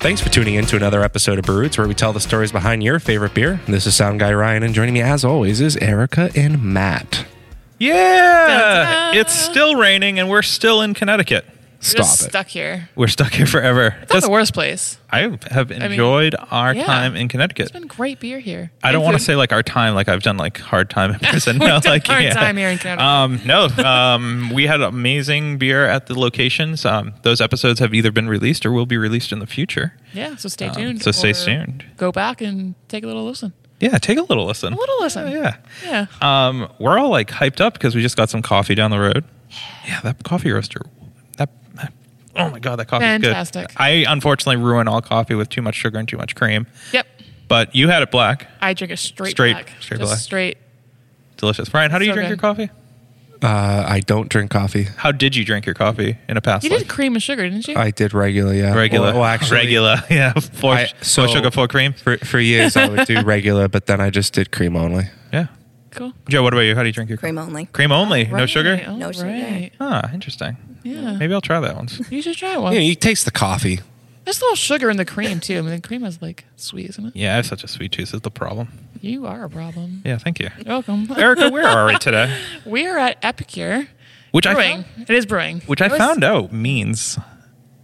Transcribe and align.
Thanks 0.00 0.20
for 0.20 0.28
tuning 0.28 0.54
in 0.54 0.64
to 0.66 0.76
another 0.76 1.02
episode 1.02 1.40
of 1.40 1.44
Brewroots, 1.44 1.76
where 1.76 1.88
we 1.88 1.94
tell 1.94 2.12
the 2.12 2.20
stories 2.20 2.52
behind 2.52 2.84
your 2.84 3.00
favorite 3.00 3.34
beer. 3.34 3.60
This 3.66 3.84
is 3.84 3.96
Sound 3.96 4.20
Guy 4.20 4.32
Ryan, 4.32 4.62
and 4.62 4.72
joining 4.72 4.94
me 4.94 5.02
as 5.02 5.24
always 5.24 5.60
is 5.60 5.76
Erica 5.78 6.30
and 6.36 6.62
Matt. 6.62 7.26
Yeah, 7.80 9.12
it's 9.12 9.32
still 9.32 9.74
raining 9.74 10.20
and 10.20 10.28
we're 10.28 10.42
still 10.42 10.82
in 10.82 10.94
Connecticut. 10.94 11.44
Stop 11.80 11.96
just 11.98 12.22
it. 12.22 12.30
stuck 12.30 12.48
here. 12.48 12.88
We're 12.96 13.06
stuck 13.06 13.32
here 13.32 13.46
forever. 13.46 13.96
It's 14.02 14.12
not 14.12 14.22
the 14.22 14.30
worst 14.30 14.52
place. 14.52 14.98
I 15.10 15.38
have 15.50 15.70
enjoyed 15.70 16.34
our 16.50 16.74
yeah. 16.74 16.84
time 16.84 17.14
in 17.14 17.28
Connecticut. 17.28 17.64
It's 17.64 17.72
been 17.72 17.86
great 17.86 18.18
beer 18.18 18.40
here. 18.40 18.72
I 18.82 18.90
don't 18.90 19.04
want 19.04 19.16
to 19.16 19.22
say 19.22 19.36
like 19.36 19.52
our 19.52 19.62
time, 19.62 19.94
like 19.94 20.08
I've 20.08 20.22
done 20.22 20.36
like 20.36 20.58
hard 20.58 20.90
time 20.90 21.12
in 21.12 21.18
prison. 21.22 21.58
We've 21.58 21.68
no, 21.68 21.80
done 21.80 21.92
like 21.92 22.06
hard 22.06 22.24
yeah. 22.24 22.34
time 22.34 22.56
here 22.56 22.68
in 22.68 22.78
Connecticut. 22.78 23.04
Um, 23.04 23.40
no, 23.44 23.66
um, 23.84 24.50
we 24.52 24.66
had 24.66 24.80
amazing 24.80 25.58
beer 25.58 25.84
at 25.84 26.06
the 26.06 26.18
locations. 26.18 26.84
Um, 26.84 27.14
those 27.22 27.40
episodes 27.40 27.78
have 27.78 27.94
either 27.94 28.10
been 28.10 28.28
released 28.28 28.66
or 28.66 28.72
will 28.72 28.86
be 28.86 28.96
released 28.96 29.30
in 29.30 29.38
the 29.38 29.46
future. 29.46 29.94
yeah, 30.12 30.34
so 30.34 30.48
stay 30.48 30.66
um, 30.66 30.74
tuned. 30.74 31.02
so 31.02 31.12
stay 31.12 31.30
or 31.30 31.34
tuned. 31.34 31.84
Go 31.96 32.10
back 32.10 32.40
and 32.40 32.74
take 32.88 33.04
a 33.04 33.06
little 33.06 33.24
listen. 33.24 33.52
Yeah, 33.80 33.98
take 33.98 34.18
a 34.18 34.22
little 34.22 34.46
listen. 34.46 34.72
A 34.72 34.76
little 34.76 35.00
listen. 35.00 35.30
Yeah. 35.30 35.56
Yeah. 35.84 36.06
Um, 36.20 36.68
we're 36.80 36.98
all 36.98 37.10
like 37.10 37.28
hyped 37.30 37.60
up 37.60 37.74
because 37.74 37.94
we 37.94 38.02
just 38.02 38.16
got 38.16 38.28
some 38.28 38.42
coffee 38.42 38.74
down 38.74 38.90
the 38.90 38.98
road. 38.98 39.24
Yeah, 39.86 40.00
that 40.00 40.24
coffee 40.24 40.50
roaster. 40.50 40.82
That, 42.38 42.44
that- 42.44 42.48
oh 42.48 42.52
my 42.52 42.58
god, 42.60 42.76
that 42.76 42.86
coffee 42.88 43.04
is 43.04 43.20
good. 43.20 43.26
Fantastic. 43.26 43.72
I 43.76 44.04
unfortunately 44.08 44.62
ruin 44.62 44.88
all 44.88 45.02
coffee 45.02 45.34
with 45.34 45.48
too 45.48 45.62
much 45.62 45.74
sugar 45.74 45.98
and 45.98 46.08
too 46.08 46.16
much 46.16 46.34
cream. 46.34 46.66
Yep. 46.92 47.06
But 47.48 47.74
you 47.74 47.88
had 47.88 48.02
it 48.02 48.10
black, 48.10 48.46
I 48.60 48.74
drink 48.74 48.92
it 48.92 48.98
straight, 48.98 49.30
Straight- 49.30 49.52
black. 49.54 49.72
straight 49.80 49.98
Just 50.00 50.10
black. 50.10 50.18
Straight. 50.20 50.58
delicious. 51.36 51.68
Brian, 51.68 51.90
how 51.90 51.98
do 51.98 52.04
you 52.04 52.10
So 52.12 52.14
drink 52.16 52.26
good. 52.28 52.30
your 52.30 52.38
coffee? 52.54 52.70
Uh, 53.40 53.84
I 53.88 54.00
don't 54.00 54.28
drink 54.28 54.50
coffee. 54.50 54.88
How 54.96 55.12
did 55.12 55.36
you 55.36 55.44
drink 55.44 55.64
your 55.64 55.74
coffee 55.74 56.18
in 56.28 56.36
a 56.36 56.40
past 56.40 56.64
You 56.64 56.70
life? 56.70 56.80
did 56.80 56.88
cream 56.88 57.14
and 57.14 57.22
sugar, 57.22 57.48
didn't 57.48 57.68
you? 57.68 57.76
I 57.76 57.92
did 57.92 58.12
regular, 58.12 58.52
yeah. 58.52 58.74
regular. 58.74 59.12
Well, 59.12 59.20
well, 59.20 59.24
actually, 59.24 59.58
regular. 59.58 60.02
Yeah, 60.10 60.32
four, 60.32 60.74
I- 60.74 60.86
four 60.88 61.04
so- 61.04 61.26
sugar, 61.28 61.50
four 61.52 61.68
cream. 61.68 61.92
For, 61.92 62.16
for 62.18 62.40
years, 62.40 62.76
I 62.76 62.88
would 62.88 63.06
do 63.06 63.20
regular, 63.24 63.68
but 63.68 63.86
then 63.86 64.00
I 64.00 64.10
just 64.10 64.32
did 64.34 64.50
cream 64.50 64.74
only. 64.76 65.04
Yeah. 65.32 65.46
cool. 65.92 66.12
Joe, 66.28 66.42
what 66.42 66.52
about 66.52 66.62
you? 66.62 66.74
How 66.74 66.82
do 66.82 66.88
you 66.88 66.92
drink 66.92 67.08
your 67.10 67.16
Cream 67.18 67.38
only. 67.38 67.66
Cream 67.66 67.92
only, 67.92 68.24
no 68.26 68.32
Right. 68.38 68.50
sugar. 68.50 68.82
All 68.88 68.96
No 68.96 69.12
sugar. 69.12 69.26
right. 69.28 69.70
Ah, 69.80 70.10
interesting. 70.12 70.56
Yeah. 70.92 71.12
Maybe 71.16 71.34
I'll 71.34 71.40
try 71.40 71.60
that 71.60 71.76
once. 71.76 72.00
You 72.10 72.22
should 72.22 72.36
try 72.36 72.56
one. 72.56 72.72
Yeah, 72.72 72.80
you 72.80 72.94
taste 72.94 73.24
the 73.24 73.30
coffee. 73.30 73.80
There's 74.24 74.40
a 74.40 74.44
little 74.44 74.56
sugar 74.56 74.90
in 74.90 74.96
the 74.98 75.04
cream 75.04 75.40
too. 75.40 75.58
I 75.58 75.60
mean, 75.62 75.70
the 75.70 75.80
cream 75.80 76.04
is 76.04 76.20
like 76.20 76.44
sweet, 76.56 76.90
isn't 76.90 77.06
it? 77.06 77.16
Yeah, 77.16 77.32
I 77.32 77.36
have 77.36 77.46
such 77.46 77.64
a 77.64 77.68
sweet 77.68 77.92
tooth. 77.92 78.12
Is 78.14 78.20
the 78.20 78.30
problem? 78.30 78.68
You 79.00 79.26
are 79.26 79.44
a 79.44 79.48
problem. 79.50 80.02
Yeah, 80.04 80.18
thank 80.18 80.38
you, 80.40 80.50
You're 80.58 80.66
welcome. 80.66 81.08
Erica. 81.16 81.50
Where 81.50 81.66
are 81.66 81.86
we 81.86 81.96
today? 81.98 82.36
we 82.66 82.86
are 82.86 82.98
at 82.98 83.16
Epicure 83.22 83.88
Which 84.32 84.46
I 84.46 84.54
Brewing. 84.54 84.82
found, 84.84 85.08
It 85.10 85.14
is 85.14 85.24
brewing. 85.24 85.60
which 85.62 85.80
I 85.80 85.86
It 85.86 85.92
was- 85.92 85.98
found 85.98 86.24
out 86.24 86.52
means 86.52 87.18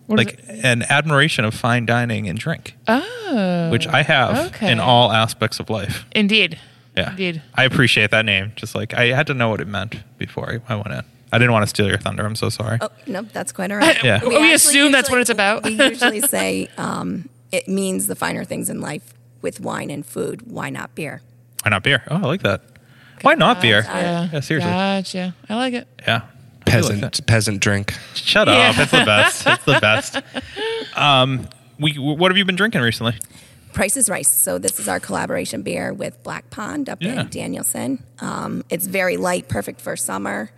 what 0.06 0.20
is 0.20 0.26
like 0.26 0.38
it? 0.48 0.64
an 0.64 0.82
admiration 0.90 1.44
of 1.46 1.54
fine 1.54 1.86
dining 1.86 2.28
and 2.28 2.38
drink, 2.38 2.74
Oh. 2.88 3.70
which 3.70 3.86
I 3.86 4.02
have 4.02 4.48
okay. 4.48 4.70
in 4.70 4.80
all 4.80 5.12
aspects 5.12 5.60
of 5.60 5.70
life. 5.70 6.04
Indeed. 6.12 6.58
Yeah, 6.96 7.10
Indeed. 7.10 7.42
I 7.54 7.64
appreciate 7.64 8.10
that 8.10 8.24
name. 8.26 8.52
Just 8.54 8.74
like 8.74 8.92
I 8.92 9.06
had 9.06 9.26
to 9.28 9.34
know 9.34 9.48
what 9.48 9.60
it 9.60 9.66
meant 9.68 10.02
before 10.18 10.60
I, 10.68 10.72
I 10.74 10.76
went 10.76 10.88
in. 10.92 11.04
I 11.34 11.38
didn't 11.38 11.52
want 11.52 11.64
to 11.64 11.68
steal 11.68 11.88
your 11.88 11.98
thunder. 11.98 12.24
I'm 12.24 12.36
so 12.36 12.48
sorry. 12.48 12.78
Oh, 12.80 12.88
no, 13.06 13.22
that's 13.22 13.52
quite 13.52 13.70
all 13.70 13.78
right. 13.86 14.02
Yeah. 14.02 14.20
We 14.24 14.34
actually 14.36 14.52
assume 14.52 14.92
that's 14.92 15.10
what 15.10 15.20
it's 15.20 15.30
about. 15.30 15.64
we 15.64 15.72
usually 15.72 16.20
say 16.36 16.68
um, 16.78 17.28
it 17.52 17.68
means 17.68 18.06
the 18.06 18.14
finer 18.14 18.44
things 18.44 18.70
in 18.70 18.80
life 18.80 19.12
with 19.42 19.60
wine 19.60 19.90
and 19.90 20.04
food. 20.06 20.42
Why 20.50 20.70
not 20.70 20.94
beer? 20.94 21.20
Why 21.62 21.70
not 21.70 21.82
beer? 21.82 22.02
Oh, 22.08 22.16
I 22.16 22.20
like 22.20 22.42
that. 22.42 22.62
Why 23.22 23.34
not 23.34 23.60
beer? 23.62 23.82
Yeah. 23.84 24.28
Yeah, 24.32 24.40
seriously. 24.40 24.70
Gotcha. 24.70 25.34
I 25.48 25.54
like 25.54 25.74
it. 25.74 25.88
Yeah. 26.06 26.22
Peasant, 26.66 27.02
like 27.02 27.26
peasant 27.26 27.60
drink. 27.60 27.92
Shut 28.14 28.48
Yeah. 28.48 28.70
up. 28.70 28.78
It's 28.78 28.90
the 28.90 29.04
best. 29.04 29.46
It's 29.46 29.64
the 29.64 29.78
best. 29.80 30.16
Um, 30.96 31.48
we. 31.78 31.94
What 31.98 32.30
have 32.30 32.36
you 32.38 32.44
been 32.44 32.56
drinking 32.56 32.80
recently? 32.80 33.14
Price 33.72 33.96
is 33.96 34.08
Rice. 34.08 34.30
So 34.30 34.58
this 34.58 34.78
is 34.78 34.88
our 34.88 35.00
collaboration 35.00 35.62
beer 35.62 35.92
with 35.92 36.22
Black 36.22 36.48
Pond 36.50 36.88
up 36.88 37.02
Yeah. 37.02 37.20
in 37.22 37.28
Danielson. 37.28 38.02
Um, 38.20 38.64
it's 38.70 38.86
very 38.86 39.16
light, 39.16 39.48
perfect 39.48 39.80
for 39.80 39.96
summer 39.96 40.50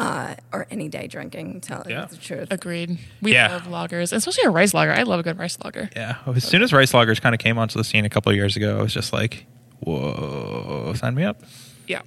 uh, 0.00 0.34
or 0.52 0.66
any 0.70 0.88
day 0.88 1.06
drinking. 1.06 1.60
Tell 1.60 1.84
Yeah. 1.88 2.02
you 2.02 2.06
the 2.08 2.16
truth. 2.16 2.48
Agreed. 2.50 2.98
We 3.22 3.32
Yeah. 3.34 3.52
love 3.52 3.64
lagers, 3.68 4.12
especially 4.12 4.44
a 4.44 4.50
rice 4.50 4.74
lager. 4.74 4.92
I 4.92 5.02
love 5.04 5.20
a 5.20 5.22
good 5.22 5.38
rice 5.38 5.56
lager. 5.62 5.90
Yeah. 5.94 6.16
As 6.34 6.42
soon 6.44 6.62
as 6.62 6.72
rice 6.72 6.92
lagers 6.92 7.20
kind 7.20 7.34
of 7.34 7.38
came 7.38 7.58
onto 7.58 7.78
the 7.78 7.84
scene 7.84 8.04
a 8.04 8.10
couple 8.10 8.30
of 8.30 8.36
years 8.36 8.56
ago, 8.56 8.78
I 8.78 8.82
was 8.82 8.94
just 8.94 9.12
like, 9.12 9.46
"Whoa, 9.80 10.92
sign 10.96 11.14
me 11.14 11.24
up." 11.24 11.42
Yeah. 11.86 12.02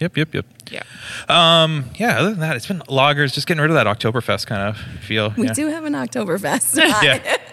Yep, 0.00 0.16
yep, 0.16 0.34
yep. 0.34 0.46
Yeah. 0.70 0.82
Um, 1.28 1.90
yeah. 1.96 2.18
Other 2.18 2.30
than 2.30 2.40
that, 2.40 2.56
it's 2.56 2.66
been 2.66 2.80
lagers, 2.88 3.32
just 3.32 3.46
getting 3.46 3.60
rid 3.62 3.70
of 3.70 3.76
that 3.76 3.86
Oktoberfest 3.86 4.46
kind 4.46 4.62
of 4.62 4.76
feel. 5.04 5.32
We 5.36 5.46
yeah. 5.46 5.52
do 5.52 5.68
have 5.68 5.84
an 5.84 5.92
Oktoberfest. 5.92 6.76
Yeah. 7.02 7.36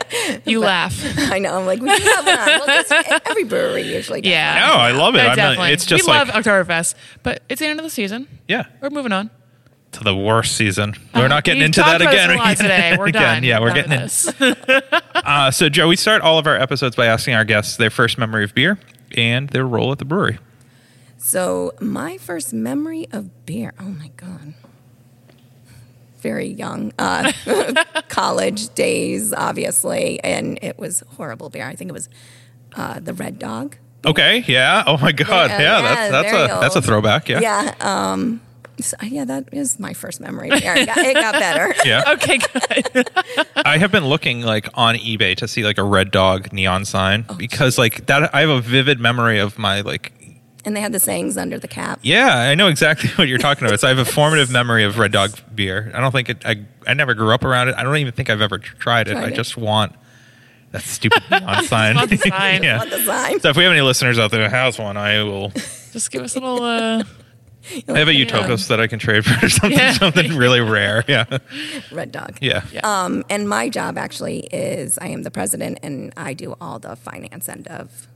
You 0.45 0.59
laugh. 0.59 0.93
I 1.31 1.39
know. 1.39 1.57
I'm 1.57 1.65
like, 1.65 1.79
we 1.79 1.87
do 1.87 2.03
have 2.03 2.25
one. 2.25 2.35
Well, 2.35 2.65
just, 2.83 2.91
every 3.29 3.45
brewery 3.45 3.83
usually 3.83 4.19
does. 4.19 4.29
Yeah. 4.29 4.67
No, 4.67 4.73
I 4.73 4.91
love 4.91 5.15
it. 5.15 5.19
Uh, 5.19 5.21
I'm 5.21 5.27
not- 5.29 5.35
definitely. 5.37 5.71
it's 5.71 5.85
just 5.85 6.05
we 6.05 6.11
like- 6.11 6.27
love 6.27 6.43
Oktoberfest, 6.43 6.95
but 7.23 7.43
it's 7.47 7.61
the 7.61 7.67
end 7.67 7.79
of 7.79 7.85
the 7.85 7.89
season. 7.89 8.27
Yeah. 8.45 8.65
We're 8.81 8.89
moving 8.89 9.13
on. 9.13 9.29
To 9.93 10.03
the 10.05 10.15
worst 10.15 10.55
season. 10.55 10.93
We're 11.13 11.25
Uh, 11.25 11.27
not 11.27 11.43
getting 11.43 11.61
into 11.63 11.81
that 11.81 12.01
again. 12.01 12.31
a 12.31 12.35
lot 12.35 12.55
today. 12.57 12.95
We're 12.99 13.07
Again, 13.07 13.21
done. 13.21 13.43
Yeah, 13.43 13.59
we're 13.59 13.67
Done 13.73 13.75
getting 13.89 13.91
with 14.01 14.41
in. 14.41 14.55
this. 14.79 14.93
Uh, 15.23 15.51
so, 15.51 15.69
Joe, 15.69 15.87
we 15.87 15.95
start 15.95 16.21
all 16.23 16.39
of 16.39 16.47
our 16.47 16.55
episodes 16.55 16.95
by 16.95 17.05
asking 17.05 17.35
our 17.35 17.43
guests 17.45 17.75
their 17.77 17.89
first 17.91 18.17
memory 18.17 18.43
of 18.43 18.55
beer 18.55 18.79
and 19.15 19.49
their 19.49 19.67
role 19.67 19.91
at 19.91 19.97
the 19.99 20.05
brewery. 20.05 20.39
So 21.17 21.73
my 21.79 22.17
first 22.17 22.53
memory 22.53 23.07
of 23.11 23.45
beer. 23.45 23.73
Oh 23.79 23.83
my 23.83 24.09
god. 24.17 24.53
Very 26.21 26.47
young, 26.47 26.91
uh, 26.99 27.31
college 28.09 28.73
days, 28.75 29.33
obviously, 29.33 30.19
and 30.23 30.57
it 30.61 30.77
was 30.79 31.03
horrible 31.17 31.49
beer. 31.49 31.65
I 31.67 31.75
think 31.75 31.89
it 31.89 31.93
was 31.93 32.09
uh, 32.75 32.99
the 32.99 33.13
Red 33.13 33.37
Dog. 33.39 33.75
Okay. 34.05 34.43
Yeah. 34.47 34.83
Oh 34.87 34.97
my 34.97 35.11
God. 35.11 35.49
Yeah. 35.51 35.59
Yeah, 35.59 35.81
that's 35.81 36.11
that's 36.11 36.31
very 36.31 36.43
a 36.43 36.47
that's 36.59 36.75
a 36.75 36.81
throwback. 36.81 37.27
Yeah. 37.29 37.39
Yeah, 37.41 37.73
um, 37.81 38.39
so, 38.39 38.50
yeah, 39.03 39.25
that 39.25 39.49
is 39.51 39.79
my 39.79 39.93
first 39.93 40.19
memory 40.19 40.49
of. 40.49 40.57
It 40.57 40.63
got, 40.63 40.97
it 40.97 41.13
got 41.13 41.33
better. 41.33 41.73
Yeah. 41.85 42.03
okay, 42.13 42.37
good. 42.37 43.09
I 43.65 43.77
have 43.77 43.91
been 43.91 44.05
looking 44.05 44.41
like 44.41 44.67
on 44.75 44.95
eBay 44.95 45.35
to 45.37 45.47
see 45.47 45.63
like 45.63 45.77
a 45.77 45.83
red 45.83 46.11
dog 46.11 46.51
neon 46.53 46.85
sign 46.85 47.25
Oh, 47.29 47.35
because 47.35 47.77
like 47.77 48.05
that 48.07 48.33
I 48.33 48.41
have 48.41 48.49
a 48.49 48.61
vivid 48.61 48.99
memory 48.99 49.39
of 49.39 49.57
my 49.59 49.81
like 49.81 50.11
And 50.65 50.75
they 50.75 50.81
had 50.81 50.91
the 50.91 50.99
sayings 50.99 51.37
under 51.37 51.59
the 51.59 51.67
cap. 51.67 51.99
yeah 52.01 52.37
I 52.37 52.55
know 52.55 52.67
exactly 52.67 53.09
what 53.15 53.27
you're 53.27 53.37
talking 53.39 53.67
about. 53.67 53.79
So 53.79 53.87
I 53.87 53.89
have 53.89 53.99
a 53.99 54.05
formative 54.05 54.49
memory 54.51 54.83
of 54.83 54.97
red 54.97 55.11
dog 55.11 55.31
beer. 55.53 55.91
I 55.93 55.99
don't 55.99 56.11
think 56.11 56.29
it 56.29 56.45
I 56.45 56.65
I 56.87 56.93
never 56.93 57.13
grew 57.13 57.33
up 57.33 57.43
around 57.43 57.69
it. 57.69 57.75
I 57.77 57.83
don't 57.83 57.95
even 57.97 58.13
think 58.13 58.29
I've 58.29 58.41
ever 58.41 58.57
tried 58.57 59.07
it. 59.07 59.13
Tried 59.13 59.23
I 59.23 59.27
it. 59.27 59.35
just 59.35 59.57
want 59.57 59.93
that 60.71 60.83
stupid 60.83 61.21
neon 61.29 61.63
sign. 61.65 61.95
sign. 62.17 62.63
yeah. 62.63 62.83
Sign. 63.03 63.39
So 63.41 63.49
if 63.49 63.57
we 63.57 63.63
have 63.63 63.71
any 63.73 63.81
listeners 63.81 64.17
out 64.17 64.31
there 64.31 64.47
who 64.47 64.55
has 64.55 64.79
one, 64.79 64.95
I 64.97 65.21
will. 65.23 65.49
Just 65.91 66.09
give 66.11 66.21
us 66.23 66.35
a 66.35 66.39
little. 66.39 66.63
Uh, 66.63 67.03
I 67.87 67.99
have 67.99 68.07
a 68.07 68.13
Utopias 68.13 68.67
that 68.69 68.79
I 68.79 68.87
can 68.87 68.99
trade 68.99 69.23
for 69.25 69.47
something 69.49 69.77
Yeah. 69.77 69.93
something 69.93 70.35
really 70.35 70.61
rare. 70.61 71.03
Yeah, 71.07 71.25
Red 71.91 72.11
Dog. 72.11 72.37
yeah. 72.41 72.63
Yeah. 72.73 72.81
Um, 72.83 73.23
and 73.29 73.47
my 73.47 73.69
job 73.69 73.97
actually 73.97 74.39
is 74.51 74.97
I 74.99 75.07
am 75.07 75.23
the 75.23 75.31
president 75.31 75.79
and 75.83 76.13
I 76.17 76.33
do 76.33 76.55
all 76.61 76.79
the 76.79 76.95
finance 76.95 77.47
end 77.49 77.67
of 77.67 78.07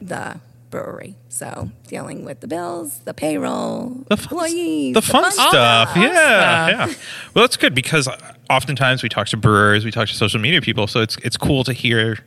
the 0.00 0.40
brewery. 0.70 1.16
So 1.28 1.70
dealing 1.86 2.24
with 2.24 2.40
the 2.40 2.46
bills, 2.48 3.00
the 3.00 3.12
payroll, 3.14 3.90
The 4.08 4.16
fun, 4.16 4.24
employees, 4.32 4.94
the 4.94 5.02
fun 5.02 5.30
stuff. 5.32 5.92
Fun 5.94 6.02
Yeah, 6.02 6.66
stuff. 6.68 6.90
yeah. 6.90 7.04
Well, 7.34 7.42
that's 7.44 7.56
good 7.56 7.74
because 7.74 8.08
oftentimes 8.48 9.02
we 9.02 9.08
talk 9.08 9.26
to 9.28 9.36
brewers, 9.36 9.84
we 9.84 9.90
talk 9.90 10.08
to 10.08 10.14
social 10.14 10.40
media 10.40 10.60
people, 10.62 10.86
so 10.86 11.00
it's 11.00 11.16
it's 11.24 11.36
cool 11.36 11.64
to 11.64 11.72
hear. 11.72 12.18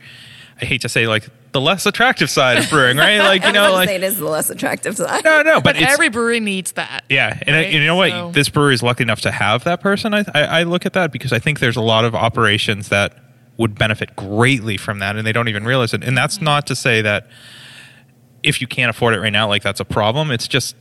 I 0.62 0.66
hate 0.66 0.82
to 0.82 0.90
say 0.90 1.08
like 1.08 1.30
the 1.52 1.60
less 1.60 1.86
attractive 1.86 2.30
side 2.30 2.58
of 2.58 2.70
brewing, 2.70 2.98
right? 2.98 3.20
Like 3.20 3.44
you 3.44 3.50
I 3.50 3.52
know, 3.52 3.62
was 3.62 3.68
gonna 3.70 3.78
like 3.78 3.90
say 3.90 3.96
it 3.96 4.04
is 4.04 4.18
the 4.18 4.26
less 4.26 4.50
attractive 4.50 4.96
side. 4.96 5.24
no, 5.24 5.42
no, 5.42 5.56
but, 5.56 5.76
but 5.76 5.78
it's 5.78 5.92
every 5.92 6.10
brewery 6.10 6.40
needs 6.40 6.74
that. 6.74 7.04
yeah, 7.10 7.38
and, 7.46 7.56
I, 7.56 7.60
right? 7.60 7.66
and 7.66 7.74
you 7.74 7.86
know 7.86 7.96
what? 7.96 8.12
So- 8.12 8.32
This 8.32 8.50
brewery 8.50 8.74
is 8.74 8.84
lucky 8.84 9.04
enough 9.04 9.22
to 9.22 9.32
have 9.32 9.64
that 9.66 9.82
person. 9.82 10.14
I, 10.14 10.26
I 10.34 10.44
I 10.44 10.64
look 10.64 10.86
at 10.86 10.94
that 10.94 11.12
because 11.12 11.34
I 11.34 11.40
think 11.40 11.60
there's 11.60 11.76
a 11.76 11.82
lot 11.82 12.06
of 12.06 12.16
operations 12.16 12.90
that 12.90 13.18
would 13.58 13.78
benefit 13.78 14.16
greatly 14.16 14.78
from 14.78 15.00
that, 15.00 15.16
and 15.16 15.26
they 15.26 15.32
don't 15.32 15.48
even 15.48 15.66
realize 15.66 15.94
it. 15.94 16.04
And 16.04 16.18
that's 16.18 16.36
mm-hmm. 16.36 16.46
not 16.46 16.68
to 16.68 16.76
say 16.76 17.02
that 17.02 17.28
if 18.44 18.62
you 18.62 18.68
can't 18.68 18.90
afford 18.90 19.14
it 19.14 19.20
right 19.20 19.34
now, 19.34 19.48
like 19.48 19.64
that's 19.64 19.80
a 19.80 19.86
problem. 19.86 20.32
It's 20.32 20.48
just 20.48 20.76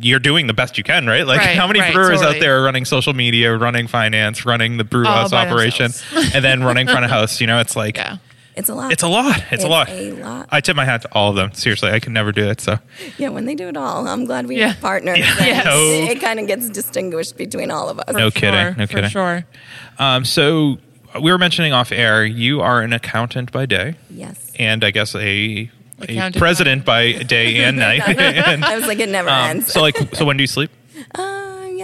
you're 0.00 0.18
doing 0.18 0.46
the 0.46 0.54
best 0.54 0.78
you 0.78 0.84
can, 0.84 1.06
right? 1.06 1.26
Like 1.26 1.38
Right, 1.38 1.56
how 1.56 1.66
many 1.66 1.80
right, 1.80 1.94
brewers 1.94 2.22
out 2.22 2.40
there 2.40 2.60
are 2.60 2.64
running 2.64 2.84
social 2.84 3.12
media, 3.12 3.56
running 3.56 3.86
finance, 3.86 4.44
running 4.44 4.76
the 4.76 4.84
brew 4.84 5.06
All 5.06 5.14
house 5.14 5.32
operation, 5.32 5.92
and 6.34 6.44
then 6.44 6.62
running 6.62 6.86
front 6.86 7.04
of 7.04 7.10
house? 7.10 7.40
You 7.40 7.46
know, 7.46 7.60
it's 7.60 7.76
like 7.76 7.96
Yeah. 8.02 8.16
It's 8.54 8.68
a 8.68 8.74
lot. 8.74 8.92
it's 8.92 9.02
a 9.02 9.08
lot. 9.08 9.42
It's, 9.50 9.64
a 9.64 9.68
lot. 9.68 9.88
a 9.88 10.12
lot. 10.12 10.48
I 10.50 10.60
tip 10.60 10.76
my 10.76 10.84
hat 10.84 11.02
to 11.02 11.08
all 11.12 11.30
of 11.30 11.36
them. 11.36 11.52
Seriously, 11.54 11.90
I 11.90 12.00
could 12.00 12.12
never 12.12 12.32
do 12.32 12.48
it. 12.50 12.60
So 12.60 12.78
yeah, 13.16 13.30
when 13.30 13.46
they 13.46 13.54
do 13.54 13.68
it 13.68 13.76
all, 13.76 14.06
I'm 14.06 14.26
glad 14.26 14.46
we 14.46 14.58
Yeah. 14.58 14.68
have 14.68 14.80
partners. 14.80 15.18
Yeah. 15.18 15.34
that 15.36 15.46
Yes. 15.46 15.64
No. 15.64 15.78
It, 15.80 16.16
it 16.16 16.20
kind 16.20 16.38
of 16.38 16.46
gets 16.46 16.68
distinguished 16.68 17.36
between 17.38 17.70
all 17.70 17.88
of 17.88 17.98
us. 18.00 18.14
No 18.14 18.30
For 18.30 18.38
kidding, 18.40 18.60
sure, 18.60 18.74
no 18.76 18.86
for 18.86 18.92
kidding. 18.94 19.10
sure. 19.10 19.44
Um, 19.98 20.24
so 20.26 20.76
we 21.20 21.30
were 21.32 21.38
mentioning 21.38 21.72
off 21.72 21.92
air, 21.92 22.24
you 22.26 22.60
are 22.60 22.82
an 22.82 22.92
accountant 22.92 23.52
by 23.52 23.64
day, 23.66 23.94
Yes. 24.10 24.52
and 24.58 24.84
I 24.84 24.90
guess 24.90 25.14
a, 25.14 25.70
a 26.08 26.30
president 26.32 26.84
by 26.84 27.12
day 27.12 27.64
and 27.64 27.76
night. 27.88 28.02
And, 28.06 28.64
I 28.64 28.76
was 28.76 28.86
like, 28.86 28.98
it 28.98 29.08
never 29.08 29.28
um, 29.30 29.50
ends. 29.50 29.72
so 29.72 29.80
like, 29.80 29.96
so 30.14 30.24
when 30.26 30.36
do 30.36 30.42
you 30.42 30.46
sleep? 30.46 30.70
uh, 31.14 31.41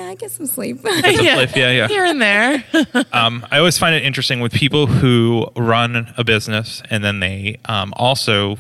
yeah, 0.09 0.13
I 0.13 0.15
get 0.17 0.31
some 0.31 0.47
sleep. 0.47 0.83
Life, 0.85 1.57
yeah, 1.57 1.71
yeah. 1.71 1.89
Here 1.89 2.05
and 2.05 2.21
there. 2.21 2.65
Um, 3.13 3.47
I 3.51 3.59
always 3.59 3.79
find 3.79 3.95
it 3.95 4.03
interesting 4.05 4.41
with 4.41 4.53
people 4.53 4.87
who 4.87 5.47
run 5.57 6.13
a 6.17 6.25
business 6.25 6.83
and 6.91 7.03
then 7.05 7.21
they 7.21 7.59
um, 7.67 7.93
also 7.97 8.59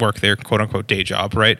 work 0.00 0.20
their 0.20 0.34
quote 0.36 0.60
unquote 0.60 0.86
day 0.86 1.02
job, 1.02 1.34
right? 1.34 1.58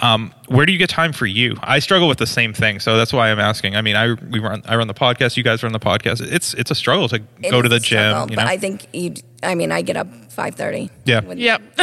Um, 0.00 0.32
where 0.48 0.66
do 0.66 0.72
you 0.72 0.78
get 0.78 0.90
time 0.90 1.12
for 1.12 1.26
you? 1.26 1.56
I 1.62 1.78
struggle 1.78 2.08
with 2.08 2.18
the 2.18 2.26
same 2.26 2.52
thing, 2.52 2.80
so 2.80 2.96
that's 2.96 3.12
why 3.12 3.30
I'm 3.30 3.38
asking. 3.38 3.76
I 3.76 3.82
mean, 3.82 3.96
I 3.96 4.12
we 4.14 4.38
run 4.40 4.62
I 4.66 4.76
run 4.76 4.88
the 4.88 4.94
podcast. 4.94 5.36
You 5.36 5.42
guys 5.42 5.62
run 5.62 5.72
the 5.72 5.80
podcast. 5.80 6.20
It's 6.20 6.54
it's 6.54 6.70
a 6.70 6.74
struggle 6.74 7.08
to 7.08 7.16
It 7.42 7.50
go 7.50 7.62
to 7.62 7.68
the 7.68 7.78
gym. 7.80 8.10
struggle, 8.10 8.30
you 8.30 8.36
know? 8.36 8.42
But 8.42 8.48
I 8.50 8.58
think 8.58 8.86
you. 8.92 9.14
I 9.42 9.54
mean, 9.54 9.70
I 9.72 9.82
get 9.82 9.96
up 9.96 10.08
five 10.30 10.54
thirty. 10.54 10.90
Yeah. 11.04 11.20
yep. 11.32 11.60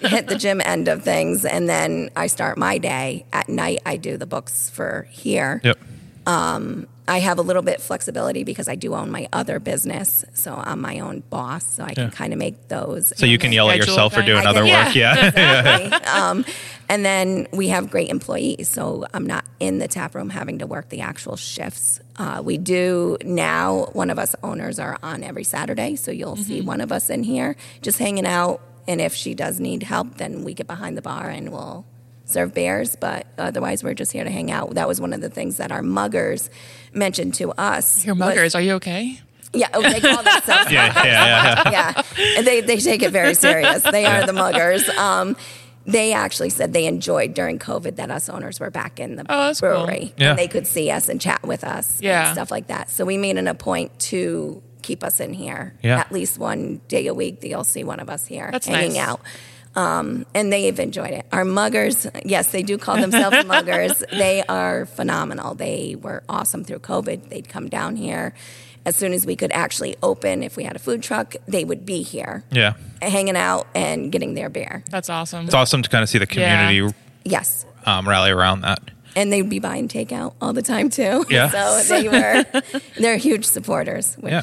hit 0.00 0.26
the 0.26 0.36
gym 0.38 0.60
end 0.64 0.88
of 0.88 1.02
things, 1.02 1.44
and 1.44 1.68
then 1.68 2.10
I 2.16 2.26
start 2.26 2.58
my 2.58 2.78
day 2.78 3.24
at 3.32 3.48
night. 3.48 3.78
I 3.86 3.96
do 3.96 4.16
the 4.16 4.26
books 4.26 4.68
for 4.70 5.06
here. 5.10 5.60
yep. 5.64 5.78
I 6.30 7.20
have 7.20 7.38
a 7.38 7.42
little 7.42 7.62
bit 7.62 7.80
flexibility 7.80 8.44
because 8.44 8.68
I 8.68 8.74
do 8.74 8.94
own 8.94 9.10
my 9.10 9.28
other 9.32 9.58
business, 9.58 10.24
so 10.34 10.54
I'm 10.54 10.80
my 10.80 11.00
own 11.00 11.20
boss, 11.30 11.64
so 11.76 11.82
I 11.84 11.94
can 11.94 12.04
Yeah. 12.04 12.10
kind 12.10 12.32
of 12.34 12.38
make 12.38 12.68
those. 12.68 13.12
So 13.16 13.24
you 13.24 13.38
can 13.38 13.50
yell 13.52 13.70
at 13.70 13.78
yourself 13.78 14.12
for 14.12 14.18
thing. 14.20 14.26
doing 14.26 14.46
I 14.46 14.50
other 14.50 14.64
can- 14.64 14.84
work. 14.86 14.94
Yeah. 14.94 15.26
exactly. 15.28 16.06
um, 16.08 16.44
and 16.90 17.04
then 17.04 17.46
we 17.52 17.68
have 17.68 17.90
great 17.90 18.10
employees, 18.10 18.68
so 18.68 19.06
I'm 19.14 19.26
not 19.26 19.44
in 19.58 19.78
the 19.78 19.88
tap 19.88 20.14
room 20.14 20.28
having 20.28 20.58
to 20.58 20.66
work 20.66 20.90
the 20.90 21.00
actual 21.00 21.36
shifts. 21.36 22.00
Uh, 22.16 22.42
we 22.44 22.58
do 22.58 23.16
now. 23.24 23.88
One 23.94 24.10
of 24.10 24.18
us 24.18 24.34
owners 24.42 24.78
are 24.78 24.98
on 25.02 25.24
every 25.24 25.44
Saturday, 25.44 25.96
so 25.96 26.10
you'll 26.10 26.36
see 26.36 26.60
one 26.60 26.82
of 26.82 26.92
us 26.92 27.08
in 27.08 27.22
here 27.22 27.56
just 27.80 27.98
hanging 27.98 28.26
out. 28.26 28.60
And 28.86 29.00
if 29.00 29.14
she 29.14 29.34
does 29.34 29.60
need 29.60 29.82
help, 29.82 30.16
then 30.18 30.44
we 30.44 30.52
get 30.54 30.66
behind 30.66 30.96
the 30.96 31.02
bar 31.02 31.28
and 31.28 31.52
we'll 31.52 31.84
serve 32.28 32.54
beers. 32.54 32.94
But 32.96 33.26
otherwise, 33.38 33.82
we're 33.82 33.94
just 33.94 34.12
here 34.12 34.24
to 34.24 34.30
hang 34.30 34.50
out. 34.50 34.74
That 34.74 34.86
was 34.86 35.00
one 35.00 35.12
of 35.12 35.20
the 35.20 35.30
things 35.30 35.56
that 35.56 35.72
our 35.72 35.82
muggers 35.82 36.50
mentioned 36.92 37.34
to 37.34 37.50
us. 37.52 38.04
Your 38.04 38.14
was- 38.14 38.20
muggers, 38.20 38.54
are 38.54 38.60
you 38.62 38.74
okay? 38.74 39.20
yeah, 39.54 39.68
oh, 39.72 39.80
they 39.80 39.98
call 39.98 40.22
themselves 40.22 40.70
yeah, 40.70 40.92
yeah, 40.94 41.04
yeah, 41.04 41.70
yeah. 41.72 42.02
yeah, 42.18 42.36
and 42.36 42.46
they 42.46 42.60
they 42.60 42.76
take 42.76 43.02
it 43.02 43.10
very 43.12 43.32
serious. 43.34 43.80
They 43.82 44.04
are 44.04 44.26
the 44.26 44.32
muggers. 44.34 44.86
Um, 44.90 45.36
they 45.86 46.12
actually 46.12 46.50
said 46.50 46.74
they 46.74 46.84
enjoyed 46.84 47.32
during 47.32 47.58
COVID 47.58 47.96
that 47.96 48.10
us 48.10 48.28
owners 48.28 48.60
were 48.60 48.70
back 48.70 49.00
in 49.00 49.16
the 49.16 49.22
Oh, 49.22 49.46
that's 49.46 49.60
cool. 49.62 49.70
brewery 49.86 50.12
Yeah. 50.18 50.30
and 50.30 50.38
they 50.38 50.48
could 50.48 50.66
see 50.66 50.90
us 50.90 51.08
and 51.08 51.18
chat 51.18 51.42
with 51.42 51.64
us, 51.64 51.98
Yeah. 52.02 52.26
and 52.26 52.34
stuff 52.34 52.50
like 52.50 52.66
that. 52.66 52.90
So 52.90 53.06
we 53.06 53.16
made 53.16 53.38
it 53.38 53.46
a 53.46 53.54
point 53.54 53.98
to 54.10 54.62
keep 54.82 55.02
us 55.02 55.18
in 55.18 55.32
here 55.32 55.72
Yeah. 55.82 55.98
at 55.98 56.12
least 56.12 56.36
one 56.38 56.82
day 56.88 57.06
a 57.06 57.14
week. 57.14 57.38
You'll 57.42 57.64
see 57.64 57.84
one 57.84 58.00
of 58.00 58.10
us 58.10 58.26
here 58.26 58.50
That's 58.52 58.66
hanging 58.66 58.92
nice. 58.94 59.00
out. 59.08 59.20
Um, 59.78 60.26
and 60.34 60.52
they've 60.52 60.78
enjoyed 60.80 61.10
it. 61.12 61.24
Our 61.30 61.44
muggers, 61.44 62.06
yes, 62.24 62.50
they 62.50 62.62
do 62.64 62.78
call 62.78 62.96
themselves 62.96 63.36
muggers. 63.46 64.02
They 64.10 64.42
are 64.48 64.86
phenomenal. 64.86 65.54
They 65.54 65.94
were 66.00 66.24
awesome 66.28 66.64
through 66.64 66.80
COVID. 66.80 67.28
They'd 67.28 67.48
come 67.48 67.68
down 67.68 67.94
here 67.94 68.34
as 68.84 68.96
soon 68.96 69.12
as 69.12 69.24
we 69.24 69.36
could 69.36 69.52
actually 69.52 69.94
open. 70.02 70.42
If 70.42 70.56
we 70.56 70.64
had 70.64 70.74
a 70.74 70.80
food 70.80 71.02
truck, 71.02 71.36
they 71.46 71.64
would 71.64 71.86
be 71.86 72.02
here, 72.02 72.42
Yeah. 72.50 72.72
hanging 73.00 73.36
out 73.36 73.68
and 73.74 74.10
getting 74.10 74.34
their 74.34 74.48
beer. 74.48 74.82
That's 74.90 75.08
awesome. 75.08 75.44
It's 75.44 75.54
awesome 75.54 75.82
to 75.82 75.88
kind 75.88 76.02
of 76.02 76.08
see 76.08 76.18
the 76.18 76.26
Yeah. 76.28 76.66
community 76.68 76.96
Yes. 77.24 77.64
um, 77.86 78.08
rally 78.08 78.30
around 78.32 78.62
that. 78.62 78.80
And 79.14 79.32
they'd 79.32 79.48
be 79.48 79.58
buying 79.60 79.86
takeout 79.88 80.34
all 80.40 80.52
the 80.52 80.62
time 80.62 80.90
too. 80.90 81.24
Yeah. 81.30 81.50
So 81.50 81.82
they 81.84 82.08
were, 82.08 82.44
they're 82.98 83.16
huge 83.16 83.44
supporters. 83.44 84.16
Which, 84.16 84.32
Yeah. 84.32 84.42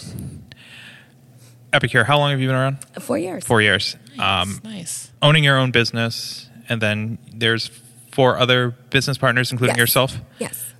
Epicure, 1.76 2.04
how 2.06 2.18
long 2.18 2.32
have 2.32 2.40
you 2.40 2.48
been 2.48 2.56
around? 2.56 2.78
Four 3.00 3.18
years. 3.18 3.44
Four 3.46 3.62
years. 3.62 3.96
Um, 4.18 4.60
nice. 4.64 5.12
owning 5.22 5.44
your 5.44 5.58
own 5.58 5.72
business, 5.72 6.50
and 6.70 6.82
then 6.82 7.18
there's 7.34 7.70
four 8.12 8.38
other 8.38 8.70
business 8.90 9.18
partners, 9.18 9.52
including 9.52 9.76
Yes. 9.76 9.82
yourself. 9.82 10.18
Yes. 10.40 10.74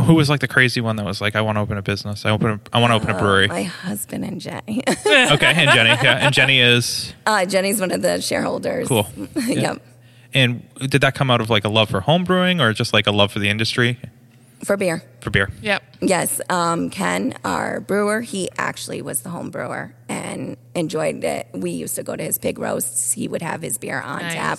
Who 0.00 0.14
was 0.14 0.28
like 0.28 0.40
the 0.40 0.48
crazy 0.48 0.80
one 0.80 0.96
that 0.96 1.04
was 1.04 1.20
like, 1.20 1.36
I 1.36 1.40
want 1.40 1.54
to 1.56 1.60
open 1.60 1.78
a 1.78 1.82
business. 1.82 2.26
I 2.26 2.30
open. 2.30 2.50
A, 2.50 2.60
I 2.76 2.80
want 2.80 2.90
to 2.90 2.96
open 2.96 3.10
a 3.10 3.16
brewery. 3.18 3.46
My 3.46 3.62
husband 3.62 4.24
and 4.24 4.40
Jay. 4.40 4.60
okay, 4.66 5.52
and 5.54 5.70
Jenny. 5.70 5.90
Yeah, 5.90 6.18
and 6.20 6.34
Jenny 6.34 6.58
is 6.60 7.14
Uh, 7.26 7.44
Jenny's 7.46 7.78
one 7.80 7.92
of 7.92 8.02
the 8.02 8.20
shareholders. 8.20 8.88
Cool. 8.88 9.06
yep. 9.46 9.80
And 10.32 10.64
did 10.80 11.00
that 11.02 11.14
come 11.14 11.30
out 11.30 11.40
of 11.40 11.48
like 11.48 11.64
a 11.64 11.68
love 11.68 11.90
for 11.90 12.00
home 12.00 12.24
brewing 12.24 12.60
or 12.60 12.72
just 12.72 12.92
like 12.92 13.06
a 13.06 13.12
love 13.12 13.30
for 13.30 13.38
the 13.38 13.48
industry 13.48 14.00
For 14.64 14.76
beer. 14.76 15.02
for 15.20 15.30
beer? 15.30 15.50
Yep. 15.62 15.82
Yes, 16.00 16.40
um, 16.48 16.90
Ken, 16.90 17.34
our 17.44 17.80
brewer, 17.80 18.20
he 18.22 18.48
actually 18.56 19.02
was 19.02 19.20
the 19.22 19.28
home 19.30 19.50
brewer 19.50 19.94
and 20.08 20.56
enjoyed 20.74 21.22
it. 21.24 21.48
We 21.52 21.70
used 21.70 21.96
to 21.96 22.02
go 22.02 22.16
to 22.16 22.22
his 22.22 22.38
pig 22.38 22.58
roasts. 22.58 23.12
He 23.12 23.28
would 23.28 23.42
have 23.42 23.62
his 23.62 23.78
beer 23.78 24.00
on 24.00 24.22
Nice. 24.22 24.34
tap. 24.34 24.58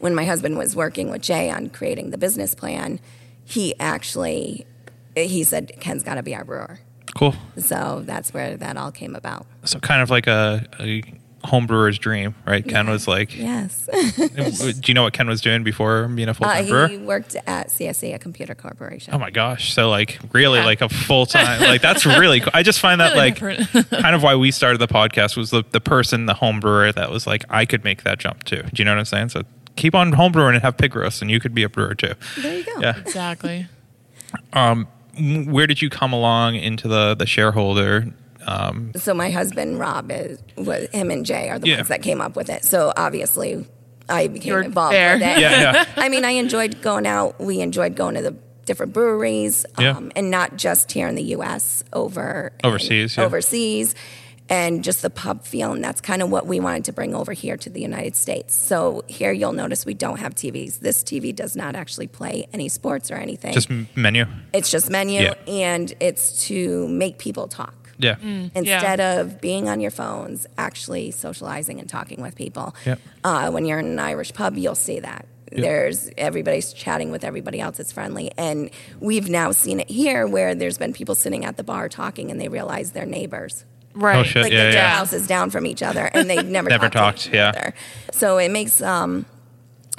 When 0.00 0.14
my 0.14 0.24
husband 0.24 0.58
was 0.58 0.76
working 0.76 1.10
with 1.10 1.22
Jay 1.22 1.50
on 1.50 1.70
creating 1.70 2.10
the 2.10 2.18
business 2.18 2.54
plan, 2.54 3.00
he 3.44 3.74
actually 3.80 4.66
he 5.14 5.42
said 5.44 5.72
Ken's 5.80 6.02
got 6.02 6.16
to 6.16 6.22
be 6.22 6.34
our 6.34 6.44
brewer. 6.44 6.78
Cool. 7.14 7.34
So 7.56 8.02
that's 8.04 8.34
where 8.34 8.56
that 8.58 8.76
all 8.76 8.92
came 8.92 9.14
about. 9.16 9.46
So 9.64 9.78
kind 9.78 10.02
of 10.02 10.10
like 10.10 10.26
a, 10.26 10.66
a 10.78 11.02
home 11.44 11.66
brewer's 11.66 11.98
dream, 11.98 12.34
right? 12.44 12.66
Ken 12.66 12.88
was 12.90 13.06
like, 13.06 13.36
Yes, 13.36 13.88
do 14.16 14.80
you 14.86 14.94
know 14.94 15.02
what 15.04 15.12
Ken 15.12 15.28
was 15.28 15.40
doing 15.40 15.62
before 15.62 16.08
being 16.08 16.28
a 16.28 16.34
full 16.34 16.46
uh, 16.46 16.54
time 16.54 16.66
brewer? 16.66 16.88
he 16.88 16.96
worked 16.96 17.36
at 17.46 17.68
CSC, 17.68 18.14
a 18.14 18.18
computer 18.18 18.54
corporation. 18.54 19.14
Oh 19.14 19.18
my 19.18 19.30
gosh! 19.30 19.72
So 19.72 19.88
like 19.90 20.18
really 20.32 20.58
Yeah. 20.58 20.64
like 20.64 20.80
a 20.80 20.88
full 21.06 21.26
time 21.26 21.60
like 21.60 21.82
that's 21.82 22.04
really 22.06 22.40
cool. 22.40 22.50
I 22.54 22.62
just 22.62 22.80
find 22.80 23.00
that 23.00 23.14
Really 23.40 23.58
like 23.58 23.90
kind 23.90 24.16
of 24.16 24.22
why 24.22 24.34
we 24.34 24.50
started 24.50 24.78
the 24.78 24.88
podcast 24.88 25.36
was 25.36 25.50
the 25.50 25.62
the 25.70 25.80
person 25.80 26.26
the 26.26 26.34
home 26.34 26.58
brewer 26.58 26.90
that 26.92 27.10
was 27.10 27.26
like 27.26 27.44
I 27.50 27.64
could 27.64 27.84
make 27.84 28.02
that 28.04 28.18
jump 28.18 28.42
too. 28.44 28.62
Do 28.62 28.70
you 28.74 28.84
know 28.84 28.92
what 28.92 28.98
I'm 28.98 29.04
saying? 29.04 29.28
So 29.28 29.42
keep 29.76 29.94
on 29.94 30.12
home 30.14 30.32
brewing 30.32 30.54
and 30.54 30.62
have 30.62 30.76
pig 30.76 30.96
roasts 30.96 31.20
and 31.22 31.30
you 31.30 31.38
could 31.38 31.54
be 31.54 31.62
a 31.62 31.68
brewer 31.68 31.94
too. 31.94 32.14
there 32.38 32.58
you 32.58 32.64
go. 32.64 32.80
Yeah. 32.80 32.96
Exactly. 32.98 33.66
Um, 34.52 34.88
where 35.46 35.66
did 35.66 35.80
you 35.80 35.88
come 35.90 36.12
along 36.12 36.56
into 36.56 36.88
the 36.88 37.14
the 37.14 37.26
shareholder? 37.26 38.12
Um, 38.46 38.92
So 38.96 39.12
my 39.14 39.30
husband 39.30 39.78
Rob 39.78 40.10
is 40.10 40.38
was 40.56 40.88
him 40.90 41.10
and 41.10 41.26
Jay 41.26 41.48
are 41.50 41.58
the 41.58 41.68
Yeah. 41.68 41.76
ones 41.76 41.88
that 41.88 42.02
came 42.02 42.20
up 42.20 42.36
with 42.36 42.48
it. 42.48 42.64
So 42.64 42.92
obviously, 42.96 43.66
I 44.08 44.28
became 44.28 44.50
You're 44.52 44.62
involved 44.62 44.94
there. 44.94 45.14
with 45.14 45.22
it. 45.22 45.38
yeah, 45.40 45.60
yeah. 45.72 45.84
I 45.96 46.08
mean, 46.08 46.24
I 46.24 46.30
enjoyed 46.32 46.80
going 46.80 47.06
out. 47.06 47.40
We 47.40 47.60
enjoyed 47.60 47.96
going 47.96 48.14
to 48.14 48.22
the 48.22 48.36
different 48.64 48.92
breweries, 48.92 49.66
Yeah. 49.78 49.96
um, 49.96 50.10
and 50.16 50.30
not 50.30 50.56
just 50.56 50.90
here 50.92 51.06
in 51.08 51.14
the 51.16 51.22
U.S. 51.38 51.82
over 51.92 52.52
Overseas, 52.64 53.16
yeah. 53.16 53.24
overseas, 53.24 53.94
and 54.48 54.82
just 54.84 55.02
the 55.02 55.10
pub 55.10 55.44
feel. 55.44 55.72
And 55.72 55.82
that's 55.82 56.00
kind 56.00 56.22
of 56.22 56.30
what 56.30 56.46
we 56.46 56.60
wanted 56.60 56.84
to 56.84 56.92
bring 56.92 57.14
over 57.14 57.32
here 57.32 57.56
to 57.56 57.70
the 57.70 57.80
United 57.80 58.14
States. 58.16 58.54
So 58.54 59.02
here, 59.08 59.32
you'll 59.32 59.52
notice 59.52 59.84
we 59.86 59.94
don't 59.94 60.18
have 60.20 60.34
TVs. 60.36 60.78
This 60.80 61.02
TV 61.02 61.34
does 61.34 61.56
not 61.56 61.74
actually 61.74 62.06
play 62.06 62.46
any 62.52 62.68
sports 62.68 63.10
or 63.10 63.16
anything. 63.16 63.52
Just 63.52 63.70
menu. 63.96 64.26
it's 64.52 64.70
just 64.70 64.88
menu, 64.90 65.20
Yeah. 65.22 65.34
and 65.48 65.92
it's 66.00 66.46
to 66.46 66.86
make 66.88 67.18
people 67.18 67.48
talk 67.48 67.85
Yeah. 67.98 68.16
instead 68.20 69.00
of 69.00 69.40
being 69.40 69.68
on 69.68 69.80
your 69.80 69.90
phones, 69.90 70.46
actually 70.58 71.10
socializing 71.10 71.80
and 71.80 71.88
talking 71.88 72.20
with 72.20 72.34
people. 72.34 72.74
Yep. 72.84 73.00
Uh, 73.24 73.50
when 73.50 73.64
you're 73.64 73.78
in 73.78 73.86
an 73.86 73.98
Irish 73.98 74.32
pub, 74.34 74.56
you'll 74.56 74.74
see 74.74 75.00
that. 75.00 75.26
There's 75.52 76.10
everybody's 76.18 76.72
chatting 76.72 77.10
with 77.10 77.24
everybody 77.24 77.60
else. 77.60 77.80
It's 77.80 77.92
friendly, 77.92 78.32
and 78.36 78.70
we've 79.00 79.30
now 79.30 79.52
seen 79.52 79.80
it 79.80 79.88
here 79.88 80.26
where 80.26 80.54
there's 80.54 80.76
been 80.76 80.92
people 80.92 81.14
sitting 81.14 81.44
at 81.44 81.56
the 81.56 81.64
bar 81.64 81.88
talking, 81.88 82.30
and 82.30 82.40
they 82.40 82.48
realize 82.48 82.92
they're 82.92 83.06
neighbors. 83.06 83.64
Right. 83.94 84.18
Oh, 84.18 84.22
shit. 84.24 84.42
Like 84.42 84.52
yeah, 84.52 84.64
they're 84.64 84.72
yeah. 84.72 84.96
houses 84.96 85.26
down 85.26 85.50
from 85.50 85.64
each 85.64 85.82
other, 85.82 86.10
and 86.12 86.28
they've 86.28 86.44
never 86.58 86.68
Never 86.68 86.90
talked, 86.90 86.92
to 86.92 86.98
talked, 86.98 87.26
each 87.28 87.34
yeah. 87.34 87.48
other. 87.50 87.74
So 88.12 88.36
it 88.38 88.50
makes 88.50 88.82
um, 88.82 89.24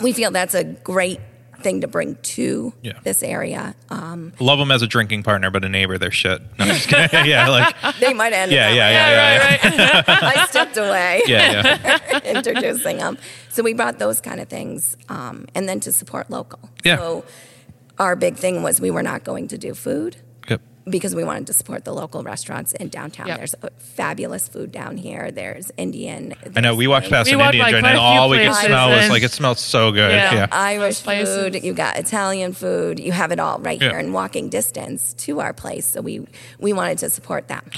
we 0.02 0.14
feel 0.14 0.30
that's 0.32 0.54
a 0.54 0.64
great 0.64 1.20
thing 1.62 1.82
to 1.82 1.88
bring 1.88 2.16
to 2.22 2.74
Yeah. 2.82 2.94
this 3.04 3.24
area. 3.24 3.76
Um, 3.90 4.34
Love 4.40 4.60
them 4.60 4.72
as 4.72 4.82
a 4.82 4.88
drinking 4.88 5.24
partner, 5.24 5.50
but 5.52 5.64
a 5.66 5.70
neighbor, 5.70 5.98
they're 5.98 6.12
shit. 6.12 6.42
No, 6.58 6.66
I'm 6.66 6.68
just 6.76 6.88
kidding. 6.88 7.26
yeah, 7.26 7.48
like 7.50 7.76
they 8.00 8.14
might 8.14 8.34
end. 8.34 8.52
yeah, 8.52 8.70
yeah, 8.70 8.90
yeah, 8.90 9.10
yeah, 9.10 9.70
yeah, 9.74 9.96
right, 9.96 10.08
right. 10.08 10.38
I 10.38 10.46
stepped 10.48 10.78
away. 10.78 11.22
yeah, 11.28 11.78
yeah. 12.12 12.20
introducing 12.24 12.98
them. 12.98 13.18
So 13.50 13.64
we 13.64 13.74
brought 13.74 14.00
those 14.00 14.22
kind 14.22 14.40
of 14.40 14.48
things, 14.50 14.96
um, 15.10 15.46
and 15.56 15.68
then 15.68 15.80
to 15.82 15.92
support 15.92 16.30
local. 16.30 16.70
Yeah. 16.84 16.98
So 16.98 17.26
our 17.98 18.16
big 18.16 18.36
thing 18.36 18.62
was 18.64 18.80
we 18.80 18.92
were 18.92 19.04
not 19.04 19.24
going 19.24 19.48
to 19.50 19.58
do 19.58 19.74
food. 19.74 20.18
Because 20.90 21.14
we 21.16 21.24
wanted 21.24 21.48
to 21.48 21.54
support 21.54 21.86
the 21.86 21.94
local 21.94 22.24
restaurants 22.24 22.72
in 22.74 22.90
downtown. 22.90 23.28
Yep. 23.28 23.38
There's 23.38 23.56
uh, 23.62 23.70
fabulous 23.78 24.48
food 24.48 24.72
down 24.72 24.98
here. 24.98 25.32
There's 25.32 25.72
Indian. 25.78 26.34
I 26.56 26.62
know 26.62 26.76
we 26.76 26.88
walked 26.88 27.10
past 27.10 27.28
We 27.28 27.34
an 27.34 27.40
walked 27.40 27.56
Indian 27.56 27.66
by 27.66 27.72
joint, 27.72 27.86
and 27.86 27.96
a 27.98 28.00
few 28.00 28.08
all 28.08 28.30
we 28.30 28.38
could 28.40 28.54
smell 28.56 28.90
was 28.90 29.10
like 29.10 29.24
it 29.24 29.32
smelled 29.32 29.58
so 29.58 29.92
good. 29.92 30.12
Yeah. 30.12 30.34
Yeah, 30.34 30.48
Irish 30.52 31.04
places. 31.04 31.36
food. 31.36 31.64
You 31.64 31.74
got 31.74 31.98
Italian 31.98 32.54
food. 32.54 33.00
You 33.00 33.12
have 33.12 33.32
it 33.32 33.40
all 33.40 33.60
right 33.60 33.82
Yeah. 33.82 33.90
here 33.90 34.00
in 34.00 34.14
walking 34.14 34.50
distance 34.50 35.14
to 35.26 35.40
our 35.42 35.54
place. 35.54 35.86
So 35.86 36.02
we 36.02 36.26
we 36.60 36.74
wanted 36.74 36.98
to 37.00 37.10
support 37.10 37.48
them. 37.48 37.70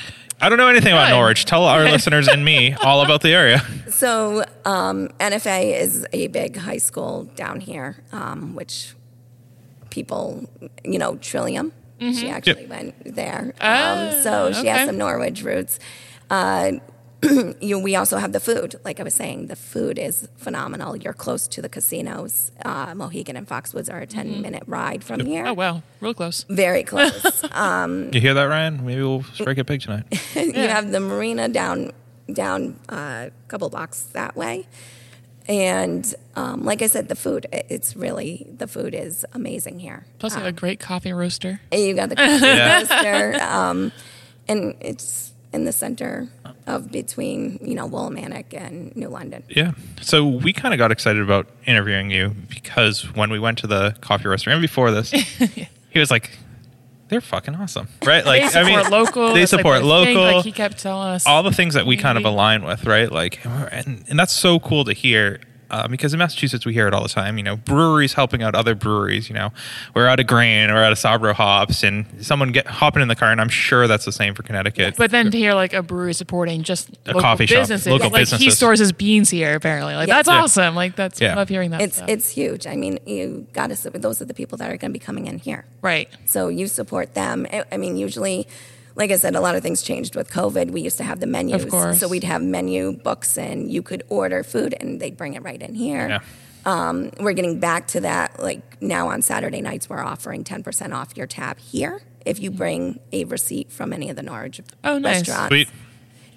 I 0.41 0.47
don't 0.47 0.57
know 0.57 0.69
anything 0.69 0.93
about 0.93 1.09
Norwich. 1.09 1.43
Tell 1.45 1.65
our 1.65 1.83
listeners 1.91 2.27
and 2.29 2.45
me 2.45 2.73
all 2.73 3.01
about 3.01 3.21
the 3.21 3.33
area. 3.33 3.61
So 3.89 4.43
um, 4.63 5.09
NFA 5.19 5.77
is 5.81 6.05
a 6.13 6.27
big 6.27 6.55
high 6.55 6.77
school 6.77 7.25
down 7.35 7.59
here, 7.59 7.97
um, 8.13 8.55
which 8.55 8.93
people, 9.89 10.47
you 10.85 10.97
know, 10.99 11.17
Trillium. 11.17 11.73
She 11.99 12.29
actually 12.29 12.61
Yep. 12.61 12.69
went 12.69 13.15
there. 13.15 13.53
Ah, 13.61 14.15
um, 14.17 14.23
so 14.23 14.51
she 14.53 14.59
okay. 14.61 14.69
has 14.69 14.87
some 14.87 14.97
Norwich 14.97 15.43
roots. 15.43 15.79
Uh, 16.29 16.73
you, 17.59 17.77
we 17.77 17.97
also 17.97 18.17
have 18.17 18.31
the 18.31 18.39
food. 18.39 18.75
Like 18.85 18.99
I 19.01 19.03
was 19.03 19.13
saying, 19.13 19.47
the 19.47 19.57
food 19.57 19.99
is 19.99 20.29
phenomenal. 20.37 20.95
You're 20.95 21.11
close 21.13 21.47
to 21.49 21.61
the 21.61 21.67
casinos. 21.67 22.51
Uh, 22.63 22.95
Mohegan 22.95 23.35
and 23.35 23.45
Foxwoods 23.47 23.91
are 23.91 23.99
a 23.99 24.07
10 24.07 24.41
minute 24.41 24.63
ride 24.67 25.03
from 25.03 25.25
here. 25.25 25.45
Oh 25.45 25.53
wow, 25.53 25.83
real 25.99 26.13
close. 26.13 26.45
Very 26.49 26.83
close. 26.83 27.43
You 28.13 28.21
hear 28.21 28.33
that, 28.33 28.43
Ryan? 28.45 28.85
Maybe 28.85 29.01
we'll 29.01 29.23
strike 29.33 29.57
a 29.57 29.65
pig 29.65 29.81
tonight. 29.81 30.05
you 30.35 30.53
have 30.53 30.91
the 30.91 30.99
marina 31.01 31.49
down 31.49 31.91
down 32.31 32.79
uh, 32.89 33.27
a 33.27 33.31
couple 33.49 33.69
blocks 33.69 34.03
that 34.13 34.35
way. 34.37 34.67
And 35.49 36.13
um, 36.35 36.63
like 36.63 36.81
I 36.83 36.87
said, 36.87 37.09
the 37.09 37.15
food, 37.15 37.47
it's 37.51 37.95
really, 37.95 38.45
the 38.57 38.67
food 38.67 38.93
is 38.93 39.25
amazing 39.33 39.79
here. 39.79 40.05
Plus, 40.19 40.33
you 40.33 40.39
have 40.39 40.47
a 40.47 40.51
great 40.51 40.79
coffee 40.79 41.11
roaster. 41.11 41.59
And 41.71 41.81
you 41.81 41.95
got 41.95 42.09
the 42.09 42.15
coffee 42.27 42.45
Yeah. 42.45 42.79
roaster, 42.81 43.41
um, 43.43 43.91
and 44.47 44.75
it's 44.79 45.33
in 45.51 45.65
the 45.65 45.71
center 45.71 46.29
of 46.67 46.91
between, 46.91 47.57
you 47.63 47.73
know, 47.73 47.89
Willimantic 47.89 48.53
and 48.53 48.95
New 48.95 49.07
London. 49.09 49.41
Yeah. 49.49 49.71
So 50.01 50.27
we 50.27 50.53
kind 50.53 50.71
of 50.71 50.77
got 50.77 50.91
excited 50.91 51.23
about 51.23 51.47
interviewing 51.65 52.11
you 52.11 52.35
because 52.47 53.11
when 53.15 53.31
we 53.31 53.39
went 53.39 53.57
to 53.59 53.67
the 53.67 53.95
coffee 54.01 54.27
roaster 54.27 54.51
and 54.51 54.61
before 54.61 54.91
this, 54.91 55.09
he 55.89 55.97
was 55.99 56.11
like, 56.11 56.29
"They're 57.09 57.21
fucking 57.21 57.55
awesome, 57.55 57.87
right?" 58.05 58.25
Like, 58.25 58.55
I 58.55 58.63
mean 58.63 58.77
They 58.77 58.83
support 58.83 58.91
local. 58.91 59.33
They 59.33 59.41
that's, 59.41 59.53
like, 59.53 59.59
support 59.59 59.77
thing, 59.79 59.87
local. 59.87 60.21
Like 60.21 60.45
he 60.45 60.51
kept 60.51 60.77
telling 60.77 61.09
us. 61.09 61.25
all 61.27 61.43
the 61.43 61.51
things 61.51 61.73
that 61.73 61.85
we 61.85 61.97
kind 61.97 62.17
of 62.17 62.23
mm-hmm. 62.23 62.33
align 62.33 62.63
with, 62.63 62.85
right? 62.85 63.11
Like, 63.11 63.45
and, 63.45 64.05
and 64.07 64.17
that's 64.19 64.33
so 64.33 64.59
cool 64.59 64.85
to 64.85 64.93
hear. 64.93 65.41
Uh, 65.71 65.87
because 65.87 66.13
in 66.13 66.19
Massachusetts, 66.19 66.65
we 66.65 66.73
hear 66.73 66.87
it 66.87 66.93
all 66.93 67.03
the 67.03 67.09
time. 67.09 67.37
You 67.37 67.43
know, 67.43 67.55
breweries 67.57 68.13
helping 68.13 68.41
out 68.43 68.55
other 68.55 68.75
breweries. 68.75 69.29
You 69.29 69.35
know, 69.35 69.51
we're 69.93 70.07
out 70.07 70.19
of 70.19 70.27
grain 70.27 70.69
or 70.69 70.77
out 70.83 70.91
of 70.91 70.97
Sabro 70.97 71.33
hops, 71.33 71.83
and 71.83 72.05
someone 72.21 72.51
get 72.51 72.67
hopping 72.67 73.01
in 73.01 73.07
the 73.07 73.15
car, 73.15 73.31
and 73.31 73.39
I'm 73.39 73.49
sure 73.49 73.87
that's 73.87 74.05
the 74.05 74.11
same 74.11 74.33
for 74.35 74.43
Connecticut. 74.43 74.95
But 74.97 75.11
then 75.11 75.31
to 75.31 75.37
hear 75.37 75.53
like 75.53 75.73
a 75.73 75.83
brewery 75.83 76.13
supporting 76.13 76.63
just 76.63 76.89
A 76.89 77.09
local 77.09 77.21
coffee 77.21 77.45
shop, 77.45 77.59
businesses, 77.61 77.87
local 77.87 78.09
like 78.09 78.27
he 78.27 78.49
stores 78.49 78.79
his 78.79 78.91
beans 78.91 79.29
here 79.29 79.55
apparently. 79.55 79.95
Like 79.95 80.07
Yeah. 80.07 80.15
that's 80.15 80.27
Yeah. 80.29 80.41
awesome. 80.41 80.75
Like 80.75 80.95
that's 80.95 81.21
Yeah. 81.21 81.33
I 81.33 81.35
love 81.35 81.49
hearing 81.49 81.71
that. 81.71 81.81
It's, 81.81 81.97
stuff. 81.97 82.09
it's 82.09 82.29
huge. 82.29 82.65
I 82.67 82.75
mean, 82.75 82.99
you 83.05 83.45
got 83.53 83.69
to, 83.69 83.89
those 83.91 84.21
are 84.21 84.25
the 84.25 84.33
people 84.33 84.57
that 84.57 84.65
are 84.71 84.77
going 84.77 84.91
to 84.91 84.99
be 84.99 85.03
coming 85.03 85.27
in 85.27 85.39
here. 85.39 85.65
right. 85.81 86.09
So 86.25 86.47
you 86.49 86.67
support 86.67 87.13
them. 87.13 87.45
I- 87.51 87.63
I 87.71 87.77
mean, 87.77 87.95
usually, 87.97 88.47
like 88.99 89.09
I 89.11 89.15
said, 89.15 89.35
a 89.35 89.41
lot 89.41 89.55
of 89.55 89.63
things 89.63 89.81
changed 89.81 90.15
with 90.15 90.29
COVID. 90.29 90.69
We 90.71 90.81
used 90.81 90.97
to 90.97 91.03
have 91.03 91.19
the 91.19 91.25
menus. 91.25 91.65
course. 91.65 91.99
So 91.99 92.07
we'd 92.07 92.23
have 92.25 92.43
menu 92.43 92.91
books 92.91 93.37
and 93.37 93.71
you 93.71 93.81
could 93.81 94.03
order 94.09 94.43
food 94.43 94.75
and 94.79 94.99
they'd 94.99 95.17
bring 95.17 95.33
it 95.33 95.41
right 95.41 95.59
in 95.61 95.73
here. 95.73 96.07
Yeah. 96.09 96.19
Um, 96.65 97.11
we're 97.19 97.33
getting 97.33 97.59
back 97.59 97.87
to 97.87 98.01
that. 98.01 98.39
Like 98.43 98.81
now 98.81 99.07
on 99.07 99.21
Saturday 99.21 99.61
nights, 99.61 99.89
we're 99.89 100.03
offering 100.03 100.43
10% 100.43 100.93
off 100.93 101.15
your 101.15 101.25
tab 101.25 101.57
here 101.59 102.01
if 102.25 102.39
you 102.41 102.51
bring 102.51 102.99
a 103.13 103.23
receipt 103.23 103.71
from 103.71 103.93
any 103.93 104.09
of 104.09 104.17
the 104.17 104.23
Norwich 104.23 104.59
Oh, 104.83 104.97
nice. 104.99 105.19
restaurants. 105.27 105.47
Sweet. 105.47 105.69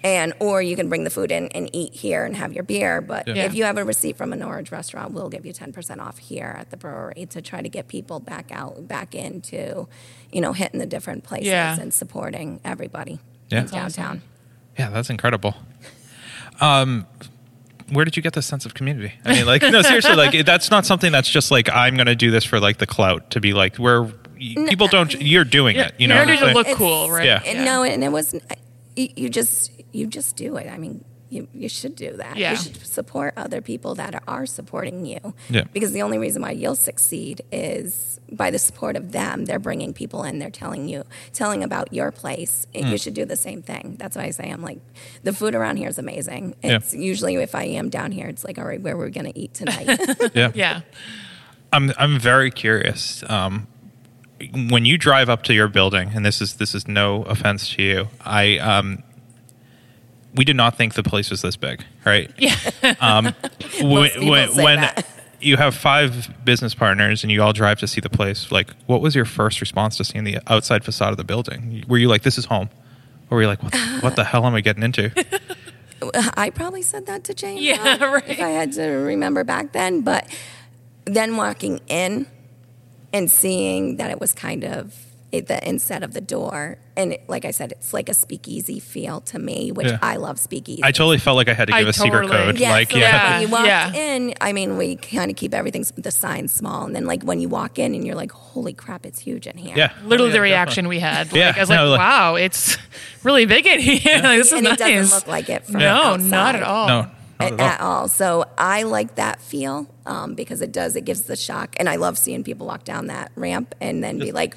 And 0.03 0.33
or 0.39 0.61
you 0.61 0.75
can 0.75 0.89
bring 0.89 1.05
the 1.05 1.09
food 1.09 1.31
in 1.31 1.47
and 1.49 1.69
eat 1.71 1.93
here 1.93 2.25
and 2.25 2.35
have 2.35 2.51
your 2.51 2.63
beer. 2.63 2.99
But 2.99 3.25
Yeah. 3.27 3.45
if 3.45 3.53
you 3.55 3.63
have 3.63 3.77
a 3.77 3.85
receipt 3.85 4.17
from 4.17 4.33
a 4.33 4.35
Norwich 4.35 4.69
restaurant, 4.71 5.13
we'll 5.13 5.29
give 5.29 5.45
you 5.45 5.53
ten 5.53 5.71
percent 5.71 6.01
off 6.01 6.17
here 6.17 6.53
at 6.59 6.71
the 6.71 6.77
brewery 6.77 7.25
to 7.29 7.41
try 7.41 7.61
to 7.61 7.69
get 7.69 7.87
people 7.87 8.19
back 8.19 8.51
out, 8.51 8.85
back 8.87 9.15
into, 9.15 9.87
you 10.31 10.41
know, 10.41 10.51
hitting 10.51 10.79
the 10.79 10.85
different 10.85 11.23
places 11.23 11.47
Yeah. 11.47 11.79
and 11.79 11.93
supporting 11.93 12.59
everybody 12.65 13.19
Yeah. 13.49 13.59
in 13.59 13.65
That's 13.67 13.73
awesome. 13.73 14.03
downtown. 14.03 14.21
Yeah, 14.77 14.89
that's 14.89 15.09
incredible. 15.09 15.55
Um, 16.61 17.05
where 17.91 18.05
did 18.05 18.15
you 18.17 18.23
get 18.23 18.33
this 18.33 18.45
sense 18.45 18.65
of 18.65 18.73
community? 18.73 19.13
I 19.25 19.33
mean, 19.35 19.45
like, 19.45 19.61
no, 19.61 19.81
seriously, 19.81 20.15
like 20.15 20.45
that's 20.45 20.71
not 20.71 20.85
something 20.85 21.11
that's 21.11 21.29
just 21.29 21.51
like 21.51 21.69
I'm 21.69 21.95
going 21.95 22.07
to 22.07 22.15
do 22.15 22.31
this 22.31 22.43
for 22.43 22.59
like 22.59 22.77
the 22.77 22.87
clout 22.87 23.31
to 23.31 23.39
be 23.39 23.53
like 23.53 23.77
where 23.77 24.03
y- 24.03 24.11
people 24.67 24.87
don't. 24.87 25.13
You're 25.21 25.43
doing 25.43 25.75
Yeah, 25.75 25.87
it, 25.87 25.95
you 25.97 26.07
know. 26.07 26.15
you're 26.15 26.25
what 26.25 26.31
to 26.33 26.37
saying? 26.45 26.55
look 26.55 26.67
cool, 26.77 27.09
right? 27.11 27.25
Yeah. 27.25 27.41
And 27.45 27.65
No, 27.65 27.83
and 27.83 28.03
it 28.03 28.11
wasn't. 28.11 28.43
You, 28.95 29.09
you 29.15 29.29
just 29.29 29.71
you 29.93 30.07
just 30.07 30.35
do 30.35 30.57
it. 30.57 30.67
I 30.67 30.77
mean, 30.77 31.05
you 31.33 31.47
you 31.53 31.67
should 31.67 31.95
do 31.95 32.15
that. 32.17 32.37
Yeah. 32.37 32.51
You 32.51 32.57
should 32.57 32.85
support 32.85 33.33
other 33.35 33.61
people 33.61 33.95
that 33.95 34.15
are, 34.15 34.21
are 34.27 34.45
supporting 34.45 35.05
you. 35.05 35.33
Yeah. 35.49 35.63
Because 35.73 35.91
the 35.91 36.03
only 36.03 36.17
reason 36.17 36.41
why 36.41 36.51
you'll 36.51 36.75
succeed 36.75 37.41
is 37.51 38.19
by 38.31 38.51
the 38.51 38.59
support 38.59 38.95
of 38.95 39.11
them. 39.11 39.45
They're 39.45 39.59
bringing 39.59 39.93
people 39.93 40.23
in. 40.23 40.39
They're 40.39 40.49
telling 40.49 40.87
you, 40.87 41.03
telling 41.33 41.63
about 41.63 41.91
your 41.93 42.11
place. 42.11 42.67
Mm. 42.73 42.91
You 42.91 42.97
should 42.97 43.13
do 43.13 43.25
the 43.25 43.35
same 43.35 43.61
thing. 43.61 43.95
That's 43.97 44.15
why 44.15 44.23
I 44.23 44.29
say 44.29 44.49
I'm 44.49 44.61
like, 44.61 44.79
the 45.23 45.33
food 45.33 45.55
around 45.55 45.77
here 45.77 45.89
is 45.89 45.97
amazing. 45.97 46.55
It's 46.61 46.93
usually 46.93 47.35
if 47.35 47.55
I 47.55 47.63
am 47.63 47.89
down 47.89 48.11
here, 48.11 48.27
it's 48.27 48.43
like, 48.43 48.57
all 48.57 48.65
right, 48.65 48.81
where 48.81 48.95
we're 48.95 49.05
we 49.05 49.11
gonna 49.11 49.31
eat 49.35 49.53
tonight. 49.53 49.87
yeah. 50.33 50.51
Yeah. 50.53 50.81
I'm 51.71 51.91
I'm 51.97 52.19
very 52.19 52.51
curious. 52.51 53.23
Um, 53.27 53.67
when 54.69 54.85
you 54.85 54.97
drive 54.97 55.29
up 55.29 55.43
to 55.43 55.53
your 55.53 55.67
building, 55.67 56.11
and 56.13 56.25
this 56.25 56.41
is 56.41 56.55
this 56.55 56.75
is 56.75 56.87
no 56.87 57.23
offense 57.23 57.75
to 57.75 57.81
you, 57.81 58.07
I 58.21 58.57
um, 58.57 59.03
we 60.35 60.43
did 60.45 60.55
not 60.55 60.75
think 60.77 60.93
the 60.95 61.03
place 61.03 61.29
was 61.29 61.41
this 61.41 61.55
big, 61.55 61.83
right? 62.05 62.31
Yeah. 62.37 62.55
Um, 62.99 63.25
Most 63.81 64.13
people 64.13 64.29
when 64.29 64.49
say 64.51 64.63
when 64.63 64.81
that. 64.81 65.05
you 65.39 65.57
have 65.57 65.75
five 65.75 66.29
business 66.45 66.73
partners 66.75 67.23
and 67.23 67.31
you 67.31 67.41
all 67.41 67.53
drive 67.53 67.79
to 67.79 67.87
see 67.87 68.01
the 68.01 68.09
place, 68.09 68.51
like, 68.51 68.69
what 68.87 69.01
was 69.01 69.15
your 69.15 69.25
first 69.25 69.61
response 69.61 69.97
to 69.97 70.03
seeing 70.03 70.23
the 70.23 70.39
outside 70.47 70.83
facade 70.83 71.11
of 71.11 71.17
the 71.17 71.23
building? 71.23 71.83
Were 71.87 71.97
you 71.97 72.07
like, 72.07 72.23
"This 72.23 72.37
is 72.37 72.45
home," 72.45 72.69
or 73.29 73.37
were 73.37 73.41
you 73.43 73.47
like, 73.47 73.61
"What, 73.63 73.71
the, 73.73 73.79
what 74.01 74.15
the 74.15 74.23
hell 74.23 74.45
am 74.45 74.55
I 74.55 74.61
getting 74.61 74.83
into?" 74.83 75.11
I 76.37 76.49
probably 76.49 76.81
said 76.81 77.05
that 77.05 77.23
to 77.25 77.33
Jane. 77.33 77.59
Yeah, 77.61 77.97
uh, 78.01 78.07
right. 78.11 78.27
If 78.29 78.39
I 78.41 78.49
had 78.49 78.73
to 78.73 78.83
remember 78.87 79.43
back 79.45 79.71
then, 79.71 80.01
but 80.01 80.27
then 81.05 81.37
walking 81.37 81.79
in 81.87 82.27
and 83.13 83.29
seeing 83.31 83.95
that 83.97 84.11
it 84.11 84.19
was 84.19 84.33
kind 84.33 84.63
of 84.65 84.93
it, 84.93 85.02
the 85.41 85.63
inset 85.67 86.03
of 86.03 86.13
the 86.13 86.21
door, 86.21 86.77
and 86.95 87.13
it, 87.13 87.23
like 87.27 87.45
I 87.45 87.51
said, 87.51 87.71
it's 87.71 87.93
like 87.93 88.09
a 88.09 88.13
speakeasy 88.13 88.79
feel 88.79 89.21
to 89.21 89.39
me, 89.39 89.71
which 89.71 89.87
Yeah. 89.87 89.99
I 90.01 90.15
love 90.17 90.39
speakeasy. 90.39 90.83
I 90.83 90.91
totally 90.91 91.17
felt 91.17 91.35
like 91.37 91.47
I 91.49 91.53
had 91.53 91.67
to 91.69 91.75
I 91.75 91.79
give 91.79 91.89
a 91.89 91.93
secret 91.93 92.29
code. 92.29 92.59
yeah, 92.59 92.71
like, 92.71 92.91
so 92.91 92.97
yeah, 92.97 93.33
when 93.33 93.41
you 93.41 93.47
walk 93.49 93.65
Yeah. 93.65 93.93
in, 93.93 94.33
I 94.41 94.53
mean, 94.53 94.77
we 94.77 94.95
kind 94.97 95.29
of 95.31 95.37
keep 95.37 95.53
everything 95.53 95.85
the 95.95 96.11
signs 96.11 96.51
small, 96.51 96.85
and 96.85 96.95
then 96.95 97.05
like 97.05 97.23
when 97.23 97.39
you 97.39 97.49
walk 97.49 97.79
in, 97.79 97.95
and 97.95 98.05
you're 98.05 98.15
like, 98.15 98.31
"Holy 98.31 98.73
crap, 98.73 99.05
it's 99.05 99.19
huge 99.19 99.47
in 99.47 99.57
here!" 99.57 99.75
yeah. 99.75 99.91
Literally 100.05 100.29
Oh, 100.29 100.33
the 100.33 100.37
yeah, 100.37 100.43
reaction 100.43 100.87
we 100.87 100.99
had. 100.99 101.27
Like, 101.31 101.35
Yeah, 101.39 101.53
I 101.55 101.59
was 101.59 101.69
no, 101.69 101.85
like, 101.87 101.89
like- 101.91 101.99
wow, 101.99 102.35
it's 102.35 102.77
really 103.23 103.45
big 103.45 103.65
in 103.65 103.79
here. 103.79 103.99
like, 104.23 104.37
this 104.37 104.47
is 104.47 104.53
and 104.53 104.63
nice. 104.63 104.73
it 104.73 104.77
doesn't 104.79 105.15
look 105.15 105.27
like 105.27 105.49
it 105.49 105.65
from 105.65 105.79
no, 105.79 105.87
outside. 105.87 106.29
not 106.29 106.55
at 106.55 106.63
all. 106.63 106.87
No, 106.87 106.99
at, 107.39 107.53
at 107.53 107.59
all. 107.59 107.65
at 107.67 107.81
all. 107.81 108.07
So 108.07 108.45
I 108.57 108.83
like 108.83 109.15
that 109.15 109.41
feel 109.41 109.87
um, 110.05 110.35
because 110.35 110.61
it 110.61 110.71
does. 110.71 110.95
It 110.95 111.05
gives 111.05 111.21
the 111.23 111.35
shock, 111.35 111.75
and 111.79 111.89
I 111.89 111.95
love 111.95 112.17
seeing 112.19 112.43
people 112.43 112.67
walk 112.67 112.83
down 112.83 113.07
that 113.07 113.31
ramp 113.35 113.73
and 113.81 114.03
then 114.03 114.19
be 114.19 114.31
like, 114.31 114.55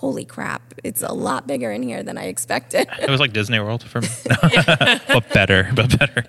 "Holy 0.00 0.24
crap! 0.24 0.74
It's 0.84 1.02
a 1.02 1.12
lot 1.12 1.46
bigger 1.46 1.70
in 1.72 1.82
here 1.82 2.02
than 2.02 2.16
I 2.18 2.24
expected." 2.24 2.88
It 3.00 3.10
was 3.10 3.20
like 3.20 3.32
Disney 3.32 3.58
World 3.60 3.82
for 3.82 4.00
me, 4.00 4.08
but 5.08 5.28
better, 5.32 5.70
but 5.74 5.98
better. 5.98 6.24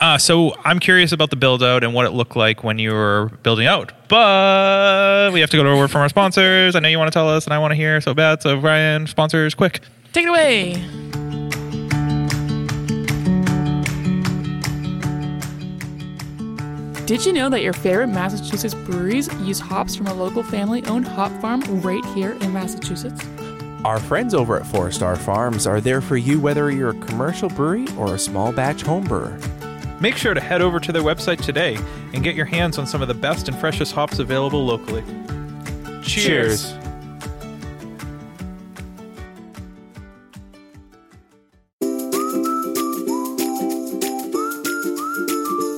Uh, 0.00 0.18
so 0.18 0.54
I'm 0.64 0.80
curious 0.80 1.12
about 1.12 1.30
the 1.30 1.36
build 1.36 1.62
out 1.62 1.84
and 1.84 1.94
what 1.94 2.04
it 2.04 2.10
looked 2.10 2.36
like 2.36 2.64
when 2.64 2.78
you 2.78 2.92
were 2.92 3.30
building 3.42 3.66
out. 3.66 3.92
But 4.08 5.32
we 5.32 5.40
have 5.40 5.50
to 5.50 5.56
go 5.56 5.62
to 5.62 5.70
a 5.70 5.76
word 5.76 5.90
from 5.90 6.02
our 6.02 6.08
sponsors. 6.08 6.74
I 6.74 6.80
know 6.80 6.88
you 6.88 6.98
want 6.98 7.12
to 7.12 7.16
tell 7.16 7.28
us, 7.28 7.44
and 7.44 7.54
I 7.54 7.58
want 7.58 7.72
to 7.72 7.76
hear 7.76 8.00
so 8.00 8.12
bad. 8.12 8.42
So 8.42 8.60
Brian, 8.60 9.06
sponsors, 9.06 9.54
quick. 9.54 9.80
Take 10.12 10.26
it 10.26 10.28
away. 10.28 11.03
Did 17.06 17.26
you 17.26 17.34
know 17.34 17.50
that 17.50 17.60
your 17.60 17.74
favorite 17.74 18.06
Massachusetts 18.06 18.72
breweries 18.72 19.28
use 19.40 19.60
hops 19.60 19.94
from 19.94 20.06
a 20.06 20.14
local 20.14 20.42
family 20.42 20.82
owned 20.86 21.06
hop 21.06 21.30
farm 21.42 21.60
right 21.82 22.02
here 22.14 22.32
in 22.32 22.50
Massachusetts? 22.54 23.22
Our 23.84 24.00
friends 24.00 24.32
over 24.32 24.58
at 24.58 24.66
Four 24.66 24.90
Star 24.90 25.14
Farms 25.14 25.66
are 25.66 25.82
there 25.82 26.00
for 26.00 26.16
you 26.16 26.40
whether 26.40 26.70
you're 26.70 26.90
a 26.90 27.00
commercial 27.00 27.50
brewery 27.50 27.86
or 27.98 28.14
a 28.14 28.18
small 28.18 28.52
batch 28.52 28.80
home 28.80 29.04
brewer. 29.04 29.38
Make 30.00 30.16
sure 30.16 30.32
to 30.32 30.40
head 30.40 30.62
over 30.62 30.80
to 30.80 30.92
their 30.92 31.02
website 31.02 31.42
today 31.42 31.76
and 32.14 32.24
get 32.24 32.34
your 32.36 32.46
hands 32.46 32.78
on 32.78 32.86
some 32.86 33.02
of 33.02 33.08
the 33.08 33.14
best 33.14 33.48
and 33.48 33.58
freshest 33.58 33.92
hops 33.92 34.18
available 34.18 34.64
locally. 34.64 35.04
Cheers. 36.02 36.72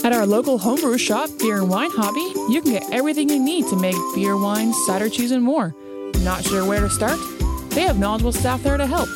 At 0.07 0.13
our 0.13 0.25
local 0.25 0.57
homebrew 0.57 0.99
shop, 0.99 1.31
Beer 1.41 1.57
and 1.57 1.69
Wine 1.69 1.91
Hobby, 1.91 2.21
you 2.53 2.63
can 2.63 2.71
get 2.71 2.93
everything 2.93 3.29
you 3.29 3.41
need 3.41 3.67
to 3.67 3.75
make 3.75 3.97
beer, 4.15 4.37
wine, 4.37 4.73
cider, 4.87 5.09
cheese, 5.09 5.33
and 5.33 5.43
more. 5.43 5.75
Not 6.21 6.45
sure 6.45 6.65
where 6.65 6.79
to 6.79 6.89
start? 6.89 7.19
They 7.71 7.81
have 7.81 7.99
knowledgeable 7.99 8.31
staff 8.31 8.63
there 8.63 8.77
to 8.77 8.87
help. 8.87 9.09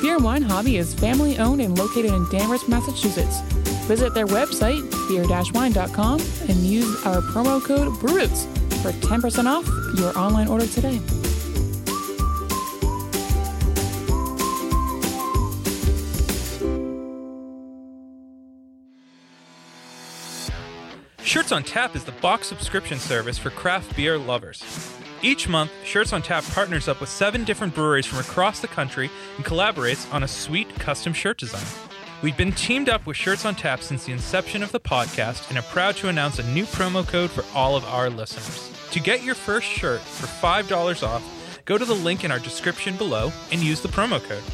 Beer 0.00 0.14
and 0.14 0.24
Wine 0.24 0.40
Hobby 0.40 0.78
is 0.78 0.94
family 0.94 1.36
owned 1.36 1.60
and 1.60 1.76
located 1.76 2.14
in 2.14 2.26
Danvers, 2.30 2.66
Massachusetts. 2.66 3.42
Visit 3.86 4.14
their 4.14 4.26
website, 4.26 4.80
beer-wine.com, 5.06 6.20
and 6.48 6.58
use 6.60 7.04
our 7.04 7.20
promo 7.20 7.62
code 7.62 7.92
BRUTES 8.00 8.46
for 8.80 8.92
10% 9.06 9.44
off 9.44 9.66
your 9.98 10.16
online 10.18 10.48
order 10.48 10.66
today. 10.66 10.98
Shirts 21.32 21.50
on 21.50 21.62
Tap 21.62 21.96
is 21.96 22.04
the 22.04 22.12
box 22.12 22.46
subscription 22.46 22.98
service 22.98 23.38
for 23.38 23.48
craft 23.48 23.96
beer 23.96 24.18
lovers. 24.18 24.62
Each 25.22 25.48
month, 25.48 25.70
Shirts 25.82 26.12
on 26.12 26.20
Tap 26.20 26.44
partners 26.44 26.88
up 26.88 27.00
with 27.00 27.08
seven 27.08 27.42
different 27.44 27.74
breweries 27.74 28.04
from 28.04 28.18
across 28.18 28.60
the 28.60 28.68
country 28.68 29.10
and 29.38 29.44
collaborates 29.46 30.12
on 30.12 30.24
a 30.24 30.28
sweet 30.28 30.68
custom 30.74 31.14
shirt 31.14 31.38
design. 31.38 31.64
We've 32.20 32.36
been 32.36 32.52
teamed 32.52 32.90
up 32.90 33.06
with 33.06 33.16
Shirts 33.16 33.46
on 33.46 33.54
Tap 33.54 33.80
since 33.80 34.04
the 34.04 34.12
inception 34.12 34.62
of 34.62 34.72
the 34.72 34.80
podcast 34.80 35.48
and 35.48 35.56
are 35.56 35.62
proud 35.62 35.96
to 35.96 36.08
announce 36.08 36.38
a 36.38 36.52
new 36.52 36.66
promo 36.66 37.08
code 37.08 37.30
for 37.30 37.46
all 37.56 37.76
of 37.76 37.84
our 37.86 38.10
listeners. 38.10 38.70
To 38.90 39.00
get 39.00 39.22
your 39.22 39.34
first 39.34 39.66
shirt 39.66 40.02
for 40.02 40.26
$5 40.26 41.02
off, 41.02 41.62
go 41.64 41.78
to 41.78 41.84
the 41.86 41.94
link 41.94 42.24
in 42.24 42.30
our 42.30 42.40
description 42.40 42.94
below 42.98 43.32
and 43.50 43.62
use 43.62 43.80
the 43.80 43.88
promo 43.88 44.22
code. 44.22 44.44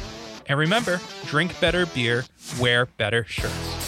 And 0.47 0.57
remember, 0.57 1.01
drink 1.25 1.59
better 1.59 1.87
beer, 1.87 2.23
wear 2.57 2.85
better 2.85 3.25
shirts. 3.25 3.78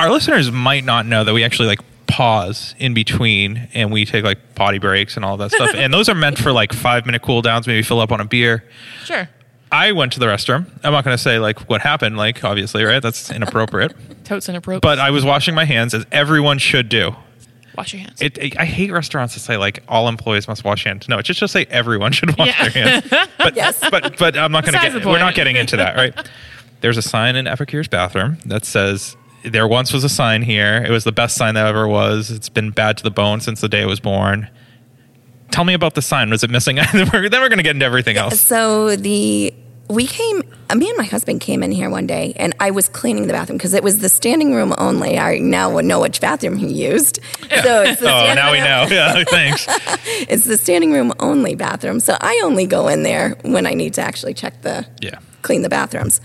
Our 0.00 0.10
listeners 0.10 0.50
might 0.50 0.84
not 0.84 1.06
know 1.06 1.24
that 1.24 1.32
we 1.34 1.44
actually 1.44 1.68
like 1.68 1.80
pause 2.06 2.74
in 2.78 2.92
between 2.94 3.68
and 3.74 3.92
we 3.92 4.04
take 4.04 4.24
like 4.24 4.54
potty 4.56 4.78
breaks 4.78 5.14
and 5.16 5.24
all 5.24 5.36
that 5.36 5.52
stuff. 5.52 5.70
and 5.74 5.92
those 5.94 6.08
are 6.08 6.14
meant 6.14 6.38
for 6.38 6.52
like 6.52 6.72
five 6.72 7.06
minute 7.06 7.22
cool 7.22 7.42
downs, 7.42 7.66
maybe 7.66 7.82
fill 7.82 8.00
up 8.00 8.10
on 8.12 8.20
a 8.20 8.24
beer. 8.24 8.64
Sure. 9.04 9.28
I 9.72 9.92
went 9.92 10.12
to 10.14 10.18
the 10.18 10.26
restroom. 10.26 10.66
I'm 10.82 10.92
not 10.92 11.04
going 11.04 11.16
to 11.16 11.22
say 11.22 11.38
like 11.38 11.68
what 11.70 11.80
happened, 11.80 12.16
like 12.16 12.42
obviously, 12.42 12.82
right? 12.82 13.00
That's 13.00 13.30
inappropriate. 13.30 13.94
Totes 14.24 14.48
inappropriate. 14.48 14.82
but 14.82 14.98
I 14.98 15.10
was 15.10 15.24
washing 15.24 15.54
my 15.54 15.64
hands 15.64 15.94
as 15.94 16.04
everyone 16.10 16.58
should 16.58 16.88
do. 16.88 17.14
wash 17.76 17.92
your 17.92 18.00
hands. 18.02 18.20
It, 18.20 18.36
it- 18.38 18.58
I 18.58 18.64
hate 18.64 18.90
restaurants 18.90 19.34
that 19.34 19.40
say 19.40 19.56
like 19.56 19.84
all 19.86 20.08
employees 20.08 20.48
must 20.48 20.64
wash 20.64 20.82
hands. 20.84 21.08
No, 21.08 21.18
it 21.18 21.26
should 21.26 21.36
just 21.36 21.52
say 21.52 21.66
everyone 21.70 22.10
should 22.10 22.36
wash 22.36 22.48
Yeah. 22.48 22.68
their 22.68 22.84
hands. 22.84 23.28
But 23.38 23.54
Yes. 23.56 23.78
but 23.90 24.18
but 24.18 24.36
I'm 24.36 24.50
not 24.52 24.64
going 24.64 24.74
to 24.74 24.98
get. 24.98 25.06
We're 25.06 25.18
not 25.20 25.34
getting 25.36 25.54
into 25.56 25.76
that, 25.76 25.94
right? 25.96 26.14
There's 26.80 26.96
a 26.96 27.02
sign 27.02 27.36
in 27.36 27.46
Epicure's 27.46 27.86
bathroom 27.88 28.38
that 28.46 28.64
says. 28.64 29.16
There 29.44 29.66
once 29.66 29.92
was 29.92 30.04
a 30.04 30.08
sign 30.08 30.42
here. 30.42 30.82
It 30.86 30.90
was 30.90 31.04
the 31.04 31.12
best 31.12 31.36
sign 31.36 31.54
that 31.54 31.66
ever 31.66 31.88
was. 31.88 32.30
It's 32.30 32.48
been 32.48 32.70
bad 32.70 32.96
to 32.98 33.02
the 33.02 33.10
bone 33.10 33.40
since 33.40 33.60
the 33.60 33.68
day 33.68 33.82
it 33.82 33.86
was 33.86 34.00
born. 34.00 34.48
Tell 35.50 35.64
me 35.64 35.74
about 35.74 35.94
the 35.94 36.02
sign. 36.02 36.30
Was 36.30 36.44
it 36.44 36.50
missing? 36.50 36.76
then 36.92 37.08
we're, 37.12 37.28
then 37.28 37.40
we're 37.40 37.48
going 37.48 37.58
to 37.58 37.62
get 37.62 37.74
into 37.74 37.86
everything 37.86 38.16
else. 38.16 38.40
So 38.40 38.96
the 38.96 39.54
we 39.88 40.06
came. 40.06 40.42
Me 40.76 40.88
and 40.88 40.96
my 40.96 41.02
husband 41.04 41.40
came 41.40 41.64
in 41.64 41.72
here 41.72 41.90
one 41.90 42.06
day, 42.06 42.32
and 42.36 42.54
I 42.60 42.70
was 42.70 42.88
cleaning 42.88 43.26
the 43.26 43.32
bathroom 43.32 43.56
because 43.58 43.74
it 43.74 43.82
was 43.82 43.98
the 43.98 44.08
standing 44.08 44.54
room 44.54 44.72
only. 44.78 45.18
I 45.18 45.38
now 45.38 45.80
know 45.80 46.00
which 46.02 46.20
bathroom 46.20 46.56
he 46.56 46.68
used. 46.68 47.18
So 47.40 47.82
it's 47.82 48.00
the 48.00 48.06
Oh, 48.06 48.22
standing 48.22 48.34
now 48.36 48.52
we 48.52 48.58
room- 48.58 48.66
know. 48.68 48.86
Yeah, 48.88 49.24
thanks. 49.28 49.66
It's 50.30 50.44
the 50.44 50.56
standing 50.56 50.92
room 50.92 51.12
only 51.18 51.56
bathroom. 51.56 51.98
So 51.98 52.16
I 52.20 52.40
only 52.44 52.66
go 52.66 52.86
in 52.86 53.02
there 53.02 53.30
when 53.42 53.66
I 53.66 53.72
need 53.74 53.94
to 53.94 54.02
actually 54.02 54.34
check 54.34 54.62
the 54.62 54.86
Yeah. 55.00 55.18
clean 55.42 55.62
the 55.62 55.68
bathrooms. 55.68 56.20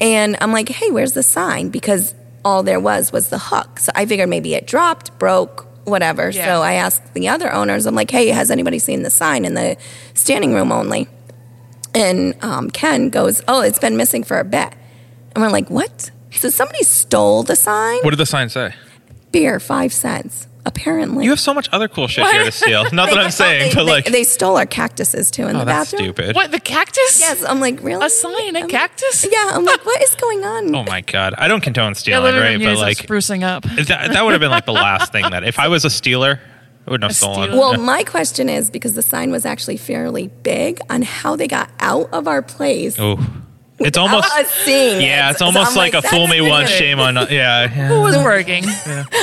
And 0.00 0.36
I'm 0.40 0.50
like, 0.50 0.68
hey, 0.68 0.90
where's 0.90 1.12
the 1.12 1.22
sign? 1.22 1.68
Because 1.68 2.14
all 2.44 2.62
there 2.62 2.80
was 2.80 3.12
was 3.12 3.28
the 3.28 3.38
hook. 3.38 3.78
So 3.78 3.92
I 3.94 4.06
figured 4.06 4.28
maybe 4.28 4.54
it 4.54 4.66
dropped, 4.66 5.18
broke, 5.18 5.66
whatever. 5.84 6.30
Yeah. 6.30 6.44
So 6.46 6.62
I 6.62 6.74
asked 6.74 7.14
the 7.14 7.28
other 7.28 7.52
owners, 7.52 7.86
I'm 7.86 7.94
like, 7.94 8.10
hey, 8.10 8.28
has 8.28 8.50
anybody 8.50 8.78
seen 8.78 9.02
the 9.02 9.10
sign 9.10 9.44
in 9.44 9.54
the 9.54 9.76
standing 10.14 10.54
room 10.54 10.72
only? 10.72 11.08
And 11.94 12.34
um, 12.42 12.70
Ken 12.70 13.08
goes, 13.08 13.42
oh, 13.48 13.62
it's 13.62 13.78
been 13.78 13.96
missing 13.96 14.24
for 14.24 14.38
a 14.38 14.44
bit. 14.44 14.74
And 15.34 15.42
we're 15.42 15.50
like, 15.50 15.70
what? 15.70 16.10
So 16.32 16.50
somebody 16.50 16.82
stole 16.82 17.42
the 17.44 17.56
sign? 17.56 17.98
What 18.02 18.10
did 18.10 18.18
the 18.18 18.26
sign 18.26 18.48
say? 18.48 18.74
Beer, 19.30 19.60
five 19.60 19.92
cents. 19.92 20.47
Apparently. 20.68 21.24
You 21.24 21.30
have 21.30 21.40
so 21.40 21.54
much 21.54 21.66
other 21.72 21.88
cool 21.88 22.08
shit 22.08 22.26
here 22.26 22.44
to 22.44 22.52
steal. 22.52 22.82
Not 22.92 23.08
that 23.08 23.18
I'm 23.18 23.30
saying, 23.30 23.70
they, 23.70 23.74
but 23.74 23.84
they- 23.84 23.90
like, 23.90 24.04
they 24.04 24.22
stole 24.22 24.58
our 24.58 24.66
cactuses 24.66 25.30
too 25.30 25.46
in 25.46 25.56
oh, 25.56 25.60
the 25.60 25.64
that's 25.64 25.92
bathroom. 25.92 26.12
stupid. 26.12 26.36
what 26.36 26.50
the 26.50 26.60
cactus? 26.60 27.20
Yes, 27.20 27.42
I'm 27.42 27.58
like, 27.58 27.82
really? 27.82 28.04
A 28.04 28.10
sign, 28.10 28.54
a 28.54 28.60
I'm- 28.60 28.68
cactus? 28.68 29.26
Yeah, 29.32 29.52
I'm 29.54 29.64
like, 29.64 29.84
what 29.86 30.02
is 30.02 30.14
going 30.14 30.44
on? 30.44 30.74
Oh 30.74 30.84
my 30.84 31.00
god, 31.00 31.34
I 31.38 31.48
don't 31.48 31.62
condone 31.62 31.94
stealing, 31.94 32.34
living 32.34 32.60
right? 32.60 32.62
But 32.62 32.78
like, 32.78 32.98
sprucing 32.98 33.42
up. 33.44 33.62
that, 33.88 34.12
that 34.12 34.24
would 34.24 34.32
have 34.32 34.40
been 34.40 34.50
like 34.50 34.66
the 34.66 34.72
last 34.72 35.10
thing 35.10 35.28
that 35.30 35.42
if 35.42 35.58
I 35.58 35.68
was 35.68 35.86
a 35.86 35.90
stealer, 35.90 36.38
I 36.86 36.90
wouldn't 36.90 37.10
have 37.10 37.10
A 37.12 37.14
stolen. 37.14 37.56
Well, 37.56 37.78
my 37.78 38.02
question 38.04 38.50
is 38.50 38.70
because 38.70 38.94
the 38.94 39.02
sign 39.02 39.30
was 39.30 39.46
actually 39.46 39.78
fairly 39.78 40.28
big 40.28 40.80
on 40.90 41.00
how 41.02 41.34
they 41.34 41.48
got 41.48 41.70
out 41.80 42.12
of 42.12 42.28
our 42.28 42.42
place. 42.42 42.96
Oh, 42.98 43.18
it's 43.80 43.96
almost 43.98 44.24
without 44.28 44.44
us 44.46 44.50
seeing 44.64 45.00
yeah, 45.00 45.28
it. 45.28 45.32
it's 45.32 45.42
almost 45.42 45.70
I'm 45.72 45.76
like, 45.76 45.94
a 45.94 46.00
that's 46.00 46.08
fool 46.08 46.26
me 46.26 46.40
once, 46.40 46.68
weird. 46.68 46.78
shame 46.78 47.00
on 47.00 47.14
yeah. 47.30 47.68
Who 47.68 47.94
yeah. 47.94 48.02
was 48.02 48.16
working? 48.16 48.64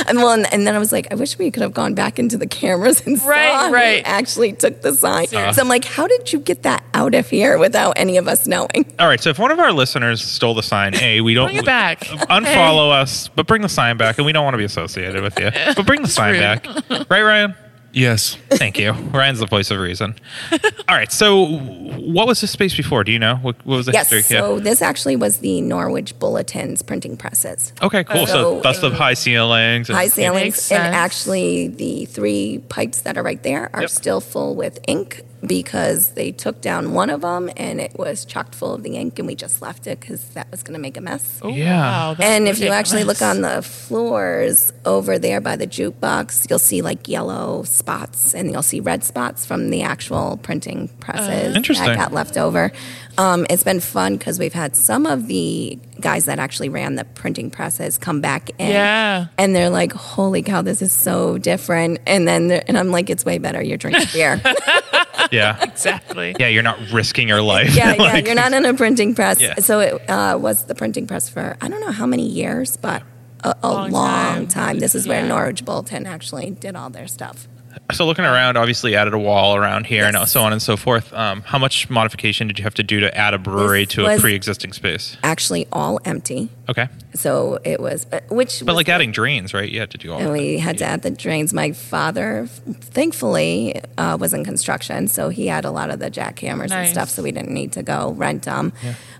And 0.08 0.18
well, 0.18 0.30
and, 0.30 0.52
and 0.52 0.66
then 0.66 0.74
I 0.74 0.78
was 0.78 0.92
like, 0.92 1.08
I 1.10 1.14
wish 1.14 1.38
we 1.38 1.50
could 1.50 1.62
have 1.62 1.74
gone 1.74 1.94
back 1.94 2.18
into 2.18 2.36
the 2.38 2.46
cameras 2.46 3.06
and 3.06 3.20
Right, 3.24 3.50
saw 3.52 3.68
who 3.68 3.74
right. 3.74 4.02
actually 4.04 4.52
took 4.52 4.82
the 4.82 4.94
sign. 4.94 5.26
Uh. 5.34 5.52
So 5.52 5.62
I'm 5.62 5.68
like, 5.68 5.84
how 5.84 6.06
did 6.06 6.32
you 6.32 6.38
get 6.40 6.62
that 6.62 6.84
out 6.94 7.14
of 7.14 7.28
here 7.28 7.58
without 7.58 7.94
any 7.96 8.16
of 8.16 8.28
us 8.28 8.46
knowing? 8.46 8.92
All 8.98 9.08
right, 9.08 9.20
so 9.20 9.30
if 9.30 9.38
one 9.38 9.50
of 9.50 9.58
our 9.58 9.72
listeners 9.72 10.22
stole 10.22 10.54
the 10.54 10.62
sign, 10.62 10.94
a 10.96 11.20
we 11.20 11.34
don't 11.34 11.46
Bring 11.48 11.56
it 11.58 11.64
back. 11.66 12.00
unfollow 12.00 12.90
us, 12.92 13.28
but 13.28 13.46
bring 13.46 13.62
the 13.62 13.68
sign 13.68 13.96
back, 13.96 14.16
and 14.18 14.26
we 14.26 14.32
don't 14.32 14.44
want 14.44 14.54
to 14.54 14.58
be 14.58 14.64
associated 14.64 15.22
with 15.22 15.38
you. 15.38 15.50
But 15.76 15.84
bring 15.86 16.02
the 16.02 16.08
sign 16.08 16.32
rude. 16.32 16.40
back, 16.40 16.66
right, 17.10 17.22
Ryan? 17.22 17.54
Yes. 17.96 18.36
Thank 18.50 18.78
you. 18.78 18.92
Ryan's 18.92 19.38
the 19.38 19.46
voice 19.46 19.70
of 19.70 19.78
reason. 19.80 20.14
All 20.52 20.94
right, 20.94 21.10
so 21.10 21.46
what 21.56 22.26
was 22.26 22.42
this 22.42 22.50
space 22.50 22.76
before? 22.76 23.04
Do 23.04 23.10
you 23.10 23.18
know 23.18 23.36
what, 23.36 23.56
what 23.64 23.76
was 23.78 23.86
the 23.86 23.92
Yes. 23.92 24.10
history? 24.10 24.36
So 24.36 24.60
this 24.60 24.82
actually 24.82 25.16
was 25.16 25.38
the 25.38 25.62
Norwich 25.62 26.16
Bulletins 26.18 26.82
printing 26.82 27.16
presses. 27.16 27.72
Okay, 27.80 28.04
cool. 28.04 28.26
So, 28.26 28.32
So- 28.56 28.60
that's 28.60 28.80
the 28.80 28.90
high 28.90 29.14
ceilings. 29.14 29.88
and- 29.88 29.96
high 29.96 30.08
ceilings, 30.08 30.70
and 30.70 30.94
actually 30.94 31.68
the 31.68 32.04
three 32.04 32.58
pipes 32.68 33.00
that 33.00 33.16
are 33.16 33.22
right 33.22 33.42
there 33.42 33.70
are 33.72 33.80
Yep. 33.82 33.90
still 33.90 34.20
full 34.20 34.54
with 34.54 34.78
ink 34.86 35.22
because 35.44 36.12
they 36.12 36.32
took 36.32 36.60
down 36.60 36.92
one 36.92 37.10
of 37.10 37.20
them 37.22 37.50
and 37.56 37.80
it 37.80 37.98
was 37.98 38.24
chocked 38.24 38.54
full 38.54 38.72
of 38.74 38.82
the 38.82 38.96
ink, 38.96 39.18
and 39.18 39.26
we 39.26 39.34
just 39.34 39.60
left 39.62 39.86
it 39.86 40.00
because 40.00 40.22
that 40.30 40.50
was 40.50 40.62
going 40.62 40.74
to 40.74 40.80
make 40.80 40.96
a 40.96 41.00
mess. 41.00 41.40
Oh, 41.42 41.48
Yeah. 41.48 41.80
wow, 41.80 42.16
and 42.20 42.48
if 42.48 42.58
you 42.58 42.68
actually 42.68 43.04
look 43.04 43.22
on 43.22 43.40
the 43.42 43.62
floors 43.62 44.72
over 44.84 45.18
there 45.18 45.40
by 45.40 45.56
the 45.56 45.66
jukebox, 45.66 46.48
you'll 46.48 46.58
see 46.58 46.82
like 46.82 47.08
yellow 47.08 47.62
spots 47.64 48.34
and 48.34 48.50
you'll 48.50 48.62
see 48.62 48.80
red 48.80 49.04
spots 49.04 49.44
from 49.46 49.70
the 49.70 49.82
actual 49.82 50.36
printing 50.38 50.88
presses 51.00 51.54
Interesting. 51.56 51.86
that 51.88 51.96
got 51.96 52.12
left 52.12 52.36
over. 52.36 52.72
Um, 53.18 53.46
it's 53.48 53.64
been 53.64 53.80
fun 53.80 54.16
because 54.16 54.38
we've 54.38 54.52
had 54.52 54.76
some 54.76 55.06
of 55.06 55.26
the 55.26 55.78
guys 56.00 56.26
that 56.26 56.38
actually 56.38 56.68
ran 56.68 56.96
the 56.96 57.04
printing 57.04 57.50
presses 57.50 57.96
come 57.96 58.20
back 58.20 58.50
in. 58.58 58.68
Yeah. 58.68 59.26
And 59.38 59.56
they're 59.56 59.70
like, 59.70 59.92
holy 59.92 60.42
cow, 60.42 60.60
this 60.60 60.82
is 60.82 60.92
so 60.92 61.38
different. 61.38 62.00
And 62.06 62.28
then, 62.28 62.50
and 62.52 62.76
I'm 62.76 62.90
like, 62.90 63.08
it's 63.08 63.24
way 63.24 63.38
better. 63.38 63.62
You're 63.62 63.78
drinking 63.78 64.08
beer. 64.12 64.40
yeah. 65.30 65.62
exactly. 65.62 66.34
Yeah, 66.38 66.48
you're 66.48 66.62
not 66.62 66.78
risking 66.92 67.28
your 67.28 67.42
life. 67.42 67.74
yeah, 67.74 67.94
yeah. 67.96 68.02
Like- 68.02 68.26
You're 68.26 68.34
not 68.34 68.52
in 68.52 68.64
a 68.64 68.74
printing 68.74 69.14
press. 69.14 69.40
Yeah. 69.40 69.54
So 69.56 69.80
it 69.80 70.10
uh, 70.10 70.38
was 70.40 70.64
the 70.66 70.74
printing 70.74 71.06
press 71.06 71.28
for 71.28 71.56
I 71.60 71.68
don't 71.68 71.80
know 71.80 71.92
how 71.92 72.06
many 72.06 72.26
years, 72.26 72.76
but 72.76 73.02
a, 73.44 73.54
a 73.62 73.68
long, 73.70 73.90
Long 73.90 74.34
time. 74.46 74.46
time. 74.48 74.78
This 74.78 74.94
is 74.94 75.06
where 75.06 75.22
Norwich 75.26 75.64
Bulletin 75.64 76.06
actually 76.06 76.50
did 76.50 76.74
all 76.76 76.90
their 76.90 77.06
stuff. 77.06 77.46
So 77.92 78.04
looking 78.06 78.24
around, 78.24 78.56
obviously 78.56 78.96
added 78.96 79.14
a 79.14 79.18
wall 79.18 79.54
around 79.56 79.86
here 79.86 80.04
and 80.04 80.28
so 80.28 80.42
on 80.42 80.52
and 80.52 80.60
so 80.60 80.76
forth. 80.76 81.12
Um, 81.12 81.42
how 81.42 81.58
much 81.58 81.88
modification 81.88 82.46
did 82.48 82.58
you 82.58 82.64
have 82.64 82.74
to 82.74 82.82
do 82.82 83.00
to 83.00 83.16
add 83.16 83.32
a 83.34 83.38
brewery 83.38 83.84
This 83.84 83.94
to 83.94 84.06
a 84.06 84.18
pre-existing 84.18 84.72
space? 84.72 85.16
Actually, 85.22 85.66
all 85.72 86.00
empty. 86.04 86.48
Okay, 86.68 86.88
So 87.14 87.60
it 87.62 87.78
was, 87.80 88.06
uh, 88.12 88.18
which 88.28 88.58
but 88.60 88.66
was 88.72 88.76
like 88.76 88.88
adding 88.88 89.12
drains, 89.12 89.54
right? 89.54 89.70
You 89.70 89.78
had 89.78 89.90
to 89.90 89.98
do 89.98 90.12
all. 90.12 90.18
And 90.18 90.26
of 90.28 90.32
we 90.32 90.56
that. 90.56 90.60
had 90.62 90.78
to 90.78 90.84
add 90.84 91.02
the 91.02 91.10
drains. 91.12 91.52
My 91.54 91.70
father, 91.70 92.48
thankfully, 92.96 93.80
uh, 93.98 94.16
was 94.18 94.32
in 94.34 94.44
construction, 94.44 95.06
so 95.06 95.28
he 95.28 95.46
had 95.46 95.64
a 95.64 95.70
lot 95.70 95.90
of 95.90 96.00
the 96.00 96.10
jackhammers 96.10 96.70
Nice. 96.70 96.72
and 96.72 96.88
stuff, 96.88 97.08
so 97.08 97.22
we 97.22 97.30
didn't 97.30 97.52
need 97.54 97.72
to 97.72 97.82
go 97.84 98.12
rent 98.12 98.42
them. 98.44 98.72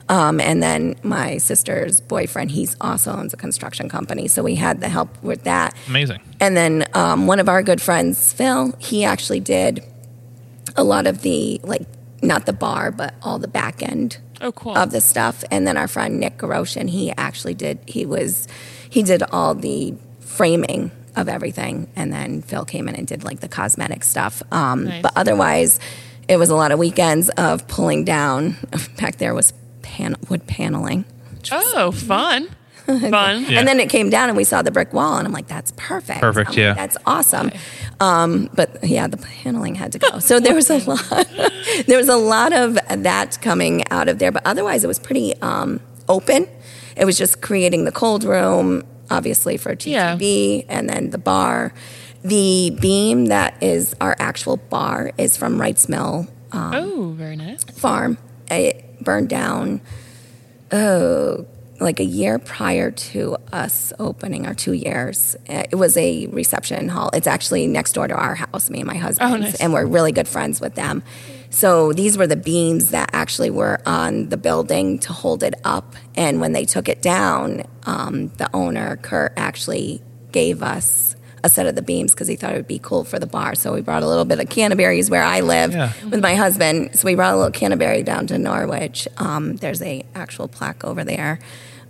Um, 0.09 0.41
and 0.41 0.63
then 0.63 0.95
my 1.03 1.39
sister's 1.39 2.01
boyfriend, 2.01 2.53
he's 2.53 2.77
also 2.81 3.13
owns 3.13 3.35
a 3.35 3.37
construction 3.37 3.89
company, 3.89 4.29
so 4.29 4.43
we 4.43 4.55
had 4.55 4.81
the 4.81 4.89
help 4.89 5.21
with 5.23 5.43
that. 5.45 5.75
Amazing. 5.89 6.21
And 6.39 6.57
then 6.57 6.85
um, 6.95 7.27
one 7.27 7.41
of 7.41 7.49
our 7.49 7.63
good 7.63 7.83
friends, 7.83 8.33
Phil, 8.33 8.73
he 8.79 9.05
actually 9.05 9.41
did 9.41 9.83
a 10.77 10.85
lot 10.85 11.07
of 11.07 11.23
the 11.23 11.61
like 11.65 11.87
not 12.23 12.47
the 12.47 12.53
bar, 12.53 12.91
but 12.93 13.15
all 13.23 13.39
the 13.39 13.49
back 13.49 13.83
end 13.83 14.19
Oh, 14.41 14.53
cool. 14.53 14.77
of 14.77 14.91
the 14.91 15.01
stuff. 15.01 15.43
And 15.51 15.67
then 15.67 15.77
our 15.77 15.89
friend 15.89 16.21
Nick 16.21 16.39
Garoshin, 16.39 16.89
he 16.89 17.11
actually 17.17 17.55
did. 17.55 17.79
He 17.87 18.07
was 18.07 18.47
he 18.89 19.03
did 19.03 19.23
all 19.33 19.55
the 19.55 19.95
framing 20.21 20.91
of 21.17 21.29
everything, 21.29 21.89
and 21.97 22.13
then 22.13 22.43
Phil 22.43 22.65
came 22.65 22.89
in 22.89 22.95
and 22.95 23.07
did 23.07 23.25
like 23.25 23.41
the 23.41 23.49
cosmetic 23.49 24.05
stuff. 24.05 24.43
Um, 24.53 24.85
Nice. 24.85 25.03
But 25.03 25.13
otherwise, 25.17 25.81
it 26.29 26.37
was 26.37 26.51
a 26.51 26.55
lot 26.55 26.71
of 26.73 26.79
weekends 26.79 27.29
of 27.31 27.67
pulling 27.67 28.05
down. 28.05 28.57
Back 29.01 29.17
there 29.17 29.35
was 29.35 29.53
pan- 29.87 30.17
wood 30.29 30.47
paneling. 30.47 31.05
oh, 31.53 31.93
fun. 31.93 32.49
Fun. 32.87 33.45
Yeah. 33.49 33.59
And 33.59 33.67
then 33.67 33.81
it 33.81 33.89
came 33.89 34.11
down 34.11 34.29
and 34.29 34.37
we 34.37 34.45
saw 34.45 34.63
the 34.63 34.71
brick 34.71 34.93
wall, 34.93 35.17
and 35.17 35.27
I'm 35.27 35.33
like, 35.33 35.49
that's 35.49 35.73
perfect. 35.77 36.21
Perfect, 36.21 36.51
I'm 36.51 36.53
like, 36.53 36.57
yeah. 36.57 36.75
that's 36.75 36.97
awesome. 37.05 37.51
Um, 37.99 38.49
but 38.55 38.79
yeah, 38.85 39.09
the 39.09 39.17
paneling 39.17 39.75
had 39.75 39.91
to 39.93 39.99
go. 39.99 40.21
So 40.21 40.39
there 40.39 40.55
was 40.55 40.71
a 40.71 40.79
lot. 40.89 41.29
there 41.89 41.99
was 41.99 42.09
a 42.09 42.17
lot 42.17 42.53
of 42.53 42.79
that 42.89 43.41
coming 43.43 43.83
out 43.91 44.09
of 44.09 44.21
there, 44.21 44.31
but 44.31 44.47
otherwise 44.47 44.85
it 44.85 44.87
was 44.87 45.01
pretty 45.01 45.35
um, 45.43 45.81
open. 46.09 46.47
It 46.97 47.05
was 47.07 47.19
just 47.19 47.41
creating 47.41 47.87
the 47.87 47.93
cold 47.93 48.23
room, 48.23 48.85
obviously 49.11 49.57
for 49.57 49.75
TTB, 49.75 50.67
and 50.69 50.89
then 50.89 51.11
the 51.11 51.19
bar. 51.19 51.75
The 52.23 52.71
beam 52.81 53.27
that 53.27 53.61
is 53.63 53.97
our 54.01 54.15
actual 54.21 54.59
bar 54.59 55.11
is 55.19 55.37
from 55.37 55.61
Wrights 55.61 55.89
Mill 55.89 56.29
Oh, 56.53 57.15
very 57.19 57.35
nice. 57.35 57.65
farm. 57.65 58.17
It 58.49 58.86
burned 59.07 59.31
down, 59.31 59.81
oh, 60.73 61.47
like 61.81 62.01
a 62.01 62.05
year 62.05 62.39
prior 62.39 62.91
to 62.91 63.37
us 63.53 63.93
opening, 63.99 64.47
or 64.47 64.55
two 64.55 64.73
years. 64.73 65.37
Uh, 65.49 65.65
It 65.71 65.77
was 65.77 65.97
a 65.97 66.27
reception 66.29 66.89
hall. 66.89 67.11
It's 67.13 67.27
actually 67.27 67.67
next 67.67 67.93
door 67.93 68.09
to 68.09 68.15
our 68.15 68.35
house, 68.35 68.71
me 68.71 68.81
and 68.81 68.87
my 68.87 68.97
husband, 68.97 69.33
Oh, 69.33 69.37
nice. 69.37 69.57
and 69.61 69.73
we're 69.73 69.85
really 69.87 70.13
good 70.13 70.29
friends 70.29 70.61
with 70.61 70.75
them. 70.75 71.03
So 71.51 71.93
these 71.93 72.19
were 72.19 72.27
the 72.27 72.37
beams 72.37 72.91
that 72.91 73.11
actually 73.13 73.51
were 73.51 73.81
on 73.87 74.29
the 74.31 74.37
building 74.37 74.99
to 75.01 75.13
hold 75.13 75.43
it 75.43 75.55
up. 75.65 75.95
And 76.15 76.41
when 76.41 76.53
they 76.53 76.65
took 76.65 76.89
it 76.89 77.01
down, 77.03 77.63
um, 77.85 78.31
the 78.37 78.49
owner 78.55 78.97
Kurt 78.97 79.33
actually 79.37 80.03
gave 80.33 80.63
us 80.63 81.16
a 81.47 81.49
set 81.49 81.65
of 81.67 81.75
the 81.77 81.83
beams 81.83 82.11
because 82.13 82.27
he 82.29 82.35
thought 82.37 82.53
it 82.53 82.57
would 82.57 82.67
be 82.67 82.81
cool 82.81 83.05
for 83.05 83.19
the 83.19 83.27
bar. 83.27 83.55
So 83.55 83.73
we 83.73 83.81
brought 83.81 84.03
a 84.03 84.09
little 84.09 84.25
bit 84.25 84.41
of 84.41 84.49
Canterbury's 84.49 85.09
where 85.09 85.23
I 85.23 85.41
live 85.41 85.73
Yeah. 85.73 85.93
with 86.11 86.21
my 86.21 86.35
husband. 86.35 86.91
So 86.99 87.07
we 87.07 87.15
brought 87.15 87.35
a 87.35 87.37
little 87.37 87.53
Canterbury 87.53 88.03
down 88.03 88.27
to 88.29 88.39
Norwich. 88.39 89.07
Um, 89.17 89.57
there's 89.57 89.81
a 89.81 90.05
actual 90.15 90.49
plaque 90.49 90.85
over 90.85 91.05
there. 91.05 91.39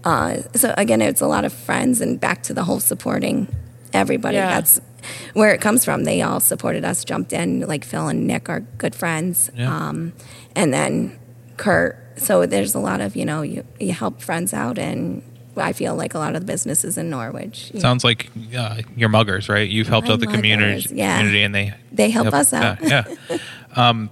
Uh, 0.05 0.43
so 0.55 0.75
again, 0.77 1.01
it's 1.03 1.21
a 1.23 1.27
lot 1.27 1.45
of 1.45 1.53
friends 1.53 2.01
and 2.01 2.21
back 2.21 2.43
to 2.45 2.55
the 2.55 2.65
whole 2.65 2.81
supporting 2.81 3.49
everybody. 3.93 4.37
Yeah. 4.37 4.51
That's 4.51 4.81
where 5.33 5.53
it 5.55 5.61
comes 5.61 5.85
from. 5.85 6.05
They 6.05 6.21
all 6.23 6.41
supported 6.41 6.85
us, 6.85 7.05
jumped 7.05 7.33
in. 7.33 7.61
Like 7.61 7.85
Phil 7.85 8.09
and 8.09 8.27
Nick 8.27 8.49
are 8.49 8.61
good 8.79 8.95
friends. 8.95 9.51
Yeah. 9.57 9.75
Um, 9.75 10.13
and 10.55 10.73
then 10.73 11.19
Kurt. 11.57 11.97
So 12.19 12.45
there's 12.47 12.75
a 12.75 12.79
lot 12.79 13.01
of 13.01 13.17
you 13.17 13.25
know 13.25 13.43
you, 13.43 13.65
you 13.81 13.93
help 13.93 14.21
friends 14.23 14.53
out, 14.55 14.79
and 14.79 15.23
I 15.57 15.73
feel 15.73 15.95
like 15.95 16.15
a 16.15 16.19
lot 16.19 16.35
of 16.35 16.43
the 16.43 16.47
businesses 16.47 16.99
in 16.99 17.11
Norwich. 17.11 17.73
Sounds 17.79 18.05
like 18.05 18.31
uh, 18.57 18.83
your 18.97 19.09
muggers, 19.09 19.49
right? 19.49 19.69
You've 19.69 19.89
helped 19.89 20.09
My 20.09 20.15
out 20.15 20.21
the 20.21 20.27
community, 20.27 20.95
yeah. 20.95 21.17
community, 21.17 21.43
and 21.43 21.55
they 21.55 21.75
They 21.93 22.11
help 22.11 22.33
us 22.33 22.53
out. 22.53 22.83
Yeah. 22.83 23.05
yeah. 23.31 23.39
um, 23.75 24.11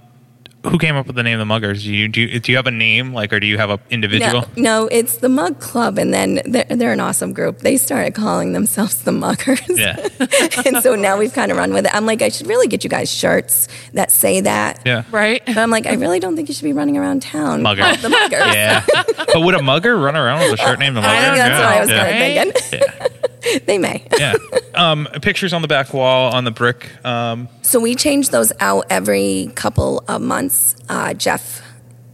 who 0.69 0.77
came 0.77 0.95
up 0.95 1.07
with 1.07 1.15
the 1.15 1.23
name 1.23 1.39
of 1.39 1.47
the 1.47 1.53
muggers? 1.53 1.83
Do 1.83 1.93
you 1.93 2.07
do 2.07 2.21
you, 2.21 2.39
do 2.39 2.51
you 2.51 2.57
have 2.57 2.67
a 2.67 2.71
name, 2.71 3.13
like, 3.13 3.33
or 3.33 3.39
do 3.39 3.47
you 3.47 3.57
have 3.57 3.69
a 3.69 3.79
individual? 3.89 4.45
No, 4.55 4.81
no, 4.81 4.89
it's 4.91 5.17
the 5.17 5.29
Mug 5.29 5.59
Club, 5.59 5.97
and 5.97 6.13
then 6.13 6.41
they're, 6.45 6.65
they're 6.65 6.93
an 6.93 6.99
awesome 6.99 7.33
group. 7.33 7.59
They 7.59 7.77
started 7.77 8.13
calling 8.13 8.53
themselves 8.53 9.03
the 9.03 9.11
Muggers. 9.11 9.61
Yeah. 9.69 10.07
and 10.65 10.81
so 10.81 10.95
now 10.95 11.17
we've 11.17 11.33
kind 11.33 11.51
of 11.51 11.57
run 11.57 11.73
with 11.73 11.85
it. 11.85 11.93
I'm 11.93 12.05
like, 12.05 12.21
I 12.21 12.29
should 12.29 12.47
really 12.47 12.67
get 12.67 12.83
you 12.83 12.89
guys 12.89 13.11
shirts 13.11 13.67
that 13.93 14.11
say 14.11 14.41
that. 14.41 14.81
Yeah. 14.85 15.03
Right? 15.11 15.43
But 15.45 15.57
I'm 15.57 15.69
like, 15.69 15.85
I 15.85 15.93
really 15.93 16.19
don't 16.19 16.35
think 16.35 16.47
you 16.47 16.53
should 16.53 16.63
be 16.63 16.73
running 16.73 16.97
around 16.97 17.21
town. 17.21 17.61
Mugger. 17.61 17.83
called 17.83 17.99
The 17.99 18.09
Muggers. 18.09 18.55
Yeah. 18.55 18.85
but 18.85 19.41
would 19.41 19.55
a 19.55 19.61
mugger 19.61 19.97
run 19.97 20.15
around 20.15 20.39
with 20.39 20.53
a 20.53 20.57
shirt 20.57 20.79
named 20.79 20.95
the 20.95 21.01
mugger? 21.01 21.13
I 21.15 21.21
think 21.21 21.37
that's 21.37 21.49
yeah. 21.49 21.59
what 21.59 21.77
I 21.77 21.79
was 21.79 21.89
yeah. 21.89 22.41
kind 22.41 22.49
of 22.49 22.61
thinking. 22.61 23.11
Yeah. 23.11 23.24
they 23.65 23.77
may. 23.77 24.05
yeah. 24.17 24.35
Um, 24.73 25.07
pictures 25.21 25.53
on 25.53 25.61
the 25.61 25.67
back 25.67 25.93
wall 25.93 26.33
on 26.33 26.43
the 26.43 26.51
brick. 26.51 26.89
Um, 27.05 27.47
So 27.61 27.79
we 27.79 27.95
change 27.95 28.29
those 28.29 28.51
out 28.59 28.85
every 28.89 29.51
couple 29.55 30.03
of 30.07 30.21
months. 30.21 30.75
Uh, 30.89 31.13
Jeff 31.13 31.61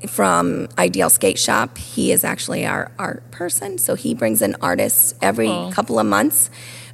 from 0.07 0.67
Ideal 0.77 1.09
Skate 1.09 1.37
Shop, 1.39 1.77
he 1.77 2.11
is 2.11 2.23
actually 2.23 2.65
our 2.65 2.91
art 2.97 3.29
person. 3.31 3.77
So 3.77 3.95
he 3.95 4.13
brings 4.15 4.41
in 4.41 4.55
artists 4.61 5.13
every 5.21 5.47
Cool. 5.47 5.71
couple 5.71 5.99
of 5.99 6.05
months. 6.07 6.49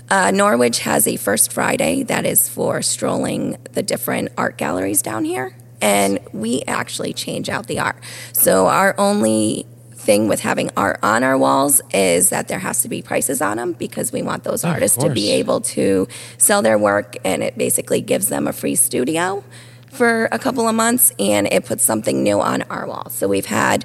Uh, 0.10 0.32
Norwich 0.32 0.80
has 0.80 1.08
a 1.08 1.16
First 1.18 1.52
Friday 1.54 2.04
that 2.04 2.26
is 2.26 2.48
for 2.50 2.82
strolling 2.82 3.58
the 3.74 3.84
different 3.84 4.30
art 4.38 4.58
galleries 4.58 5.02
down 5.02 5.26
here. 5.26 5.56
And 5.82 6.20
we 6.34 6.64
actually 6.68 7.14
change 7.14 7.50
out 7.50 7.68
the 7.68 7.80
art. 7.80 7.98
So 8.34 8.68
our 8.68 8.96
only 8.98 9.68
thing 10.08 10.30
with 10.30 10.40
having 10.40 10.72
art 10.78 11.00
on 11.04 11.22
our 11.22 11.38
walls 11.38 11.82
is 11.94 12.30
that 12.30 12.48
there 12.48 12.60
has 12.60 12.82
to 12.82 12.88
be 12.88 13.02
prices 13.02 13.42
on 13.42 13.58
them 13.58 13.74
because 13.74 14.14
we 14.14 14.22
want 14.22 14.46
those 14.46 14.64
Of 14.64 14.72
artists 14.72 14.98
to 15.04 15.10
be 15.10 15.32
able 15.32 15.60
to 15.76 16.08
sell 16.38 16.62
their 16.62 16.78
work 16.80 17.18
and 17.26 17.44
it 17.44 17.58
basically 17.58 18.00
gives 18.00 18.30
them 18.30 18.48
a 18.48 18.54
free 18.54 18.76
studio 18.76 19.44
for 19.92 20.30
a 20.32 20.40
couple 20.40 20.66
of 20.66 20.76
months 20.76 21.12
and 21.20 21.46
it 21.52 21.66
puts 21.66 21.84
something 21.84 22.24
new 22.24 22.40
on 22.40 22.62
our 22.64 22.88
wall. 22.88 23.10
So 23.10 23.28
we've 23.28 23.48
had 23.48 23.84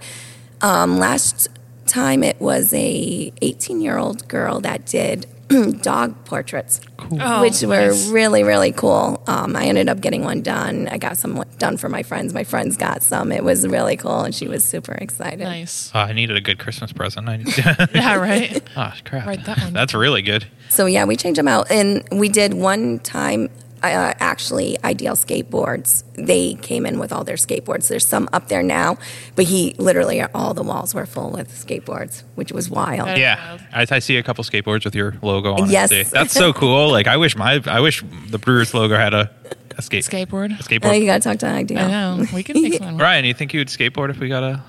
um, 0.60 0.96
last 0.96 1.48
time 1.86 2.22
it 2.22 2.40
was 2.40 2.72
a 2.72 3.32
18 3.42 3.80
year 3.80 3.98
old 3.98 4.28
girl 4.28 4.60
that 4.60 4.86
did 4.86 5.26
dog 5.82 6.24
portraits, 6.24 6.80
Oh, 6.98 7.40
which 7.42 7.62
were 7.62 7.88
nice. 7.88 8.08
really 8.08 8.42
really 8.42 8.72
cool. 8.72 9.22
Um, 9.26 9.56
I 9.56 9.64
ended 9.66 9.88
up 9.88 10.00
getting 10.00 10.22
one 10.24 10.40
done. 10.42 10.88
I 10.88 10.98
got 10.98 11.16
some 11.18 11.42
done 11.58 11.76
for 11.76 11.88
my 11.88 12.02
friends. 12.02 12.32
My 12.32 12.44
friends 12.44 12.76
got 12.76 13.02
some. 13.02 13.32
It 13.32 13.42
was 13.44 13.66
really 13.66 13.96
cool 13.96 14.20
and 14.20 14.34
she 14.34 14.48
was 14.48 14.64
super 14.64 14.92
excited. 14.92 15.40
Nice. 15.40 15.90
oh, 15.94 16.00
I 16.00 16.12
needed 16.12 16.36
a 16.36 16.40
good 16.40 16.58
Christmas 16.58 16.92
present. 16.92 17.28
I, 17.28 17.36
Yeah, 17.94 18.14
right? 18.16 18.62
oh, 18.76 18.92
crap. 19.04 19.26
Write 19.26 19.44
that 19.46 19.58
one. 19.58 19.72
That's 19.72 19.94
really 19.94 20.22
good. 20.22 20.46
So 20.68 20.86
yeah, 20.86 21.04
we 21.04 21.16
changed 21.16 21.38
them 21.38 21.48
out, 21.48 21.70
and 21.70 22.02
we 22.12 22.28
did 22.28 22.54
one 22.54 22.98
time. 23.00 23.50
Uh, 23.82 24.14
actually, 24.20 24.76
Ideal 24.84 25.14
Skateboards. 25.16 26.04
They 26.14 26.54
came 26.54 26.86
in 26.86 26.98
with 26.98 27.12
all 27.12 27.24
their 27.24 27.36
skateboards. 27.36 27.88
There's 27.88 28.06
some 28.06 28.28
up 28.32 28.48
there 28.48 28.62
now, 28.62 28.96
but 29.34 29.44
he 29.46 29.74
literally 29.78 30.22
all 30.22 30.54
the 30.54 30.62
walls 30.62 30.94
were 30.94 31.04
full 31.06 31.30
with 31.32 31.50
skateboards, 31.50 32.22
which 32.36 32.52
was 32.52 32.70
wild. 32.70 33.08
That- 33.08 33.18
Yeah, 33.18 33.58
I, 33.72 33.86
I 33.90 33.98
see 33.98 34.16
a 34.18 34.22
couple 34.22 34.44
skateboards 34.44 34.84
with 34.84 34.94
your 34.94 35.16
logo 35.22 35.54
on 35.54 35.68
Yes. 35.70 35.90
it. 35.90 36.06
That's 36.08 36.32
so 36.32 36.52
cool. 36.52 36.90
Like 36.92 37.06
I 37.08 37.16
wish 37.16 37.36
my 37.36 37.60
I 37.66 37.80
wish 37.80 38.02
the 38.28 38.38
Brewers 38.38 38.72
logo 38.74 38.96
had 38.96 39.14
a, 39.14 39.30
a 39.76 39.82
skate 39.82 40.04
Skateboard. 40.04 40.50
a 40.52 40.54
Uh, 40.54 40.58
skateboard. 40.58 41.00
you 41.00 41.06
got 41.06 41.22
to 41.22 41.28
talk 41.28 41.38
to 41.38 41.46
Ideal. 41.46 41.78
I 41.80 41.90
know. 41.90 42.26
We 42.34 42.42
can 42.42 42.62
make 42.62 42.80
one. 42.80 42.96
Ryan, 42.98 43.24
you 43.24 43.34
think 43.34 43.52
you 43.54 43.60
would 43.60 43.68
skateboard 43.68 44.10
if 44.10 44.18
we 44.18 44.28
got 44.28 44.42
a? 44.44 44.62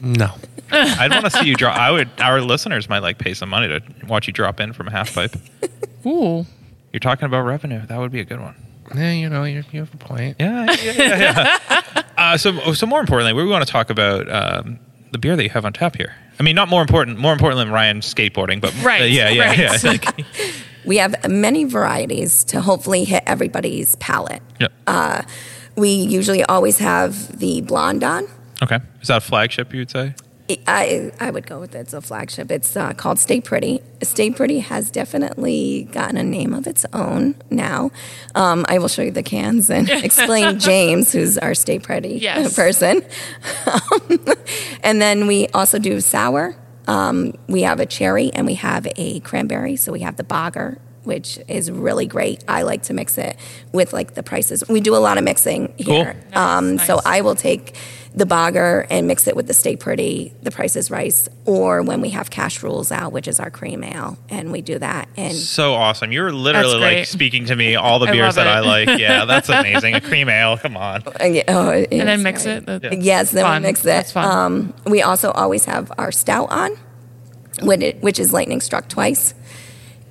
No. 0.00 0.30
I'd 0.70 1.10
want 1.10 1.24
to 1.26 1.30
see 1.30 1.46
you 1.46 1.54
drop. 1.54 1.76
I 1.76 1.90
would. 1.90 2.08
Our 2.18 2.40
listeners 2.40 2.88
might 2.88 3.00
like 3.00 3.18
pay 3.18 3.34
some 3.34 3.50
money 3.50 3.68
to 3.68 3.82
watch 4.06 4.26
you 4.26 4.32
drop 4.32 4.58
in 4.58 4.72
from 4.72 4.88
a 4.88 4.90
half 4.90 5.14
pipe. 5.14 5.36
Ooh. 6.06 6.46
You're 6.92 7.00
talking 7.00 7.24
about 7.26 7.42
revenue. 7.42 7.84
That 7.86 7.98
would 7.98 8.12
be 8.12 8.20
a 8.20 8.24
good 8.24 8.40
one. 8.40 8.54
Yeah, 8.94 9.12
you 9.12 9.28
know, 9.28 9.44
you, 9.44 9.64
you 9.72 9.80
have 9.80 9.94
a 9.94 9.96
point. 9.96 10.36
Yeah, 10.38 10.66
yeah, 10.82 10.92
yeah. 10.92 11.58
yeah. 11.94 12.02
uh, 12.18 12.36
so, 12.36 12.74
so 12.74 12.86
more 12.86 13.00
importantly, 13.00 13.32
we 13.32 13.48
want 13.48 13.64
to 13.66 13.70
talk 13.72 13.88
about 13.90 14.30
um, 14.30 14.78
the 15.12 15.18
beer 15.18 15.34
that 15.36 15.42
you 15.42 15.48
have 15.50 15.64
on 15.64 15.72
tap 15.72 15.96
here. 15.96 16.14
I 16.38 16.42
mean, 16.42 16.54
not 16.56 16.68
more 16.68 16.82
important, 16.82 17.18
more 17.18 17.32
important 17.32 17.58
than 17.58 17.70
Ryan 17.70 18.00
skateboarding, 18.00 18.60
but 18.60 18.74
Right, 18.82 19.02
uh, 19.02 19.04
yeah, 19.04 19.28
yeah, 19.30 19.44
right. 19.46 19.58
yeah. 19.58 19.76
Like, 19.84 20.26
We 20.84 20.96
have 20.98 21.14
many 21.30 21.64
varieties 21.64 22.42
to 22.44 22.60
hopefully 22.60 23.04
hit 23.04 23.22
everybody's 23.26 23.94
palate. 23.96 24.42
yeah. 24.60 25.22
We 25.76 25.88
usually 25.90 26.44
always 26.44 26.78
have 26.78 27.38
the 27.38 27.62
blonde 27.62 28.04
on. 28.04 28.26
okay. 28.62 28.80
Is 29.00 29.08
that 29.08 29.18
a 29.18 29.20
flagship? 29.20 29.72
You'd 29.72 29.90
say? 29.90 30.14
I 30.66 31.12
I 31.20 31.30
would 31.30 31.46
go 31.46 31.60
with 31.60 31.74
it. 31.74 31.78
It's 31.80 31.92
a 31.94 32.00
flagship. 32.00 32.50
It's 32.50 32.76
uh, 32.76 32.92
called 32.94 33.18
Stay 33.18 33.40
Pretty. 33.40 33.80
Stay 34.02 34.30
Pretty 34.30 34.60
has 34.60 34.90
definitely 34.90 35.88
gotten 35.92 36.16
a 36.16 36.22
name 36.22 36.52
of 36.54 36.66
its 36.66 36.84
own 36.92 37.34
now. 37.50 37.90
Um, 38.34 38.64
I 38.68 38.78
will 38.78 38.88
show 38.88 39.02
you 39.02 39.10
the 39.10 39.22
cans 39.22 39.70
and 39.70 39.88
explain 40.08 40.58
James, 40.58 41.12
who's 41.12 41.38
our 41.38 41.54
Stay 41.54 41.78
Pretty 41.78 42.18
Yes. 42.18 42.54
person. 42.56 43.02
and 44.82 45.00
then 45.00 45.26
we 45.26 45.48
also 45.48 45.78
do 45.78 46.00
sour. 46.00 46.56
Um, 46.88 47.34
we 47.48 47.62
have 47.62 47.78
a 47.80 47.86
cherry 47.86 48.32
and 48.32 48.46
we 48.46 48.54
have 48.54 48.86
a 48.96 49.20
cranberry. 49.20 49.76
So 49.76 49.92
we 49.92 50.00
have 50.00 50.16
the 50.16 50.24
bogger, 50.24 50.78
which 51.04 51.38
is 51.48 51.70
really 51.70 52.06
great. 52.06 52.44
I 52.48 52.62
like 52.62 52.82
to 52.84 52.94
mix 52.94 53.18
it 53.18 53.36
with 53.72 53.92
like 53.92 54.14
the 54.14 54.22
prices. 54.22 54.62
We 54.68 54.80
do 54.80 54.94
a 54.94 54.98
lot 54.98 55.18
of 55.18 55.24
mixing 55.24 55.74
here. 55.76 56.16
Cool. 56.32 56.38
Um, 56.38 56.76
Nice, 56.76 56.86
So. 56.86 57.00
I 57.04 57.20
will 57.22 57.34
take 57.34 57.76
the 58.14 58.26
bogger 58.26 58.86
and 58.90 59.06
mix 59.06 59.26
it 59.26 59.34
with 59.34 59.46
the 59.46 59.54
Stay 59.54 59.74
Pretty, 59.74 60.34
the 60.42 60.50
Price 60.50 60.76
is 60.76 60.90
Rice, 60.90 61.30
or 61.46 61.82
when 61.82 62.02
we 62.02 62.10
have 62.10 62.28
Cash 62.28 62.62
Rules 62.62 62.92
out, 62.92 63.10
which 63.10 63.26
is 63.26 63.40
our 63.40 63.48
cream 63.50 63.82
ale, 63.82 64.18
and 64.28 64.52
we 64.52 64.60
do 64.60 64.78
that. 64.78 65.08
And 65.16 65.34
So 65.34 65.72
awesome. 65.74 66.12
You're 66.12 66.30
literally 66.30 66.78
like 66.78 67.06
speaking 67.06 67.46
to 67.46 67.56
me 67.56 67.74
all 67.74 67.98
the 67.98 68.08
I 68.08 68.12
beers 68.12 68.36
love 68.36 68.44
that 68.44 68.46
I 68.48 68.60
like. 68.60 68.88
Yeah, 69.00 69.24
that's 69.24 69.48
amazing. 69.48 69.94
A 69.94 70.00
cream 70.02 70.28
ale. 70.28 70.58
Come 70.58 70.76
on. 70.76 71.02
yeah, 71.22 71.42
oh, 71.48 71.70
And 71.70 72.06
then 72.06 72.22
mix 72.22 72.42
great. 72.44 72.68
it. 72.68 72.82
The- 72.82 72.98
Yes, 73.00 73.30
then 73.30 73.44
Fun. 73.44 73.62
we 73.62 73.68
mix 73.68 73.80
it. 73.80 73.84
That's 73.84 74.12
fun. 74.12 74.24
Um, 74.26 74.74
we 74.84 75.00
also 75.00 75.30
always 75.30 75.64
have 75.64 75.90
our 75.96 76.12
stout 76.12 76.50
on, 76.52 76.76
which 77.62 78.18
is 78.18 78.32
lightning 78.32 78.60
struck 78.60 78.88
twice. 78.88 79.34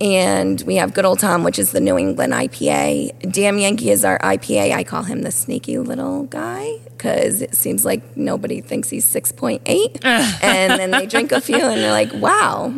And 0.02 0.60
we 0.64 0.78
have 0.78 0.96
Good 0.96 1.06
Old 1.06 1.20
Tom, 1.20 1.44
which 1.44 1.60
is 1.60 1.74
the 1.74 1.80
New 1.80 1.96
England 1.96 2.34
IPA. 2.34 3.32
Damn 3.32 3.60
Yankee 3.60 3.92
is 3.92 4.04
our 4.04 4.18
IPA. 4.18 4.74
I 4.74 4.84
call 4.84 5.04
him 5.04 5.22
the 5.22 5.30
sneaky 5.30 5.78
little 5.78 6.24
guy 6.24 6.80
because 6.86 7.44
it 7.44 7.54
seems 7.54 7.86
like 7.86 8.18
nobody 8.18 8.62
thinks 8.62 8.90
he's 8.90 9.06
6.8. 9.06 10.04
and 10.44 10.80
then 10.80 10.90
they 10.90 11.06
drink 11.06 11.32
a 11.32 11.40
few 11.40 11.56
and 11.56 11.80
they're 11.80 11.92
like, 11.92 12.12
wow. 12.16 12.74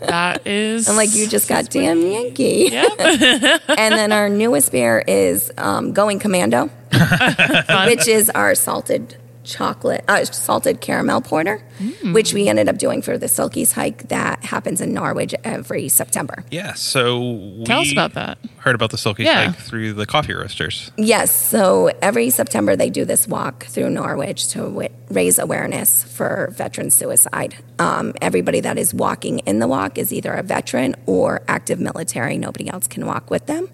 That 0.00 0.46
is. 0.46 0.88
I'm 0.88 0.96
like, 0.96 1.14
you 1.14 1.28
just 1.28 1.50
got 1.50 1.68
damn 1.68 2.00
Yankee. 2.00 2.74
and 2.76 3.60
then 3.68 4.10
our 4.12 4.30
newest 4.30 4.72
beer 4.72 5.04
is 5.06 5.52
um, 5.58 5.92
Going 5.92 6.18
Commando, 6.18 6.70
which 7.88 8.08
is 8.08 8.30
our 8.30 8.54
salted 8.54 9.17
chocolate, 9.48 10.04
uh, 10.06 10.24
salted 10.26 10.80
caramel 10.80 11.20
porter, 11.22 11.62
which 12.12 12.34
we 12.34 12.48
ended 12.48 12.68
up 12.68 12.78
doing 12.78 13.02
for 13.02 13.16
the 13.18 13.26
Silkies 13.26 13.72
hike 13.72 14.08
that 14.08 14.44
happens 14.44 14.80
in 14.80 14.92
Norwich 14.92 15.34
every 15.42 15.88
September. 15.88 16.44
Yeah. 16.50 16.74
So 16.74 17.62
Tell 17.64 17.80
us 17.80 17.90
about 17.90 18.14
that. 18.14 18.38
Heard 18.58 18.74
about 18.74 18.90
the 18.90 18.98
Silky 18.98 19.24
Yeah. 19.24 19.46
Hike 19.46 19.56
through 19.58 19.94
the 19.94 20.06
coffee 20.06 20.34
roasters. 20.34 20.92
Yes, 20.96 21.34
so 21.34 21.90
every 22.02 22.30
September 22.30 22.76
they 22.76 22.90
do 22.90 23.04
this 23.04 23.26
walk 23.26 23.64
through 23.66 23.90
Norwich 23.90 24.48
to 24.48 24.58
w- 24.58 24.88
raise 25.10 25.38
awareness 25.38 26.04
for 26.04 26.52
veteran 26.56 26.90
suicide. 26.90 27.56
Um, 27.78 28.12
everybody 28.20 28.60
that 28.60 28.76
is 28.78 28.92
walking 28.92 29.38
in 29.40 29.58
the 29.58 29.68
walk 29.68 29.96
is 29.98 30.12
either 30.12 30.32
a 30.34 30.42
veteran 30.42 30.94
or 31.06 31.42
active 31.48 31.80
military. 31.80 32.36
Nobody 32.36 32.68
else 32.68 32.86
can 32.86 33.06
walk 33.06 33.30
with 33.30 33.46
them. 33.46 33.68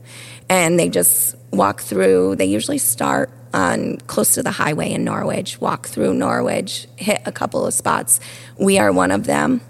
And 0.48 0.78
they 0.78 0.88
just 0.88 1.34
walk 1.52 1.80
through, 1.80 2.36
they 2.36 2.44
usually 2.44 2.78
start 2.78 3.30
on 3.54 3.96
close 4.08 4.34
to 4.34 4.42
the 4.42 4.50
highway 4.50 4.90
in 4.92 5.04
Norwich, 5.04 5.60
walk 5.60 5.86
through 5.86 6.12
Norwich, 6.14 6.86
hit 6.96 7.20
a 7.24 7.32
couple 7.32 7.64
of 7.66 7.72
spots. 7.72 8.20
We 8.58 8.78
are 8.78 8.92
one 8.92 9.10
of 9.12 9.24
them. 9.24 9.60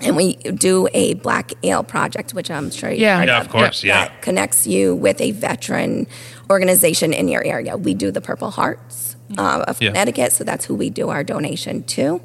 and 0.00 0.14
we 0.16 0.36
do 0.36 0.86
a 0.94 1.14
black 1.14 1.52
ale 1.64 1.82
project, 1.82 2.32
which 2.32 2.50
I'm 2.52 2.70
sure 2.70 2.88
you 2.88 3.02
Yeah. 3.02 3.24
Yeah, 3.24 3.40
of 3.40 3.48
course, 3.48 3.82
yeah. 3.82 4.04
That 4.04 4.22
connects 4.22 4.64
you 4.64 4.94
with 4.94 5.20
a 5.20 5.32
veteran 5.32 6.06
organization 6.48 7.12
in 7.12 7.26
your 7.26 7.44
area. 7.44 7.76
We 7.76 7.94
do 7.94 8.12
the 8.12 8.20
Purple 8.20 8.52
Hearts 8.52 9.16
uh, 9.36 9.64
of 9.66 9.82
Yeah. 9.82 9.88
Connecticut, 9.88 10.30
so 10.32 10.44
that's 10.44 10.64
who 10.64 10.76
we 10.76 10.88
do 10.90 11.08
our 11.08 11.24
donation 11.24 11.82
to. 11.98 12.20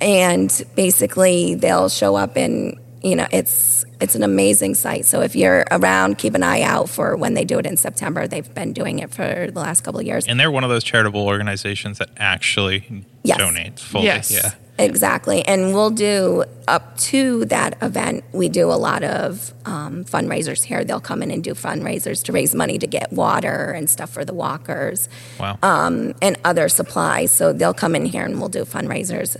And 0.00 0.50
basically, 0.74 1.54
they'll 1.54 1.88
show 1.88 2.16
up 2.16 2.36
and 2.36 2.76
you 3.02 3.14
know 3.14 3.28
it's 3.30 3.84
it's 4.00 4.14
an 4.14 4.22
amazing 4.22 4.74
site. 4.74 5.04
So 5.06 5.20
if 5.22 5.34
you're 5.34 5.64
around, 5.70 6.18
keep 6.18 6.34
an 6.34 6.42
eye 6.42 6.62
out 6.62 6.88
for 6.88 7.16
when 7.16 7.34
they 7.34 7.44
do 7.44 7.58
it 7.58 7.66
in 7.66 7.76
September. 7.76 8.26
They've 8.26 8.52
been 8.54 8.72
doing 8.72 8.98
it 8.98 9.12
for 9.14 9.48
the 9.50 9.60
last 9.60 9.82
couple 9.82 10.00
of 10.00 10.06
years. 10.06 10.26
And 10.26 10.38
they're 10.38 10.50
one 10.50 10.64
of 10.64 10.70
those 10.70 10.84
charitable 10.84 11.24
organizations 11.26 11.98
that 11.98 12.10
actually 12.16 13.04
Yes. 13.22 13.38
donates 13.40 13.80
fully. 13.80 14.04
Yes. 14.04 14.30
Yeah. 14.30 14.52
Exactly. 14.78 15.42
And 15.46 15.72
we'll 15.72 15.88
do 15.90 16.44
up 16.68 16.98
to 16.98 17.46
that 17.46 17.78
event, 17.80 18.24
we 18.32 18.50
do 18.50 18.70
a 18.70 18.76
lot 18.76 19.02
of 19.02 19.54
um, 19.64 20.04
fundraisers 20.04 20.64
here. 20.64 20.84
They'll 20.84 21.00
come 21.00 21.22
in 21.22 21.30
and 21.30 21.42
do 21.42 21.54
fundraisers 21.54 22.22
to 22.24 22.32
raise 22.32 22.54
money 22.54 22.76
to 22.78 22.86
get 22.86 23.10
water 23.10 23.70
and 23.72 23.88
stuff 23.88 24.10
for 24.10 24.22
the 24.24 24.34
walkers 24.34 25.08
Wow. 25.40 25.58
um, 25.62 26.14
and 26.20 26.38
other 26.44 26.68
supplies. 26.68 27.32
So 27.32 27.54
they'll 27.54 27.72
come 27.72 27.96
in 27.96 28.04
here 28.04 28.24
and 28.26 28.38
we'll 28.38 28.50
do 28.50 28.66
fundraisers. 28.66 29.38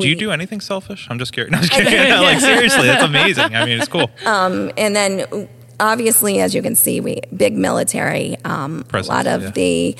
Do 0.00 0.08
you 0.08 0.16
do 0.16 0.30
anything 0.30 0.60
selfish? 0.60 1.06
I'm 1.10 1.18
just 1.18 1.32
curious. 1.32 1.52
No, 1.52 1.58
I'm 1.58 1.64
just 1.68 1.72
kidding. 1.72 2.10
like 2.22 2.40
seriously, 2.40 2.86
that's 2.86 3.04
amazing. 3.04 3.54
I 3.54 3.64
mean, 3.64 3.78
it's 3.78 3.88
cool. 3.88 4.10
and 4.24 4.96
then 4.96 5.48
obviously, 5.80 6.40
as 6.40 6.54
you 6.54 6.62
can 6.62 6.74
see, 6.74 7.00
we 7.00 7.20
big 7.36 7.56
military. 7.56 8.36
Um, 8.44 8.84
a 8.92 9.02
lot 9.02 9.26
of 9.26 9.42
yeah. 9.42 9.50
the 9.50 9.96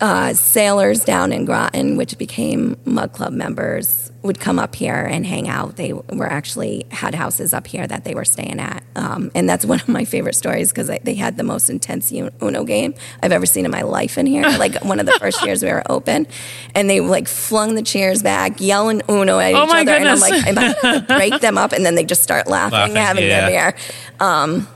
uh, 0.00 0.34
sailors 0.34 1.04
down 1.04 1.32
in 1.32 1.44
Groton, 1.44 1.96
which 1.96 2.18
became 2.18 2.76
Mug 2.84 3.12
Club 3.12 3.32
members, 3.32 4.07
would 4.22 4.40
come 4.40 4.58
up 4.58 4.74
here 4.74 4.96
and 5.04 5.24
hang 5.24 5.48
out. 5.48 5.76
They 5.76 5.92
were 5.92 6.26
actually 6.26 6.86
had 6.90 7.14
houses 7.14 7.54
up 7.54 7.66
here 7.68 7.86
that 7.86 8.04
they 8.04 8.14
were 8.14 8.24
staying 8.24 8.58
at, 8.58 8.82
um, 8.96 9.30
and 9.34 9.48
that's 9.48 9.64
one 9.64 9.80
of 9.80 9.88
my 9.88 10.04
favorite 10.04 10.34
stories 10.34 10.70
because 10.72 10.90
they 11.04 11.14
had 11.14 11.36
the 11.36 11.44
most 11.44 11.70
intense 11.70 12.10
Uno 12.12 12.64
game 12.64 12.94
I've 13.22 13.30
ever 13.32 13.46
seen 13.46 13.64
in 13.64 13.70
my 13.70 13.82
life 13.82 14.18
in 14.18 14.26
here. 14.26 14.42
like 14.42 14.74
one 14.84 14.98
of 14.98 15.06
the 15.06 15.12
first 15.20 15.44
years 15.44 15.62
we 15.62 15.70
were 15.70 15.84
open, 15.90 16.26
and 16.74 16.90
they 16.90 17.00
like 17.00 17.28
flung 17.28 17.74
the 17.76 17.82
chairs 17.82 18.22
back, 18.22 18.60
yelling 18.60 19.02
Uno 19.08 19.38
at 19.38 19.54
Oh 19.54 19.64
each 19.64 19.70
other, 19.70 19.92
and 19.92 20.08
I'm 20.08 20.18
goodness. 20.18 20.30
like, 20.30 20.46
I 20.48 20.52
might 20.52 20.76
have 20.78 21.06
to 21.06 21.14
break 21.14 21.40
them 21.40 21.56
up, 21.56 21.72
and 21.72 21.86
then 21.86 21.94
they 21.94 22.04
just 22.04 22.22
start 22.22 22.46
laughing, 22.48 22.72
Laughing, 22.94 22.96
having 22.96 23.24
yeah. 23.24 23.48
their 23.48 23.72
beer. 23.72 23.80
Um, 24.20 24.66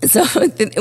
so 0.06 0.24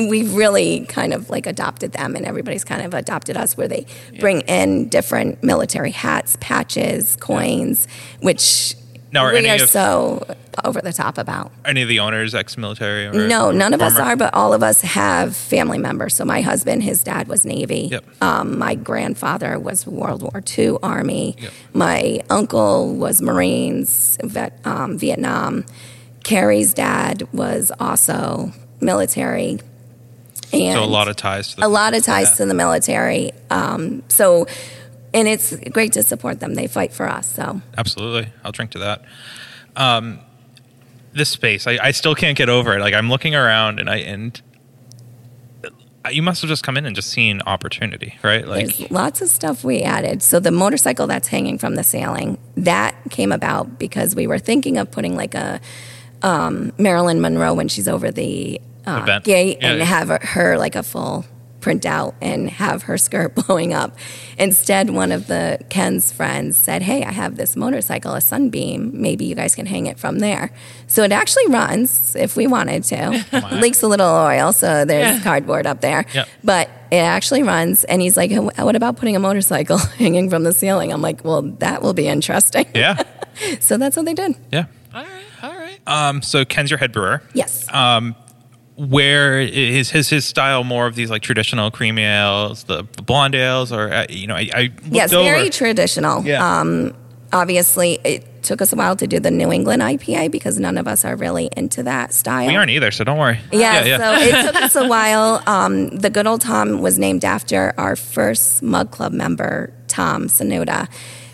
we've 0.07 0.33
really 0.35 0.85
kind 0.85 1.13
of 1.13 1.29
like 1.29 1.47
adopted 1.47 1.91
them, 1.93 2.15
and 2.15 2.25
everybody's 2.25 2.63
kind 2.63 2.83
of 2.83 2.93
adopted 2.93 3.35
us, 3.35 3.57
where 3.57 3.67
they 3.67 3.85
bring 4.19 4.41
in 4.41 4.89
different 4.89 5.43
military 5.43 5.91
hats, 5.91 6.37
patches, 6.39 7.15
coins, 7.15 7.87
which 8.21 8.75
Now, 9.11 9.25
are 9.25 9.33
we 9.33 9.49
are 9.49 9.55
of- 9.55 9.69
so 9.69 10.35
over 10.63 10.81
the 10.81 10.93
top 10.93 11.17
about. 11.17 11.51
Any 11.65 11.81
of 11.81 11.87
the 11.87 11.99
owners 11.99 12.33
ex-military? 12.35 13.07
Or, 13.07 13.27
No, 13.27 13.51
none 13.51 13.73
of 13.73 13.81
us 13.81 13.97
are, 13.97 14.15
but 14.15 14.33
all 14.33 14.53
of 14.53 14.63
us 14.63 14.81
have 14.81 15.35
family 15.35 15.77
members. 15.77 16.15
So 16.15 16.25
my 16.25 16.41
husband, 16.41 16.83
his 16.83 17.03
dad 17.03 17.27
was 17.27 17.45
Navy. 17.45 17.89
Yep. 17.91 18.05
Um, 18.21 18.57
my 18.57 18.75
grandfather 18.75 19.59
was 19.59 19.85
World 19.85 20.21
War 20.23 20.43
II 20.57 20.77
Army. 20.81 21.35
Yep. 21.39 21.51
My 21.73 22.21
uncle 22.29 22.95
was 22.95 23.21
Marines, 23.21 24.17
vet, 24.23 24.59
um, 24.65 24.97
Vietnam. 24.97 25.65
Carrie's 26.23 26.73
dad 26.73 27.27
was 27.33 27.71
also 27.79 28.51
military. 28.79 29.59
And 30.53 30.73
So 30.73 30.83
a 30.83 30.85
lot 30.85 31.07
of 31.07 31.15
ties 31.15 31.49
to 31.49 31.55
the 31.57 31.65
a 31.65 31.67
lot 31.67 31.93
of 31.93 32.03
ties 32.03 32.29
Yeah. 32.29 32.35
to 32.35 32.45
the 32.45 32.53
military. 32.53 33.31
Um, 33.49 34.03
so, 34.07 34.47
and 35.13 35.27
it's 35.27 35.53
great 35.71 35.93
to 35.93 36.03
support 36.03 36.39
them. 36.39 36.53
They 36.55 36.67
fight 36.67 36.93
for 36.93 37.07
us. 37.07 37.27
So 37.33 37.61
Absolutely. 37.77 38.31
I'll 38.43 38.51
drink 38.53 38.71
to 38.71 38.79
that. 38.79 39.03
Um, 39.75 40.19
this 41.13 41.29
space, 41.29 41.67
I, 41.67 41.77
I 41.81 41.91
still 41.91 42.15
can't 42.15 42.37
get 42.37 42.47
over 42.49 42.77
it. 42.77 42.79
Like 42.79 42.93
I'm 42.93 43.09
looking 43.09 43.35
around 43.35 43.79
and 43.79 43.89
I 43.89 43.97
and 43.97 44.41
you 46.11 46.21
must 46.21 46.41
have 46.41 46.47
just 46.47 46.63
come 46.63 46.77
in 46.77 46.85
and 46.85 46.95
just 46.95 47.09
seen 47.09 47.41
opportunity, 47.45 48.17
right? 48.23 48.47
Like 48.47 48.77
There's 48.77 48.91
lots 48.91 49.21
of 49.21 49.27
stuff 49.27 49.63
we 49.65 49.81
added. 49.81 50.23
So 50.23 50.39
the 50.39 50.51
motorcycle 50.51 51.05
that's 51.07 51.27
hanging 51.27 51.57
from 51.57 51.75
the 51.75 51.83
ceiling 51.83 52.37
that 52.55 52.95
came 53.09 53.33
about 53.33 53.77
because 53.77 54.15
we 54.15 54.25
were 54.27 54.39
thinking 54.39 54.77
of 54.77 54.89
putting 54.89 55.17
like 55.17 55.35
a 55.35 55.59
um, 56.21 56.71
Marilyn 56.77 57.19
Monroe 57.19 57.53
when 57.53 57.67
she's 57.67 57.87
over 57.89 58.09
the 58.09 58.61
uh, 58.87 59.01
Event. 59.03 59.23
gate 59.25 59.57
Yeah, 59.61 59.69
and 59.69 59.79
yeah. 59.79 59.85
have 59.85 60.07
her, 60.07 60.19
her 60.21 60.57
like 60.57 60.75
a 60.75 60.83
full 60.83 61.25
print 61.59 61.85
out 61.87 62.15
and 62.21 62.49
have 62.49 62.83
her 62.83 62.97
skirt 62.97 63.35
blowing 63.47 63.73
up. 63.73 63.97
Instead, 64.37 64.89
one 64.91 65.11
of 65.11 65.27
the 65.27 65.59
Ken's 65.69 66.11
friends 66.13 66.55
said, 66.55 66.81
"Hey, 66.83 67.03
I 67.03 67.11
have 67.11 67.35
this 67.35 67.55
motorcycle, 67.55 68.13
a 68.13 68.21
Sunbeam. 68.21 69.01
Maybe 69.01 69.25
you 69.25 69.35
guys 69.35 69.55
can 69.55 69.65
hang 69.65 69.87
it 69.87 69.99
from 69.99 70.19
there." 70.19 70.51
So 70.85 71.03
it 71.03 71.11
actually 71.11 71.47
runs 71.47 72.15
if 72.15 72.35
we 72.37 72.47
wanted 72.47 72.83
to. 72.85 73.25
Leaks 73.61 73.81
a 73.83 73.87
little 73.87 74.07
oil, 74.07 74.53
so 74.53 74.85
there's 74.85 75.17
Yeah. 75.17 75.23
cardboard 75.23 75.65
up 75.67 75.81
there. 75.81 76.05
Yep. 76.13 76.29
But 76.43 76.69
it 76.91 76.97
actually 76.97 77.43
runs. 77.43 77.83
And 77.83 78.01
he's 78.01 78.15
like, 78.15 78.31
"What 78.31 78.75
about 78.75 78.95
putting 78.97 79.15
a 79.15 79.19
motorcycle 79.19 79.77
hanging 79.97 80.29
from 80.29 80.43
the 80.43 80.53
ceiling?" 80.53 80.93
I'm 80.93 81.01
like, 81.01 81.25
"Well, 81.25 81.41
that 81.59 81.81
will 81.81 81.93
be 81.93 82.07
interesting." 82.07 82.67
yeah, 82.75 83.01
So 83.59 83.77
that's 83.77 83.97
what 83.97 84.05
they 84.05 84.13
did. 84.13 84.35
yeah. 84.51 84.65
All 84.93 85.03
right, 85.03 85.25
all 85.43 85.57
right. 85.57 85.79
Um, 85.87 86.21
so 86.21 86.45
Ken's 86.45 86.69
your 86.71 86.77
head 86.77 86.91
brewer. 86.93 87.21
Yes. 87.33 87.65
Where 88.77 89.39
is 89.41 89.89
his 89.89 90.07
his 90.09 90.25
style 90.25 90.63
more 90.63 90.85
of 90.85 90.93
these 90.95 91.09
like 91.09 91.23
traditional 91.23 91.71
creamy 91.71 92.03
ales, 92.03 92.63
the 92.65 92.83
blonde 92.83 93.33
ales, 93.35 93.71
or 93.71 93.91
uh, 93.91 94.05
you 94.07 94.27
know, 94.27 94.35
I, 94.35 94.49
I 94.53 94.71
yes, 94.91 95.11
over. 95.13 95.23
very 95.23 95.49
traditional. 95.49 96.23
Yeah. 96.23 96.59
Um, 96.59 96.93
obviously, 97.33 97.99
it 98.03 98.43
took 98.43 98.61
us 98.61 98.71
a 98.71 98.75
while 98.75 98.95
to 98.95 99.07
do 99.07 99.19
the 99.19 99.31
New 99.31 99.51
England 99.51 99.81
IPA 99.81 100.31
because 100.31 100.59
none 100.59 100.77
of 100.77 100.87
us 100.87 101.03
are 101.05 101.15
really 101.15 101.49
into 101.57 101.83
that 101.83 102.13
style. 102.13 102.47
we 102.47 102.55
aren't 102.55 102.69
either, 102.69 102.91
so 102.91 103.03
don't 103.03 103.17
worry. 103.17 103.39
Yeah, 103.51 103.97
so 103.97 104.13
it 104.23 104.45
took 104.45 104.61
us 104.61 104.75
a 104.75 104.87
while. 104.87 105.41
Um, 105.47 105.89
the 105.89 106.09
good 106.11 106.27
old 106.27 106.41
Tom 106.41 106.79
was 106.81 106.99
named 106.99 107.25
after 107.25 107.73
our 107.77 107.95
first 107.95 108.61
Mug 108.61 108.91
Club 108.91 109.11
member, 109.11 109.73
Tom 109.87 110.27
Sanuda. 110.27 110.87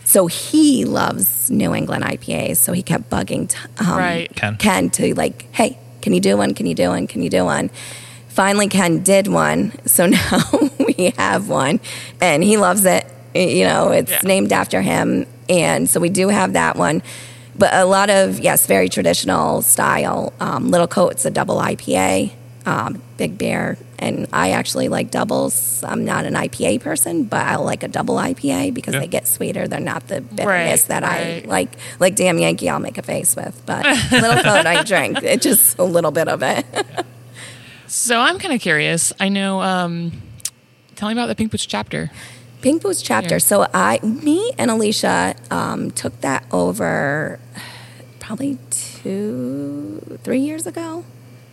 So 0.06 0.28
he 0.28 0.86
loves 0.86 1.52
New 1.52 1.76
England 1.76 2.04
IPAs. 2.04 2.58
So 2.58 2.72
he 2.74 2.84
kept 2.84 3.10
bugging 3.10 3.54
um, 3.80 3.98
Right. 3.98 4.34
Ken. 4.36 4.58
Ken 4.58 4.90
to 4.92 5.14
like, 5.16 5.54
hey, 5.54 5.78
can 6.04 6.14
you 6.14 6.20
do 6.20 6.38
one? 6.38 6.54
Can 6.54 6.68
you 6.68 6.76
do 6.76 6.90
one? 6.90 7.08
Can 7.08 7.24
you 7.24 7.30
do 7.32 7.44
one? 7.46 7.70
Finally, 8.28 8.68
Ken 8.68 9.02
did 9.04 9.28
one. 9.28 9.72
So 9.88 10.06
now 10.18 10.42
we 10.80 11.14
have 11.18 11.50
one, 11.50 11.80
and 12.22 12.44
he 12.44 12.58
loves 12.58 12.86
it. 12.86 13.06
You 13.34 13.66
know, 13.66 13.90
it's 13.90 14.12
Yeah. 14.12 14.20
named 14.24 14.52
after 14.54 14.82
him, 14.82 15.26
and 15.50 15.90
so 15.90 16.00
we 16.00 16.10
do 16.10 16.28
have 16.30 16.54
that 16.54 16.76
one. 16.76 17.02
But 17.58 17.74
a 17.74 17.86
lot 17.86 18.10
of 18.10 18.40
yes, 18.40 18.66
very 18.68 18.90
traditional 18.90 19.62
style. 19.64 20.34
Um, 20.40 20.70
Little 20.72 20.88
Coat's 20.88 21.26
a 21.26 21.32
double 21.32 21.58
IPA, 21.58 22.32
um, 22.66 23.02
big 23.18 23.38
beer, 23.38 23.78
and 24.04 24.28
I 24.34 24.52
actually 24.52 24.88
like 24.90 25.10
doubles. 25.12 25.84
I'm 25.84 26.04
not 26.06 26.26
an 26.26 26.34
IPA 26.36 26.82
person, 26.82 27.24
but 27.24 27.42
I 27.46 27.56
like 27.56 27.84
a 27.84 27.88
double 27.88 28.16
IPA 28.16 28.74
because 28.74 28.94
Yeah. 28.94 29.00
they 29.02 29.08
get 29.08 29.28
sweeter. 29.28 29.68
They're 29.68 29.80
not 29.80 30.08
the 30.08 30.22
bitterness 30.22 30.82
Right, 30.82 30.88
that 30.90 31.04
right. 31.04 31.44
I 31.46 31.48
like. 31.48 31.72
Like 32.00 32.16
Damn 32.16 32.38
Yankee, 32.40 32.70
I'll 32.70 32.80
make 32.80 32.98
a 32.98 33.02
face 33.02 33.36
with, 33.36 33.62
but 33.66 33.84
Little 34.12 34.44
Coat 34.44 34.66
I 34.66 34.84
drink. 34.84 35.24
It's 35.24 35.44
just 35.44 35.78
a 35.80 35.84
little 35.84 36.12
bit 36.12 36.28
of 36.28 36.44
it. 36.44 36.66
So 37.88 38.20
I'm 38.20 38.40
kind 38.40 38.54
of 38.54 38.62
curious. 38.62 39.14
I 39.20 39.30
know. 39.30 39.62
Um, 39.62 40.12
tell 40.96 41.08
me 41.10 41.14
about 41.14 41.28
the 41.28 41.36
Pink 41.36 41.52
Boots 41.52 41.66
chapter. 41.66 42.10
Pink 42.62 42.82
Boots 42.82 43.02
chapter. 43.02 43.36
Yeah. 43.36 43.40
So 43.40 43.68
I, 43.74 44.00
me 44.04 44.52
and 44.58 44.72
Alicia 44.72 45.36
um, 45.52 45.92
took 45.92 46.20
that 46.22 46.46
over 46.52 47.40
probably 48.20 48.58
two, 48.70 50.18
three 50.24 50.40
years 50.40 50.66
ago. 50.66 51.04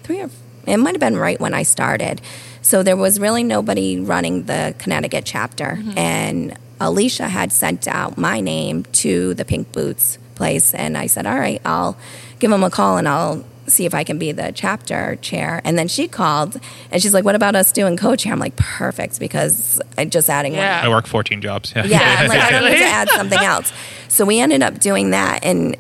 Three 0.03 0.21
or 0.21 0.29
it 0.71 0.77
might 0.79 0.95
have 0.95 1.01
been 1.01 1.17
right 1.17 1.41
when 1.41 1.55
I 1.55 1.63
started. 1.65 2.21
So 2.63 2.83
there 2.83 2.97
was 2.97 3.19
really 3.19 3.43
nobody 3.43 3.99
running 3.99 4.45
the 4.45 4.75
Connecticut 4.79 5.25
chapter, 5.25 5.79
and 5.97 6.57
Alicia 6.81 7.29
had 7.29 7.53
sent 7.53 7.89
out 7.89 8.17
my 8.19 8.41
name 8.41 8.85
to 8.93 9.35
the 9.35 9.45
Pink 9.45 9.73
Boots 9.73 10.19
place, 10.35 10.75
and 10.75 10.97
I 10.97 11.07
said, 11.07 11.27
"All 11.27 11.39
right, 11.39 11.61
I'll 11.65 11.97
give 12.39 12.51
them 12.51 12.63
a 12.63 12.71
call 12.71 12.99
and 12.99 13.09
I'll." 13.09 13.45
See 13.67 13.87
if 13.87 13.95
I 13.95 14.03
can 14.03 14.19
be 14.19 14.33
the 14.33 14.51
chapter 14.53 15.15
chair. 15.23 15.61
And 15.65 15.79
then 15.79 15.87
she 15.87 16.09
called 16.09 16.59
and 16.91 17.01
she's 17.01 17.15
like, 17.15 17.25
What 17.25 17.37
about 17.37 17.55
us 17.55 17.71
doing 17.71 17.97
co 17.97 18.17
chair? 18.17 18.33
I'm 18.33 18.41
like, 18.41 18.57
Perfect, 18.57 19.21
because 19.21 19.81
I'm 19.97 20.11
just 20.11 20.29
adding 20.29 20.55
one 20.55 20.63
I 20.65 20.89
work 20.89 21.07
14 21.07 21.41
jobs. 21.41 21.73
Yeah. 21.77 21.85
yeah, 21.85 22.17
I'm 22.19 22.29
like, 22.29 22.41
I 22.41 22.51
don't 22.51 22.65
need 22.65 22.79
to 22.79 22.85
add 22.85 23.09
something 23.11 23.39
else. 23.39 23.73
So 24.09 24.25
we 24.25 24.41
ended 24.41 24.63
up 24.65 24.81
doing 24.81 25.11
that, 25.11 25.45
and 25.45 25.77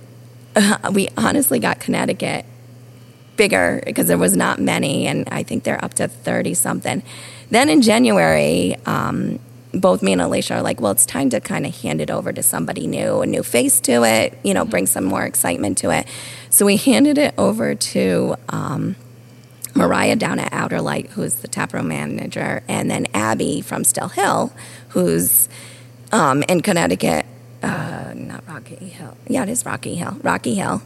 uh, 0.54 0.76
we 0.94 1.08
honestly 1.16 1.58
got 1.58 1.80
Connecticut 1.80 2.44
bigger 3.40 3.80
because 3.86 4.06
there 4.06 4.18
was 4.18 4.36
not 4.36 4.58
many, 4.58 5.06
and 5.06 5.26
I 5.30 5.42
think 5.42 5.64
they're 5.64 5.82
up 5.82 5.94
to 5.94 6.08
thirty 6.08 6.52
something. 6.52 7.02
Then 7.48 7.70
in 7.70 7.80
January, 7.80 8.76
um, 8.84 9.38
both 9.72 10.02
me 10.02 10.12
and 10.12 10.20
Alicia 10.20 10.56
are 10.56 10.62
like, 10.62 10.78
well, 10.82 10.92
it's 10.92 11.06
time 11.06 11.30
to 11.30 11.40
kind 11.40 11.64
of 11.64 11.72
hand 11.82 12.00
it 12.00 12.10
over 12.10 12.32
to 12.32 12.42
somebody 12.42 12.86
new, 12.86 13.22
a 13.22 13.26
new 13.26 13.42
face 13.42 13.80
to 13.88 14.04
it, 14.04 14.36
you 14.44 14.52
know, 14.52 14.64
bring 14.64 14.86
some 14.86 15.04
more 15.04 15.24
excitement 15.24 15.78
to 15.78 15.90
it. 15.90 16.06
So 16.50 16.66
we 16.66 16.76
handed 16.76 17.16
it 17.18 17.32
over 17.38 17.74
to. 17.74 18.36
Um, 18.50 18.96
Mariah 19.72 20.16
down 20.16 20.40
at 20.40 20.52
Outer 20.52 20.80
Light, 20.80 21.06
who's 21.14 21.34
the 21.34 21.48
taproom 21.48 21.86
manager, 21.88 22.62
and 22.66 22.90
then 22.90 23.06
Abby 23.14 23.60
from 23.60 23.84
Still 23.84 24.08
Hill, 24.08 24.52
who's 24.88 25.48
um, 26.10 26.42
in 26.48 26.60
Connecticut. 26.60 27.24
Uh, 27.62 28.12
not 28.16 28.42
Rocky 28.48 28.74
Hill. 28.74 29.16
Yeah, 29.28 29.44
it 29.44 29.48
is 29.48 29.64
Rocky 29.64 29.94
Hill. 29.94 30.16
Rocky 30.22 30.56
Hill. 30.56 30.82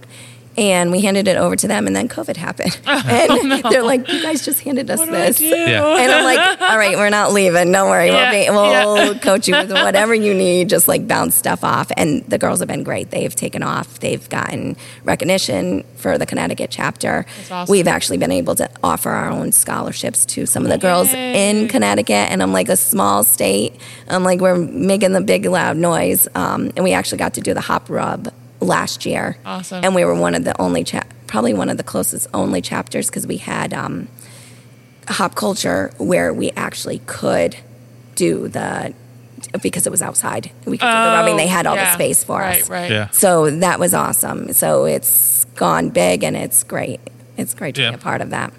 And 0.57 0.93
we 0.93 1.01
handed 1.01 1.27
it 1.27 1.37
over 1.37 1.57
to 1.57 1.67
them, 1.67 1.87
and 1.87 1.97
then 1.97 2.09
COVID 2.09 2.37
happened. 2.37 2.79
and 2.87 3.65
they're 3.65 3.83
like, 3.83 4.09
"You 4.09 4.23
guys 4.23 4.45
just 4.45 4.61
handed 4.61 4.89
us 4.91 4.99
What 5.01 5.07
do 5.09 5.15
I 5.15 5.19
this." 5.27 5.39
do? 5.39 5.47
Yeah. 5.47 5.85
And 5.97 6.13
I'm 6.13 6.25
like, 6.25 6.61
all 6.71 6.79
right, 6.79 6.97
we're 6.97 7.11
not 7.11 7.33
leaving. 7.33 7.73
Don't 7.73 7.91
worry. 7.91 8.07
Yeah, 8.09 8.31
We'll, 8.31 8.45
be, 8.45 8.51
we'll 8.51 9.13
yeah. 9.15 9.19
coach 9.19 9.49
you 9.49 9.55
with 9.57 9.73
whatever 9.73 10.15
you 10.15 10.33
need. 10.35 10.69
Just 10.69 10.87
like 10.89 11.09
bounce 11.09 11.35
stuff 11.35 11.65
off. 11.65 11.91
And 11.97 12.25
the 12.27 12.39
girls 12.39 12.61
have 12.61 12.69
been 12.69 12.83
great. 12.85 13.11
They've 13.11 13.35
taken 13.35 13.63
off. 13.63 13.99
They've 14.01 14.27
gotten 14.29 14.77
recognition 15.05 15.83
for 15.97 16.19
the 16.19 16.27
Connecticut 16.27 16.71
chapter. 16.71 17.27
Awesome. 17.51 17.71
We've 17.71 17.89
actually 17.89 18.19
been 18.19 18.33
able 18.33 18.55
to 18.57 18.71
offer 18.83 19.11
our 19.11 19.31
own 19.31 19.53
scholarships 19.53 20.25
to 20.27 20.47
some 20.47 20.65
of 20.65 20.71
the 20.71 20.79
girls 20.79 21.13
Yay. 21.13 21.51
in 21.51 21.69
Connecticut. 21.69 22.31
And 22.31 22.43
I'm 22.43 22.53
like, 22.53 22.69
a 22.69 22.77
small 22.77 23.25
state. 23.25 23.75
I'm 24.09 24.25
like, 24.25 24.41
we're 24.41 24.57
making 24.57 25.13
the 25.13 25.21
big 25.21 25.47
loud 25.47 25.77
noise. 25.77 26.29
Um, 26.35 26.71
and 26.77 26.85
we 26.85 26.93
actually 26.93 27.19
got 27.19 27.35
to 27.35 27.41
do 27.41 27.55
the 27.55 27.61
hop 27.61 27.89
rub 27.91 28.33
last 28.65 29.07
year. 29.07 29.37
Awesome. 29.45 29.85
And 29.85 29.95
we 29.95 30.05
were 30.05 30.15
one 30.15 30.35
of 30.35 30.45
the 30.45 30.61
only, 30.61 30.85
cha- 30.85 31.05
probably 31.27 31.55
one 31.55 31.69
of 31.71 31.77
the 31.77 31.83
closest 31.85 32.27
only 32.35 32.61
chapters 32.63 33.09
because 33.09 33.27
we 33.27 33.37
had. 33.39 33.73
Um, 33.73 34.09
hop 35.07 35.35
culture 35.35 35.93
where 35.99 36.33
we 36.33 36.51
actually 36.53 36.99
could 37.05 37.55
do 38.15 38.49
the 38.49 38.95
because 39.63 39.87
it 39.87 39.91
was 39.91 40.01
outside. 40.01 40.51
We 40.65 40.79
could 40.79 40.87
do 40.87 40.91
the 40.91 41.13
rubbing. 41.13 41.37
They 41.37 41.47
had 41.47 41.67
all 41.67 41.77
the 41.77 41.91
Oh, 41.91 41.93
space 41.93 42.25
for 42.25 42.39
right, 42.39 42.63
us. 42.63 42.71
Right, 42.71 42.91
Yeah. 42.91 43.11
So 43.11 43.51
that 43.51 43.79
was 43.79 43.93
awesome. 43.93 44.55
So 44.55 44.87
it's 44.87 45.45
gone 45.57 45.91
big 45.91 46.25
and 46.25 46.35
it's 46.35 46.65
great. 46.65 47.01
It's 47.37 47.53
great 47.53 47.75
to 47.75 47.83
Yeah. 47.83 47.91
be 47.91 47.95
a 47.97 47.99
part 47.99 48.23
of 48.23 48.31
that. 48.31 48.55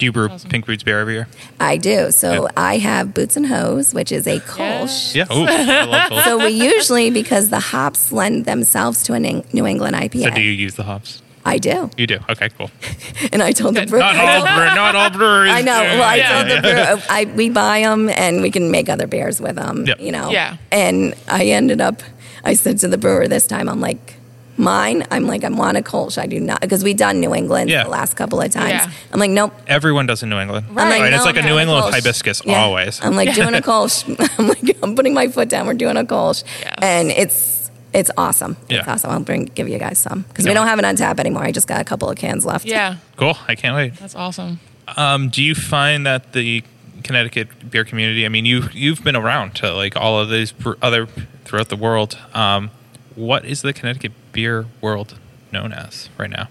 Do 0.00 0.06
you 0.06 0.12
brew 0.12 0.30
Pink 0.48 0.64
Boots 0.66 0.82
beer 0.82 0.98
every 0.98 1.14
year? 1.14 1.28
I 1.60 1.76
do. 1.76 2.10
So 2.10 2.44
Yeah. 2.44 2.48
I 2.56 2.78
have 2.78 3.14
Boots 3.14 3.36
and 3.36 3.46
Hose, 3.46 3.92
which 3.94 4.10
is 4.10 4.26
a 4.26 4.40
Kolsch. 4.40 5.14
Yeah. 5.14 5.26
Ooh, 5.30 5.44
I 5.46 5.84
love 5.84 6.10
Kolsch. 6.10 6.24
So 6.24 6.38
we 6.38 6.48
usually, 6.48 7.10
because 7.10 7.50
the 7.50 7.60
hops 7.60 8.10
lend 8.10 8.46
themselves 8.46 9.02
to 9.04 9.12
a 9.12 9.20
New 9.20 9.66
England 9.66 9.94
IPA. 9.94 10.24
So 10.24 10.30
do 10.30 10.40
you 10.40 10.52
use 10.52 10.74
the 10.74 10.84
hops? 10.84 11.22
I 11.44 11.58
do. 11.58 11.90
You 11.96 12.06
do. 12.06 12.18
Okay, 12.28 12.48
cool. 12.50 12.70
And 13.32 13.42
I 13.42 13.52
told 13.52 13.74
the 13.74 13.86
brewer, 13.86 14.00
Not 14.00 14.16
all, 14.16 14.40
bre- 14.56 14.74
not 14.74 14.94
all 14.96 15.10
breweries. 15.10 15.52
I 15.52 15.60
know. 15.62 15.72
Well, 15.80 16.02
I 16.02 16.16
Yeah. 16.16 16.32
told 16.42 16.50
the 16.50 16.60
brewer, 16.62 17.02
I, 17.10 17.24
we 17.36 17.48
buy 17.50 17.80
them 17.80 18.08
and 18.08 18.42
we 18.42 18.50
can 18.50 18.70
make 18.70 18.88
other 18.88 19.06
beers 19.06 19.40
with 19.40 19.56
them. 19.56 19.84
Yep. 19.86 20.00
You 20.00 20.12
know. 20.12 20.30
Yeah. 20.30 20.56
And 20.72 21.14
I 21.28 21.44
ended 21.46 21.80
up, 21.80 22.02
I 22.44 22.54
said 22.54 22.78
to 22.78 22.88
the 22.88 22.98
brewer 22.98 23.28
this 23.28 23.46
time, 23.46 23.68
I'm 23.68 23.80
like, 23.80 24.14
mine. 24.56 25.04
I'm 25.10 25.26
like, 25.26 25.44
I'm 25.44 25.56
want 25.56 25.76
a 25.76 25.80
Kolsch. 25.82 26.18
I 26.18 26.26
do 26.26 26.38
not 26.40 26.60
because 26.60 26.84
we 26.84 26.94
done 26.94 27.20
New 27.20 27.34
England 27.34 27.70
Yeah. 27.70 27.84
the 27.84 27.90
last 27.90 28.14
couple 28.14 28.40
of 28.40 28.50
times. 28.50 28.70
Yeah. 28.70 28.90
I'm 29.12 29.18
like, 29.20 29.30
nope. 29.30 29.54
Everyone 29.66 30.06
does 30.06 30.22
in 30.22 30.28
New 30.30 30.38
England. 30.38 30.66
Right. 30.70 30.84
I'm 30.84 30.90
like, 30.90 31.00
Right, 31.00 31.12
it's 31.12 31.22
no, 31.22 31.26
like 31.26 31.36
a 31.36 31.40
I'm 31.40 31.46
New 31.46 31.58
England 31.58 31.84
with 31.84 31.94
Kolsch. 31.94 31.98
hibiscus 31.98 32.42
Yeah. 32.44 32.60
always. 32.62 33.00
I'm 33.02 33.16
like 33.16 33.34
doing 33.34 33.54
a 33.54 33.60
Kolsch. 33.62 34.04
I'm 34.38 34.48
like, 34.48 34.76
I'm 34.82 34.94
putting 34.94 35.14
my 35.14 35.28
foot 35.28 35.48
down. 35.48 35.66
We're 35.66 35.74
doing 35.74 35.96
a 35.96 36.04
Kolsch, 36.04 36.44
Yes. 36.62 36.74
and 36.82 37.10
it's 37.10 37.70
it's 37.92 38.10
awesome. 38.16 38.56
It's 38.68 38.86
Yeah. 38.86 38.92
awesome. 38.92 39.10
I'll 39.10 39.20
bring 39.20 39.46
give 39.46 39.68
you 39.68 39.78
guys 39.78 39.98
some 39.98 40.22
because 40.22 40.44
Yeah. 40.44 40.50
we 40.52 40.54
don't 40.54 40.66
have 40.68 40.78
it 40.78 40.84
on 40.84 40.94
tap 40.96 41.18
anymore. 41.18 41.42
I 41.42 41.50
just 41.52 41.66
got 41.66 41.80
a 41.80 41.84
couple 41.84 42.08
of 42.08 42.16
cans 42.16 42.44
left. 42.46 42.64
Yeah, 42.66 42.96
Cool. 43.16 43.36
I 43.48 43.54
can't 43.56 43.74
wait. 43.74 43.96
that's 43.96 44.14
awesome. 44.14 44.60
Um, 44.96 45.28
do 45.28 45.42
you 45.42 45.54
find 45.54 46.04
that 46.06 46.32
the 46.32 46.62
Connecticut 47.02 47.70
beer 47.70 47.84
community? 47.84 48.26
I 48.26 48.28
mean, 48.28 48.44
you 48.44 48.64
you've 48.72 49.02
been 49.02 49.16
around 49.16 49.54
to 49.56 49.72
like 49.72 49.96
all 49.96 50.18
of 50.20 50.28
these 50.30 50.52
br- 50.52 50.74
other 50.82 51.06
throughout 51.44 51.68
the 51.68 51.76
world. 51.76 52.16
Um, 52.34 52.70
what 53.16 53.44
is 53.44 53.62
the 53.62 53.72
Connecticut 53.72 54.12
beer 54.32 54.66
world 54.80 55.18
known 55.52 55.72
as 55.72 56.08
right 56.18 56.30
now? 56.30 56.48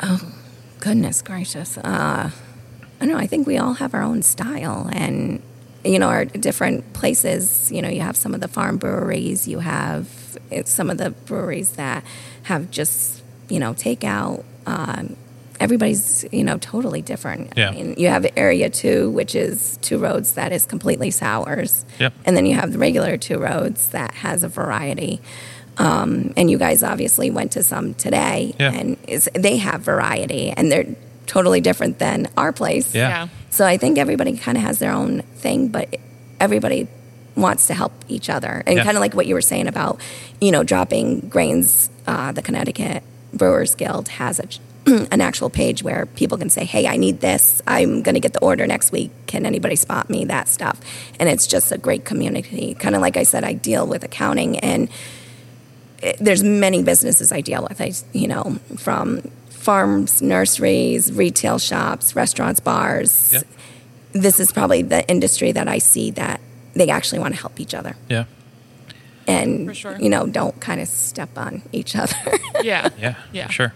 Oh, 0.00 0.32
goodness 0.80 1.22
gracious. 1.22 1.78
Uh, 1.78 2.30
I 3.00 3.04
don't 3.04 3.08
know. 3.08 3.18
I 3.18 3.26
think 3.26 3.46
we 3.46 3.58
all 3.58 3.74
have 3.74 3.94
our 3.94 4.02
own 4.02 4.22
style 4.22 4.88
and, 4.92 5.42
you 5.84 5.98
know, 5.98 6.08
our 6.08 6.24
different 6.24 6.92
places. 6.92 7.70
You 7.70 7.82
know, 7.82 7.88
you 7.88 8.00
have 8.00 8.16
some 8.16 8.34
of 8.34 8.40
the 8.40 8.48
farm 8.48 8.76
breweries, 8.78 9.46
you 9.46 9.60
have 9.60 10.38
some 10.64 10.90
of 10.90 10.98
the 10.98 11.10
breweries 11.10 11.72
that 11.72 12.04
have 12.44 12.70
just, 12.70 13.22
you 13.48 13.60
know, 13.60 13.74
takeout. 13.74 14.44
Um, 14.66 15.16
everybody's, 15.60 16.24
you 16.32 16.44
know, 16.44 16.58
totally 16.58 17.02
different. 17.02 17.52
Yeah. 17.56 17.70
I 17.70 17.72
mean, 17.72 17.94
you 17.98 18.08
have 18.08 18.26
Area 18.36 18.70
2, 18.70 19.10
which 19.10 19.34
is 19.34 19.78
two 19.82 19.98
roads 19.98 20.34
that 20.34 20.52
is 20.52 20.66
completely 20.66 21.10
sours. 21.10 21.84
Yep. 21.98 22.14
And 22.24 22.36
then 22.36 22.46
you 22.46 22.54
have 22.54 22.72
the 22.72 22.78
regular 22.78 23.16
two 23.16 23.38
roads 23.38 23.88
that 23.90 24.14
has 24.14 24.42
a 24.42 24.48
variety. 24.48 25.20
Um, 25.78 26.32
and 26.36 26.50
you 26.50 26.58
guys 26.58 26.82
obviously 26.82 27.30
went 27.30 27.52
to 27.52 27.62
some 27.62 27.94
today, 27.94 28.54
Yeah. 28.58 28.72
and 28.72 28.96
is, 29.06 29.30
they 29.34 29.58
have 29.58 29.80
variety, 29.82 30.50
and 30.50 30.70
they're 30.72 30.86
totally 31.26 31.60
different 31.60 31.98
than 31.98 32.28
our 32.36 32.52
place. 32.52 32.94
Yeah. 32.94 33.08
Yeah. 33.08 33.28
So 33.50 33.64
I 33.66 33.76
think 33.76 33.96
everybody 33.98 34.36
kind 34.36 34.58
of 34.58 34.64
has 34.64 34.78
their 34.80 34.92
own 34.92 35.22
thing, 35.36 35.68
but 35.68 35.96
everybody 36.40 36.88
wants 37.36 37.68
to 37.68 37.74
help 37.74 37.92
each 38.08 38.28
other, 38.28 38.62
and 38.66 38.76
Yeah. 38.78 38.84
kind 38.84 38.96
of 38.96 39.00
like 39.00 39.14
what 39.14 39.26
you 39.26 39.34
were 39.34 39.40
saying 39.42 39.68
about, 39.68 40.00
you 40.40 40.50
know, 40.50 40.64
dropping 40.64 41.20
grains. 41.28 41.90
Uh, 42.06 42.32
the 42.32 42.42
Connecticut 42.42 43.02
Brewers 43.32 43.74
Guild 43.74 44.08
has 44.08 44.40
a 44.40 44.44
an 45.12 45.20
actual 45.20 45.50
page 45.50 45.82
where 45.82 46.06
people 46.06 46.38
can 46.38 46.48
say, 46.48 46.64
"Hey, 46.64 46.86
I 46.86 46.96
need 46.96 47.20
this. 47.20 47.60
I'm 47.66 48.00
going 48.00 48.14
to 48.14 48.20
get 48.20 48.32
the 48.32 48.40
order 48.40 48.66
next 48.66 48.90
week. 48.90 49.10
Can 49.26 49.44
anybody 49.44 49.76
spot 49.76 50.08
me 50.08 50.24
that 50.24 50.48
stuff?" 50.48 50.80
And 51.20 51.28
it's 51.28 51.46
just 51.46 51.70
a 51.72 51.76
great 51.78 52.04
community. 52.06 52.74
Kind 52.78 52.94
of 52.94 53.02
like 53.02 53.18
I 53.18 53.24
said, 53.24 53.44
I 53.44 53.52
deal 53.52 53.86
with 53.86 54.02
accounting 54.02 54.58
and 54.60 54.88
it- 56.02 56.16
there's 56.20 56.42
many 56.42 56.82
businesses 56.82 57.32
I 57.32 57.40
deal 57.40 57.66
with. 57.68 57.80
I, 57.80 57.92
you 58.12 58.28
know, 58.28 58.58
from 58.76 59.22
farms, 59.50 60.22
nurseries, 60.22 61.12
retail 61.12 61.58
shops, 61.58 62.14
restaurants, 62.16 62.60
bars. 62.60 63.30
Yep. 63.32 63.44
This 64.12 64.40
is 64.40 64.52
probably 64.52 64.82
the 64.82 65.06
industry 65.08 65.52
that 65.52 65.68
I 65.68 65.78
see 65.78 66.10
that 66.12 66.40
they 66.74 66.88
actually 66.88 67.18
want 67.18 67.34
to 67.34 67.40
help 67.40 67.60
each 67.60 67.74
other 67.74 67.96
Yeah. 68.08 68.24
and 69.26 69.66
For 69.68 69.74
sure. 69.74 69.96
you 70.00 70.08
know 70.08 70.26
don't 70.26 70.58
kind 70.60 70.80
of 70.80 70.88
step 70.88 71.36
on 71.36 71.62
each 71.72 71.94
other. 71.96 72.14
Yeah, 72.62 72.88
Yeah, 72.98 73.14
Yeah. 73.32 73.46
for 73.48 73.52
sure. 73.52 73.74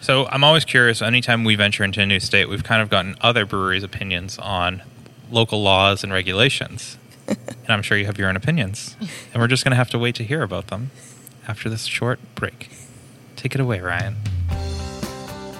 So 0.00 0.26
I'm 0.26 0.42
always 0.42 0.64
curious. 0.64 1.00
Anytime 1.02 1.44
we 1.44 1.54
venture 1.54 1.84
into 1.84 2.00
a 2.00 2.06
new 2.06 2.18
state, 2.18 2.48
we've 2.48 2.64
kind 2.64 2.82
of 2.82 2.90
gotten 2.90 3.14
other 3.20 3.46
breweries' 3.46 3.84
opinions 3.84 4.36
on 4.38 4.82
local 5.30 5.62
laws 5.62 6.02
and 6.02 6.12
regulations, 6.12 6.96
and 7.72 7.78
I'm 7.78 7.82
sure 7.82 7.96
you 7.96 8.04
have 8.04 8.18
your 8.18 8.28
own 8.28 8.36
opinions. 8.36 8.96
And 9.32 9.40
we're 9.40 9.48
just 9.48 9.64
going 9.64 9.70
to 9.70 9.76
have 9.76 9.88
to 9.90 9.98
wait 9.98 10.14
to 10.16 10.24
hear 10.24 10.42
about 10.42 10.66
them 10.66 10.90
after 11.48 11.70
this 11.70 11.86
short 11.86 12.20
break. 12.34 12.68
Take 13.34 13.54
it 13.54 13.62
away, 13.62 13.80
Ryan. 13.80 14.16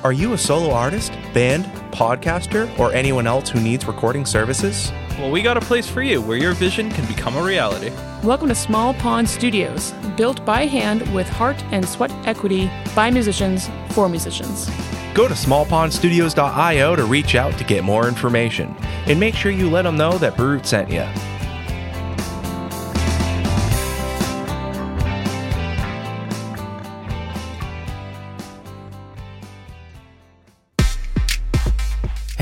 Are 0.05 0.12
you 0.12 0.35
a 0.35 0.38
solo 0.38 0.72
artist, 0.72 1.12
band, 1.33 1.64
podcaster, 1.90 2.68
or 2.79 2.92
anyone 2.92 3.27
else 3.27 3.48
who 3.48 3.61
needs 3.61 3.87
recording 3.87 4.27
services? 4.27 4.92
Well, 5.18 5.31
we 5.31 5.40
got 5.40 5.57
a 5.57 5.61
place 5.61 5.88
for 5.88 6.03
you 6.03 6.20
where 6.20 6.37
your 6.37 6.53
vision 6.53 6.90
can 6.90 7.07
become 7.07 7.35
a 7.37 7.42
reality. 7.42 7.90
Welcome 8.22 8.48
to 8.48 8.55
Small 8.55 8.92
Pond 8.94 9.27
Studios, 9.27 9.92
built 10.16 10.44
by 10.44 10.66
hand 10.66 11.11
with 11.14 11.29
heart 11.29 11.62
and 11.70 11.88
sweat 11.88 12.12
equity 12.27 12.70
by 12.94 13.11
musicians 13.11 13.70
for 13.90 14.09
musicians. 14.11 14.68
Go 15.14 15.29
to 15.29 15.35
smallpondstudios.io 15.35 16.96
to 16.96 17.05
reach 17.07 17.35
out 17.37 17.57
to 17.59 17.64
get 17.64 17.85
more 17.85 18.07
information. 18.07 18.75
And 19.07 19.18
make 19.18 19.35
sure 19.35 19.51
you 19.51 19.70
let 19.70 19.83
them 19.83 19.96
know 19.96 20.18
that 20.18 20.37
Brute 20.37 20.66
sent 20.66 20.90
you. 20.90 21.07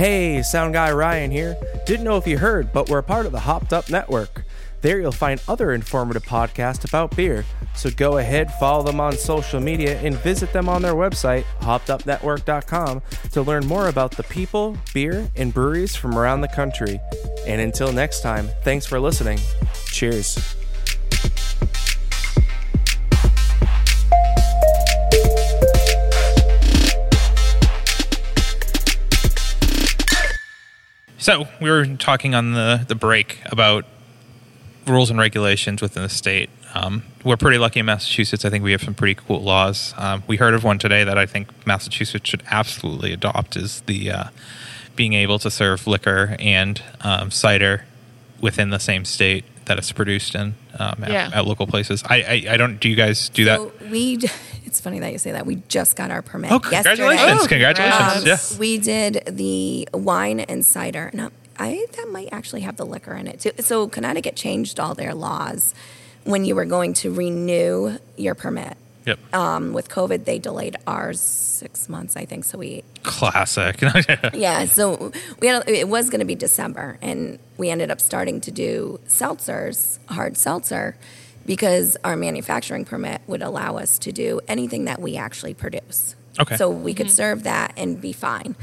Hey, 0.01 0.41
Sound 0.41 0.73
Guy 0.73 0.91
Ryan 0.93 1.31
here. 1.31 1.59
Didn't 1.85 2.05
know 2.05 2.17
if 2.17 2.27
you 2.27 2.39
heard, 2.39 2.73
but 2.73 2.89
we're 2.89 3.01
a 3.01 3.03
part 3.03 3.27
of 3.27 3.33
the 3.33 3.41
Hopped 3.41 3.75
Up 3.75 3.91
Network. 3.91 4.45
There 4.81 4.99
you'll 4.99 5.13
find 5.13 5.43
other 5.47 5.73
informative 5.73 6.25
podcasts 6.25 6.89
about 6.89 7.15
beer. 7.15 7.45
So 7.75 7.91
go 7.91 8.17
ahead, 8.17 8.51
follow 8.55 8.83
them 8.83 8.99
on 8.99 9.19
social 9.19 9.61
media, 9.61 10.01
and 10.01 10.17
visit 10.17 10.55
them 10.55 10.71
on 10.71 10.81
their 10.81 10.95
website, 10.95 11.45
hoppedupnetwork.com, 11.61 13.03
to 13.33 13.43
learn 13.43 13.67
more 13.67 13.89
about 13.89 14.13
the 14.13 14.23
people, 14.23 14.79
beer, 14.95 15.31
and 15.37 15.53
breweries 15.53 15.95
from 15.95 16.17
around 16.17 16.41
the 16.41 16.49
country. 16.49 16.99
And 17.47 17.61
until 17.61 17.93
next 17.93 18.23
time, 18.23 18.49
thanks 18.63 18.87
for 18.87 18.99
listening. 18.99 19.39
Cheers. 19.85 20.57
So 31.21 31.47
we 31.61 31.71
were 31.71 31.85
talking 31.87 32.35
on 32.35 32.55
the 32.55 32.85
the 32.89 32.95
break 32.95 33.41
about 33.47 33.85
rules 34.87 35.11
and 35.11 35.19
regulations 35.19 35.83
within 35.83 36.03
the 36.03 36.09
state. 36.09 36.49
Um, 36.75 37.03
we're 37.25 37.37
pretty 37.37 37.59
lucky 37.59 37.81
in 37.81 37.87
Massachusetts. 37.87 38.45
I 38.45 38.51
think 38.51 38.65
we 38.65 38.73
have 38.73 38.83
some 38.83 38.95
pretty 38.95 39.15
cool 39.15 39.43
laws. 39.43 39.93
Um, 39.99 40.23
we 40.27 40.37
heard 40.39 40.55
of 40.55 40.65
one 40.65 40.79
today 40.79 41.05
that 41.05 41.19
I 41.19 41.27
think 41.27 41.49
Massachusetts 41.67 42.29
should 42.31 42.43
absolutely 42.51 43.13
adopt 43.13 43.57
is 43.57 43.83
the 43.83 44.11
uh, 44.11 44.25
being 44.97 45.13
able 45.13 45.39
to 45.41 45.51
serve 45.51 45.87
liquor 45.87 46.37
and 46.39 46.83
um, 47.03 47.31
cider 47.31 47.85
within 48.41 48.71
the 48.71 48.79
same 48.81 49.05
state 49.05 49.45
that 49.67 49.77
it's 49.77 49.93
produced 49.93 50.35
in 50.35 50.55
um, 50.79 51.05
at, 51.05 51.11
Yeah. 51.11 51.31
at 51.35 51.45
local 51.45 51.67
places. 51.67 52.03
I, 52.07 52.23
I 52.49 52.55
I 52.55 52.57
don't. 52.57 52.81
Do 52.81 52.89
you 52.89 52.97
guys 52.97 53.29
do 53.29 53.45
that? 53.45 53.91
We, 53.91 54.19
it's 54.65 54.81
funny 54.81 55.01
that 55.01 55.13
you 55.13 55.19
say 55.19 55.33
that. 55.33 55.47
We 55.47 55.57
just 55.69 55.97
got 55.97 56.11
our 56.11 56.23
permit. 56.23 56.53
Oh, 56.53 56.61
yesterday. 56.71 56.97
congratulations! 56.97 57.43
Oh, 57.43 57.47
congratulations! 57.49 58.53
Yeah. 58.53 58.59
We 58.59 58.79
did 58.79 59.23
the 59.27 59.89
wine 59.93 60.41
and 60.41 60.65
cider. 60.65 61.11
Now, 61.13 61.31
I 61.59 61.87
that 61.97 62.09
might 62.11 62.29
actually 62.33 62.63
have 62.63 62.77
the 62.77 62.87
liquor 62.87 63.15
in 63.15 63.27
it 63.27 63.41
too. 63.41 63.51
So 63.61 63.89
Connecticut 63.89 64.37
changed 64.37 64.81
all 64.81 64.95
their 64.95 65.15
laws 65.15 65.75
when 66.25 66.45
you 66.45 66.55
were 66.55 66.65
going 66.65 66.95
to 66.95 67.13
renew 67.13 67.99
your 68.17 68.35
permit. 68.35 68.77
Yep. 69.07 69.35
Um, 69.35 69.73
with 69.73 69.89
COVID, 69.89 70.25
they 70.25 70.39
delayed 70.39 70.77
ours 70.87 71.21
six 71.21 71.89
months, 71.89 72.17
I 72.17 72.27
think. 72.27 72.45
So 72.45 72.59
we 72.59 72.85
Classic. 73.03 73.81
yeah, 74.35 74.67
so 74.67 75.13
we 75.41 75.49
had 75.49 75.69
it 75.69 75.89
was 75.89 76.11
going 76.11 76.21
to 76.21 76.27
be 76.27 76.35
December, 76.35 76.99
and 77.03 77.39
we 77.57 77.71
ended 77.71 77.91
up 77.91 78.01
starting 78.01 78.41
to 78.43 78.51
do 78.51 79.01
seltzers, 79.07 79.99
hard 80.07 80.37
seltzer, 80.37 80.97
because 81.47 81.97
our 82.05 82.17
manufacturing 82.17 82.85
permit 82.85 83.21
would 83.27 83.43
allow 83.43 83.77
us 83.77 83.99
to 84.01 84.13
do 84.13 84.41
anything 84.49 84.85
that 84.85 85.01
we 85.01 85.17
actually 85.17 85.55
produce. 85.55 86.15
Okay. 86.39 86.57
So 86.57 86.71
we 86.71 86.95
could 86.95 87.11
serve 87.11 87.43
that 87.45 87.73
and 87.77 88.01
be 88.01 88.13
fine. 88.13 88.57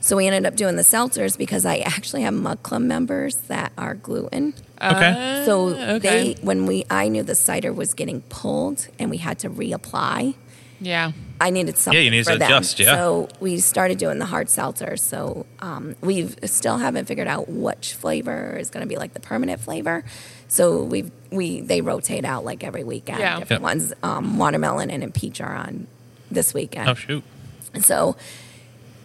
So 0.00 0.16
we 0.16 0.26
ended 0.26 0.46
up 0.46 0.56
doing 0.56 0.76
the 0.76 0.82
seltzers 0.82 1.36
because 1.36 1.66
I 1.66 1.78
actually 1.78 2.22
have 2.22 2.32
Mug 2.32 2.62
Club 2.62 2.82
members 2.82 3.36
that 3.48 3.72
are 3.76 3.94
gluten. 3.94 4.54
okay. 4.80 5.42
So 5.44 5.68
okay. 5.70 5.98
they, 5.98 6.36
when 6.40 6.66
we, 6.66 6.84
I 6.88 7.08
knew 7.08 7.22
the 7.24 7.34
cider 7.34 7.72
was 7.72 7.94
getting 7.94 8.20
pulled 8.22 8.86
and 8.98 9.10
we 9.10 9.16
had 9.16 9.40
to 9.40 9.50
reapply. 9.50 10.34
Yeah. 10.80 11.10
I 11.40 11.50
needed 11.50 11.76
something 11.76 11.98
Yeah, 11.98 12.04
you 12.04 12.10
need 12.12 12.24
for 12.24 12.32
to 12.32 12.38
them. 12.38 12.46
adjust, 12.48 12.78
yeah. 12.78 12.96
So 12.96 13.28
we 13.40 13.58
started 13.58 13.98
doing 13.98 14.18
the 14.18 14.24
hard 14.26 14.46
seltzers. 14.46 15.00
So 15.00 15.46
um, 15.58 15.96
we 16.00 16.28
still 16.44 16.78
haven't 16.78 17.06
figured 17.06 17.28
out 17.28 17.48
which 17.48 17.94
flavor 17.94 18.56
is 18.56 18.70
going 18.70 18.82
to 18.82 18.88
be 18.88 18.96
like 18.96 19.14
the 19.14 19.20
permanent 19.20 19.60
flavor. 19.60 20.04
So 20.48 20.82
we 20.82 21.10
we 21.30 21.60
they 21.60 21.80
rotate 21.82 22.24
out 22.24 22.44
like 22.44 22.64
every 22.64 22.84
weekend. 22.84 23.20
Yeah. 23.20 23.38
Different 23.38 23.60
Yeah. 23.62 23.68
ones. 23.68 23.92
Um, 24.02 24.38
watermelon 24.38 24.90
and 24.90 25.12
peach 25.14 25.40
are 25.40 25.54
on 25.54 25.86
this 26.30 26.54
weekend. 26.54 26.88
Oh 26.88 26.94
shoot. 26.94 27.22
So 27.80 28.16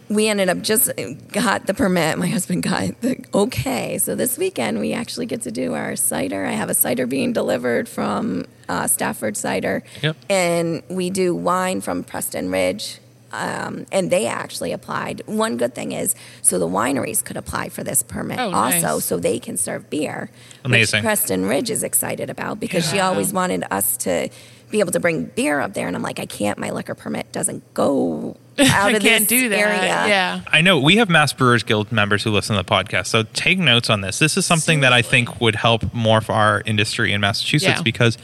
we 0.10 0.28
ended 0.28 0.50
up 0.50 0.62
just 0.62 0.90
got 1.32 1.66
the 1.66 1.74
permit. 1.74 2.18
My 2.18 2.28
husband 2.28 2.64
got 2.64 3.00
the 3.02 3.24
okay. 3.34 3.98
So 3.98 4.16
this 4.16 4.38
weekend 4.38 4.80
we 4.80 4.94
actually 4.94 5.26
get 5.26 5.42
to 5.44 5.52
do 5.52 5.74
our 5.74 5.96
cider. 5.96 6.46
I 6.46 6.52
have 6.52 6.70
a 6.70 6.74
cider 6.74 7.06
being 7.08 7.34
delivered 7.34 7.90
from 7.90 8.46
uh, 8.70 8.88
Stafford 8.88 9.36
Cider, 9.36 9.84
Yep. 10.02 10.16
and 10.30 10.84
we 10.90 11.10
do 11.10 11.36
wine 11.36 11.82
from 11.82 12.04
Preston 12.04 12.50
Ridge. 12.52 13.00
Um, 13.34 13.88
and 13.92 14.12
they 14.12 14.28
actually 14.28 14.72
applied. 14.74 15.24
One 15.26 15.58
good 15.58 15.74
thing 15.74 15.92
is, 15.92 16.14
so 16.44 16.60
the 16.60 16.68
wineries 16.68 17.24
could 17.26 17.36
apply 17.36 17.70
for 17.70 17.84
this 17.84 18.04
permit 18.04 18.38
Oh, 18.40 18.52
also, 18.52 18.80
nice. 18.96 19.06
so 19.06 19.18
they 19.18 19.40
can 19.40 19.58
serve 19.58 19.90
beer. 19.90 20.30
Amazing. 20.64 21.00
Which 21.00 21.04
Preston 21.04 21.46
Ridge 21.46 21.70
is 21.72 21.82
excited 21.84 22.30
about 22.30 22.60
because 22.60 22.88
she 22.90 23.00
always 23.00 23.34
wanted 23.34 23.64
us 23.72 23.98
to 23.98 24.30
be 24.70 24.80
able 24.80 24.92
to 24.92 25.00
bring 25.00 25.26
beer 25.26 25.60
up 25.60 25.74
there, 25.74 25.88
and 25.88 25.96
I'm 25.96 26.02
like, 26.02 26.20
I 26.20 26.26
can't. 26.26 26.58
My 26.58 26.70
liquor 26.72 26.96
permit 26.96 27.32
doesn't 27.32 27.74
go 27.76 28.38
out 28.60 28.70
I 28.90 28.92
of 28.92 29.02
can't 29.04 29.28
this 29.28 29.42
do 29.42 29.50
that. 29.50 29.58
area. 29.60 29.82
Yeah. 30.08 30.42
I 30.48 30.62
know 30.62 30.80
we 30.80 30.98
have 30.98 31.10
Mass 31.10 31.32
Brewers 31.34 31.64
Guild 31.64 31.92
members 31.92 32.24
who 32.24 32.30
listen 32.32 32.56
to 32.56 32.62
the 32.64 32.68
podcast, 32.70 33.08
so 33.08 33.24
take 33.34 33.58
notes 33.60 33.90
on 33.90 34.02
this. 34.02 34.20
This 34.20 34.36
is 34.38 34.46
something 34.46 34.80
that 34.82 34.94
I 34.94 35.02
think 35.02 35.40
would 35.42 35.56
help 35.56 35.82
morph 35.86 36.30
our 36.30 36.62
industry 36.66 37.14
in 37.14 37.22
Massachusetts 37.22 37.78
Yeah. 37.78 37.82
because 37.84 38.18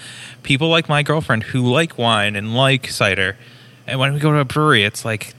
people 0.44 0.70
like 0.70 0.88
my 0.90 1.02
girlfriend 1.04 1.44
who 1.44 1.62
like 1.72 1.98
wine 2.00 2.36
and 2.36 2.56
like 2.56 2.90
cider, 2.90 3.38
and 3.90 4.00
when 4.00 4.14
we 4.14 4.20
go 4.20 4.32
to 4.32 4.40
a 4.40 4.46
brewery, 4.46 4.84
it's 4.84 5.04
like 5.06 5.34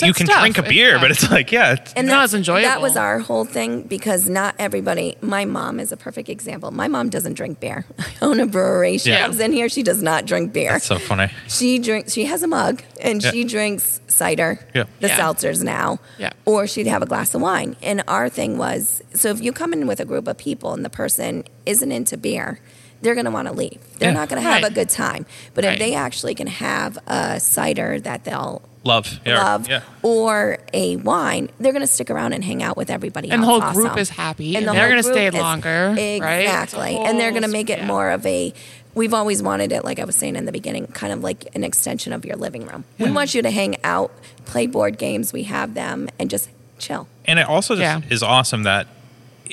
you 0.00 0.12
can 0.14 0.26
stuff. 0.26 0.40
drink 0.42 0.58
a 0.58 0.62
beer, 0.62 0.94
Yeah. 0.94 1.00
but 1.00 1.10
it's 1.10 1.28
like 1.28 1.50
yeah, 1.50 1.72
it's, 1.72 1.92
And 1.94 2.06
Not 2.06 2.22
as 2.22 2.32
enjoyable. 2.34 2.68
That 2.68 2.80
was 2.80 2.96
our 2.96 3.18
whole 3.18 3.44
thing 3.44 3.82
because 3.82 4.28
not 4.28 4.54
everybody. 4.56 5.16
My 5.20 5.44
mom 5.44 5.80
is 5.80 5.90
a 5.90 5.96
perfect 5.96 6.28
example. 6.28 6.70
My 6.70 6.86
mom 6.86 7.08
doesn't 7.08 7.34
drink 7.34 7.58
beer. 7.58 7.84
I 7.98 8.04
own 8.22 8.38
a 8.38 8.46
brewery. 8.46 8.98
She 8.98 9.10
Yeah. 9.10 9.22
comes 9.22 9.40
in 9.40 9.50
here. 9.52 9.68
She 9.68 9.82
does 9.82 10.00
not 10.00 10.24
drink 10.24 10.52
beer. 10.52 10.70
that's 10.70 10.86
so 10.86 11.00
funny. 11.00 11.32
she 11.48 11.80
drinks. 11.80 12.12
She 12.12 12.26
has 12.26 12.44
a 12.44 12.46
mug 12.46 12.80
and 13.00 13.20
Yeah. 13.20 13.32
she 13.32 13.42
drinks 13.42 14.00
cider. 14.06 14.60
Yeah. 14.72 14.84
The 15.00 15.08
Yeah. 15.08 15.18
seltzers 15.18 15.64
now. 15.64 15.98
Yeah. 16.16 16.30
Or 16.44 16.68
she'd 16.68 16.86
have 16.86 17.02
a 17.02 17.06
glass 17.06 17.34
of 17.34 17.40
wine. 17.40 17.74
And 17.82 18.04
our 18.06 18.28
thing 18.28 18.56
was, 18.56 19.02
so 19.14 19.30
if 19.30 19.42
you 19.42 19.50
come 19.50 19.72
in 19.72 19.88
with 19.88 19.98
a 19.98 20.04
group 20.04 20.28
of 20.28 20.38
people 20.38 20.74
and 20.74 20.84
the 20.84 20.90
person 20.90 21.42
isn't 21.66 21.90
into 21.90 22.16
beer. 22.16 22.60
They're 23.00 23.14
going 23.14 23.26
to 23.26 23.30
want 23.30 23.48
to 23.48 23.54
leave. 23.54 23.78
They're 23.98 24.10
Yeah. 24.10 24.14
not 24.18 24.28
going 24.28 24.42
to 24.42 24.48
have 24.48 24.62
Right. 24.62 24.72
a 24.72 24.74
good 24.74 24.88
time. 24.88 25.26
But 25.54 25.64
Right. 25.64 25.74
if 25.74 25.78
they 25.78 25.94
actually 25.94 26.34
can 26.34 26.46
have 26.48 26.98
a 27.06 27.38
cider 27.40 28.00
that 28.00 28.24
they'll 28.24 28.62
Love, 28.84 29.20
yeah, 29.26 29.42
love 29.42 29.68
yeah. 29.68 29.80
or 30.02 30.58
a 30.72 30.96
wine, 30.96 31.50
they're 31.60 31.72
going 31.72 31.82
to 31.82 31.86
stick 31.86 32.10
around 32.10 32.32
and 32.32 32.44
hang 32.44 32.62
out 32.62 32.76
with 32.76 32.90
everybody 32.90 33.30
And 33.30 33.42
the 33.42 33.46
else 33.46 33.62
whole 33.62 33.72
group 33.72 33.98
is 33.98 34.10
happy, 34.10 34.56
and 34.56 34.66
the 34.66 34.72
they're 34.72 34.88
gonna 34.88 35.02
group 35.02 35.14
stay 35.14 35.26
is- 35.26 35.34
longer, 35.34 35.90
right? 35.96 36.42
Exactly. 36.42 36.96
And 36.96 37.18
they're 37.20 37.30
going 37.32 37.42
to 37.42 37.48
make 37.48 37.70
it 37.70 37.84
more 37.84 38.10
of 38.10 38.24
a 38.26 38.52
we've 38.94 39.14
always 39.14 39.42
wanted 39.44 39.70
it 39.70 39.84
like 39.84 40.00
I 40.00 40.04
was 40.04 40.16
saying 40.16 40.34
in 40.34 40.44
the 40.44 40.50
beginning, 40.52 40.88
kind 40.88 41.12
of 41.12 41.22
like 41.22 41.46
an 41.54 41.62
extension 41.62 42.12
of 42.12 42.24
your 42.24 42.34
living 42.36 42.66
room. 42.66 42.82
We 42.98 43.10
want 43.12 43.32
you 43.32 43.42
to 43.42 43.50
hang 43.50 43.76
out, 43.84 44.10
play 44.44 44.66
board 44.66 44.98
games, 44.98 45.32
we 45.32 45.44
have 45.44 45.74
them 45.74 46.08
and 46.18 46.28
just 46.28 46.48
chill. 46.78 47.06
And 47.24 47.38
it 47.38 47.46
also 47.48 47.76
just 47.76 48.10
is 48.10 48.22
awesome 48.24 48.64
that 48.64 48.88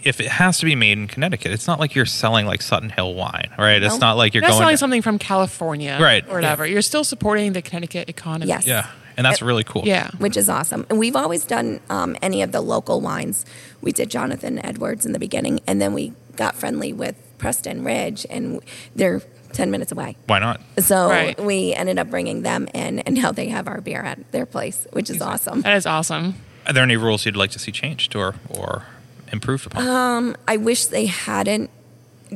if 0.04 0.20
it 0.20 0.28
has 0.28 0.60
to 0.60 0.66
be 0.66 0.76
made 0.76 0.98
in 0.98 1.08
Connecticut, 1.08 1.52
it's 1.52 1.68
not 1.68 1.80
like 1.80 1.96
you're 1.96 2.06
selling 2.06 2.46
like 2.46 2.62
Sutter 2.62 2.90
Home 2.90 3.16
wine, 3.16 3.50
right? 3.58 3.82
It's 3.82 4.00
not 4.00 4.18
like 4.18 4.34
you're 4.34 4.42
You're 4.44 4.50
not 4.50 4.56
going 4.56 4.62
selling 4.64 4.74
to- 4.74 4.78
something 4.78 5.02
from 5.02 5.20
California, 5.20 5.98
Right. 6.02 6.28
Or 6.28 6.36
whatever. 6.36 6.66
You're 6.66 6.82
still 6.82 7.04
supporting 7.04 7.54
the 7.54 7.62
Connecticut 7.62 8.10
economy. 8.10 8.48
Yes. 8.50 8.66
Yeah, 8.68 8.88
and 9.18 9.26
that's 9.26 9.42
really 9.42 9.64
cool. 9.64 9.84
Yeah. 9.86 10.10
which 10.18 10.38
is 10.38 10.50
awesome. 10.50 10.86
And 10.90 11.00
we've 11.00 11.16
always 11.16 11.46
done 11.46 11.80
um, 11.90 12.16
any 12.22 12.42
of 12.42 12.52
the 12.52 12.62
local 12.62 13.02
wines. 13.02 13.46
We 13.82 13.92
did 13.92 14.10
Jonathan 14.10 14.64
Edwards 14.66 15.06
in 15.06 15.12
the 15.14 15.20
beginning, 15.20 15.60
and 15.68 15.82
then 15.82 15.94
we 15.94 16.14
got 16.36 16.56
friendly 16.56 16.92
with 16.94 17.16
Preston 17.38 17.84
Ridge, 17.84 18.26
and 18.30 18.62
they're 18.96 19.22
10 19.54 19.72
minutes 19.72 19.92
away. 19.92 20.18
Why 20.28 20.40
not? 20.40 20.60
So 20.80 21.10
Right. 21.10 21.40
we 21.40 21.74
ended 21.74 21.98
up 22.00 22.10
bringing 22.10 22.42
them 22.42 22.68
in, 22.74 23.00
and 23.00 23.16
now 23.16 23.32
they 23.32 23.48
have 23.50 23.68
our 23.70 23.80
beer 23.80 24.02
at 24.02 24.32
their 24.32 24.46
place, 24.46 24.86
which 24.92 25.10
is 25.10 25.22
awesome. 25.22 25.62
That 25.62 25.78
is 25.78 25.86
awesome. 25.86 26.36
Are 26.68 26.74
there 26.74 26.84
any 26.84 26.98
rules 26.98 27.26
you'd 27.26 27.38
like 27.38 27.52
to 27.52 27.60
see 27.60 27.72
changed 27.72 28.16
or 28.16 28.36
or 28.50 28.84
improved 29.32 29.66
upon? 29.68 29.88
Um, 29.88 30.36
I 30.48 30.58
wish 30.58 30.86
they 30.88 31.06
hadn't 31.06 31.70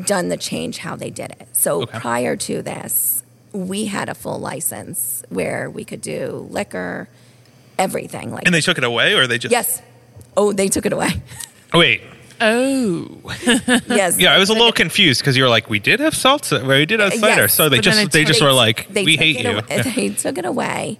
done 0.05 0.29
the 0.29 0.37
change 0.37 0.77
how 0.79 0.95
they 0.95 1.09
did 1.09 1.31
it. 1.31 1.47
So 1.53 1.81
Okay. 1.83 1.99
prior 1.99 2.35
to 2.35 2.61
this, 2.61 3.23
we 3.51 3.85
had 3.85 4.09
a 4.09 4.15
full 4.15 4.39
license 4.39 5.23
where 5.29 5.69
we 5.69 5.83
could 5.83 6.01
do 6.01 6.47
liquor, 6.51 7.09
everything. 7.77 8.31
Like 8.31 8.45
and 8.45 8.53
they 8.53 8.61
took 8.61 8.77
it 8.77 8.83
away, 8.83 9.13
or 9.15 9.27
they 9.27 9.37
just 9.37 9.51
yes, 9.51 9.81
oh, 10.37 10.53
they 10.53 10.67
took 10.67 10.85
it 10.85 10.93
away. 10.93 11.09
Oh, 11.73 11.79
wait, 11.79 12.01
Oh. 12.41 13.19
yes, 13.87 14.17
yeah, 14.17 14.33
I 14.33 14.37
was 14.39 14.49
a 14.49 14.53
little 14.53 14.71
confused 14.83 15.19
because 15.21 15.35
you 15.35 15.43
were 15.43 15.49
like, 15.49 15.69
we 15.69 15.77
did 15.79 15.99
have 15.99 16.13
salsa, 16.13 16.65
we 16.65 16.85
did 16.85 16.99
have 17.01 17.11
Uh, 17.13 17.17
cider, 17.17 17.41
yes, 17.41 17.53
so 17.53 17.67
they 17.69 17.77
but 17.77 17.83
just 17.83 17.97
they 18.11 18.19
they 18.19 18.25
just 18.25 18.41
were 18.41 18.53
like, 18.53 18.87
they 18.93 19.03
we 19.03 19.17
hate 19.17 19.35
it 19.37 19.43
you. 19.45 19.51
away- 19.57 19.81
They 19.95 20.09
took 20.09 20.37
it 20.37 20.45
away, 20.45 20.99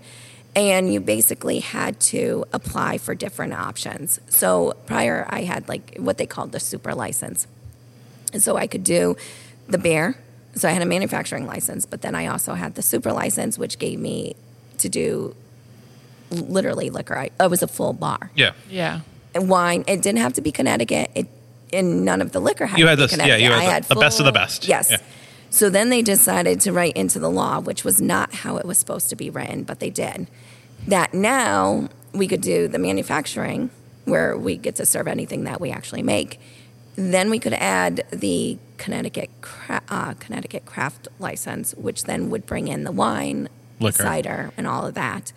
and 0.60 0.93
you 0.93 0.99
basically 0.99 1.60
had 1.60 1.99
to 2.01 2.45
apply 2.53 2.97
for 2.97 3.16
different 3.16 3.53
options. 3.53 4.20
So 4.30 4.74
prior, 4.86 5.26
I 5.30 5.41
had 5.43 5.68
like 5.68 5.95
what 5.97 6.18
they 6.18 6.26
called 6.26 6.51
the 6.51 6.60
super 6.60 6.93
license, 6.93 7.47
and 8.34 8.41
so 8.43 8.55
I 8.57 8.68
could 8.68 8.84
do 8.84 9.16
the 9.68 9.78
beer. 9.78 10.16
So 10.55 10.68
I 10.68 10.72
had 10.72 10.82
a 10.82 10.86
manufacturing 10.86 11.45
license, 11.45 11.86
but 11.86 12.01
then 12.01 12.16
I 12.16 12.28
also 12.28 12.53
had 12.55 12.76
the 12.76 12.82
super 12.82 13.12
license, 13.14 13.57
which 13.57 13.78
gave 13.80 13.99
me 13.99 14.36
to 14.80 14.89
do 14.89 15.36
literally 16.32 16.89
liquor. 16.89 17.18
I, 17.18 17.30
I 17.39 17.47
was 17.47 17.62
a 17.64 17.68
full 17.68 17.93
bar 17.93 18.32
Yeah, 18.36 18.51
Yeah. 18.70 19.01
and 19.34 19.49
wine. 19.49 19.84
It 19.88 20.01
didn't 20.01 20.20
have 20.20 20.34
to 20.34 20.41
be 20.41 20.51
Connecticut. 20.51 21.12
It 21.16 21.28
and 21.72 22.03
none 22.03 22.20
of 22.20 22.32
the 22.32 22.39
liquor 22.39 22.66
had 22.66 22.80
You 22.80 22.86
to 22.86 22.89
had 22.89 22.95
be 22.97 23.05
this- 23.05 23.18
yeah, 23.18 23.36
you 23.36 23.49
had 23.51 23.60
I 23.60 23.66
the- 23.66 23.72
had 23.72 23.84
the 23.84 23.95
best 23.95 24.20
of 24.20 24.26
the 24.26 24.32
best. 24.32 24.68
Yes. 24.68 24.89
Yeah. 24.89 24.97
So 25.51 25.70
then 25.70 25.89
they 25.89 26.01
decided 26.01 26.62
to 26.62 26.72
write 26.74 26.95
into 26.95 27.20
the 27.20 27.30
law, 27.30 27.60
which 27.60 27.84
was 27.84 28.01
not 28.01 28.34
how 28.34 28.57
it 28.57 28.66
was 28.66 28.78
supposed 28.80 29.10
to 29.10 29.16
be 29.16 29.30
written, 29.30 29.64
but 29.64 29.80
they 29.80 29.91
did. 29.91 30.28
That 30.88 31.14
now 31.14 31.90
we 32.14 32.28
could 32.28 32.42
do 32.42 32.68
the 32.68 32.80
manufacturing 32.80 33.70
where 34.06 34.38
we 34.38 34.58
get 34.58 34.76
to 34.76 34.86
serve 34.86 35.08
anything 35.08 35.44
that 35.44 35.62
we 35.62 35.72
actually 35.72 36.02
make. 36.02 36.40
Then 36.96 37.30
we 37.30 37.40
could 37.40 37.54
add 37.54 38.06
the 38.12 38.58
Connecticut 38.78 39.30
cra- 39.42 39.84
uh, 39.90 40.14
Connecticut 40.16 40.66
craft 40.66 41.08
license, 41.20 41.74
which 41.76 42.04
then 42.04 42.30
would 42.30 42.46
bring 42.46 42.68
in 42.68 42.84
the 42.84 42.92
wine, 42.92 43.48
Liquor. 43.80 44.04
cider, 44.04 44.52
and 44.58 44.68
all 44.68 44.86
of 44.86 44.96
that. 44.96 45.32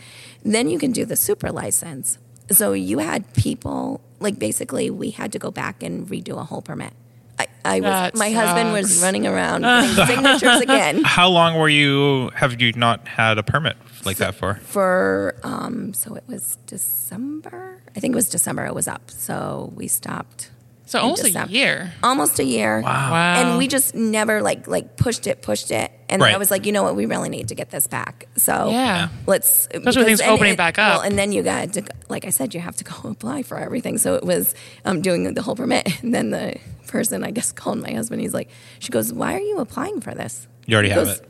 Then 0.44 0.68
you 0.68 0.78
can 0.78 0.90
do 0.92 1.04
the 1.04 1.16
super 1.16 1.52
license. 1.52 2.18
So 2.50 2.72
you 2.72 2.98
had 2.98 3.32
people 3.34 4.00
like 4.18 4.38
basically 4.38 4.90
we 4.90 5.10
had 5.10 5.32
to 5.32 5.38
go 5.38 5.50
back 5.50 5.82
and 5.82 6.08
redo 6.08 6.38
a 6.38 6.44
whole 6.44 6.62
permit. 6.62 6.94
I, 7.38 7.46
I 7.64 7.74
was 7.80 7.82
That 7.90 8.14
my 8.16 8.30
husband 8.30 8.72
was 8.72 9.02
running 9.02 9.26
around 9.26 9.62
getting 9.62 10.06
signatures 10.06 10.60
again 10.60 11.02
How 11.04 11.28
long 11.28 11.58
were 11.58 11.68
you? 11.68 12.30
Have 12.34 12.60
you 12.60 12.72
not 12.72 13.08
had 13.08 13.38
a 13.38 13.42
permit 13.42 13.76
like 14.04 14.16
that 14.18 14.34
for? 14.34 14.54
for 14.64 15.34
um 15.42 15.94
so 15.94 16.14
it 16.14 16.24
was 16.26 16.58
December. 16.66 17.82
I 17.96 18.00
think 18.00 18.12
it 18.12 18.16
was 18.16 18.28
December 18.28 18.66
it 18.66 18.74
was 18.74 18.88
up. 18.88 19.10
So 19.10 19.72
we 19.76 19.88
stopped 19.88 20.50
So 20.86 20.98
in 20.98 21.02
almost 21.04 21.24
a 21.24 21.46
year. 21.48 21.92
Almost 22.02 22.38
a 22.38 22.44
year. 22.44 22.80
Wow. 22.80 23.10
Wow. 23.12 23.34
And 23.40 23.58
we 23.58 23.68
just 23.68 23.94
never 23.94 24.42
like 24.42 24.66
like 24.66 24.96
pushed 24.96 25.26
it, 25.26 25.42
pushed 25.42 25.70
it. 25.70 25.90
And 26.08 26.20
then 26.20 26.34
I 26.34 26.36
was 26.36 26.50
like, 26.50 26.66
you 26.66 26.72
know 26.72 26.82
what, 26.82 26.94
we 26.96 27.06
really 27.06 27.30
need 27.30 27.48
to 27.48 27.54
get 27.54 27.70
this 27.70 27.86
back. 27.86 28.26
So 28.36 28.70
Yeah. 28.70 29.08
let's 29.26 29.66
Especially 29.72 30.00
with 30.00 30.06
things 30.08 30.20
opening 30.20 30.54
it- 30.54 30.56
back 30.58 30.76
Well, 30.76 31.00
up. 31.00 31.06
and 31.06 31.18
then 31.18 31.32
you 31.32 31.42
got 31.42 31.72
to 31.74 31.82
like 32.08 32.26
I 32.26 32.30
said, 32.30 32.54
you 32.54 32.60
have 32.60 32.76
to 32.76 32.84
go 32.84 32.94
apply 33.10 33.42
for 33.42 33.56
everything. 33.58 33.96
So 33.98 34.14
it 34.16 34.24
was 34.24 34.54
um 34.84 35.00
doing 35.00 35.32
the 35.32 35.42
whole 35.42 35.56
permit. 35.56 35.88
And 36.02 36.12
then 36.14 36.30
the 36.30 36.56
person 36.86 37.24
I 37.24 37.30
guess 37.30 37.52
called 37.60 37.78
my 37.80 37.92
husband. 37.92 38.20
He's 38.22 38.34
like, 38.34 38.48
she 38.78 38.90
goes, 38.90 39.12
Why 39.12 39.34
are 39.34 39.40
you 39.40 39.58
applying 39.58 40.00
for 40.00 40.14
this? 40.14 40.46
You 40.66 40.74
already 40.74 40.88
He 40.90 40.94
have 40.94 41.06
goes, 41.06 41.18
it. 41.20 41.28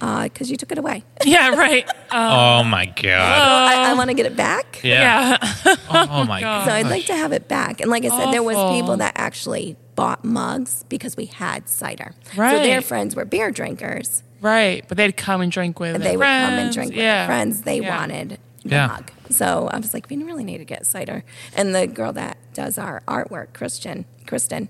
Uh, 0.00 0.22
because 0.24 0.48
you 0.48 0.56
took 0.56 0.70
it 0.70 0.78
away. 0.78 1.02
Yeah, 1.24 1.50
right. 1.50 1.84
oh 2.12 2.62
my 2.64 2.86
god. 2.86 3.06
I, 3.06 3.90
I 3.90 3.94
want 3.94 4.10
to 4.10 4.14
get 4.14 4.26
it 4.26 4.36
back. 4.36 4.80
Yeah. 4.84 5.36
Yeah. 5.66 5.76
Oh 5.90 6.24
my 6.24 6.40
god. 6.40 6.66
So 6.66 6.72
I'd 6.72 6.86
like 6.86 7.06
to 7.06 7.16
have 7.16 7.32
it 7.32 7.48
back. 7.48 7.80
And 7.80 7.90
like 7.90 8.04
I 8.04 8.08
said, 8.08 8.32
there 8.32 8.42
was 8.42 8.56
people 8.78 8.96
that 8.98 9.12
actually 9.16 9.76
bought 9.96 10.24
mugs 10.24 10.84
because 10.88 11.16
we 11.16 11.26
had 11.26 11.68
cider. 11.68 12.14
Right. 12.36 12.56
So 12.56 12.62
their 12.62 12.80
friends 12.80 13.16
were 13.16 13.24
beer 13.24 13.50
drinkers. 13.50 14.22
Right, 14.40 14.84
but 14.86 14.96
they'd 14.96 15.16
come 15.16 15.40
and 15.40 15.50
drink 15.50 15.80
with 15.80 15.96
And 15.96 16.04
their 16.04 16.12
they 16.12 16.16
would 16.16 16.22
come 16.22 16.54
and 16.54 16.72
drink 16.72 16.90
with 16.90 16.98
yeah. 17.00 17.26
their 17.26 17.26
friends. 17.26 17.62
They 17.62 17.80
Yeah. 17.80 17.98
wanted 17.98 18.38
the 18.62 18.68
Yeah. 18.70 18.86
mug. 18.86 19.10
So 19.30 19.68
I 19.72 19.78
was 19.78 19.92
like, 19.92 20.08
we 20.08 20.16
really 20.22 20.44
need 20.44 20.58
to 20.58 20.64
get 20.64 20.86
cider. 20.86 21.24
And 21.56 21.74
the 21.74 21.88
girl 21.88 22.12
that 22.12 22.38
does 22.54 22.78
our 22.78 23.02
artwork, 23.08 23.52
Christian, 23.52 24.04
Kristen, 24.28 24.68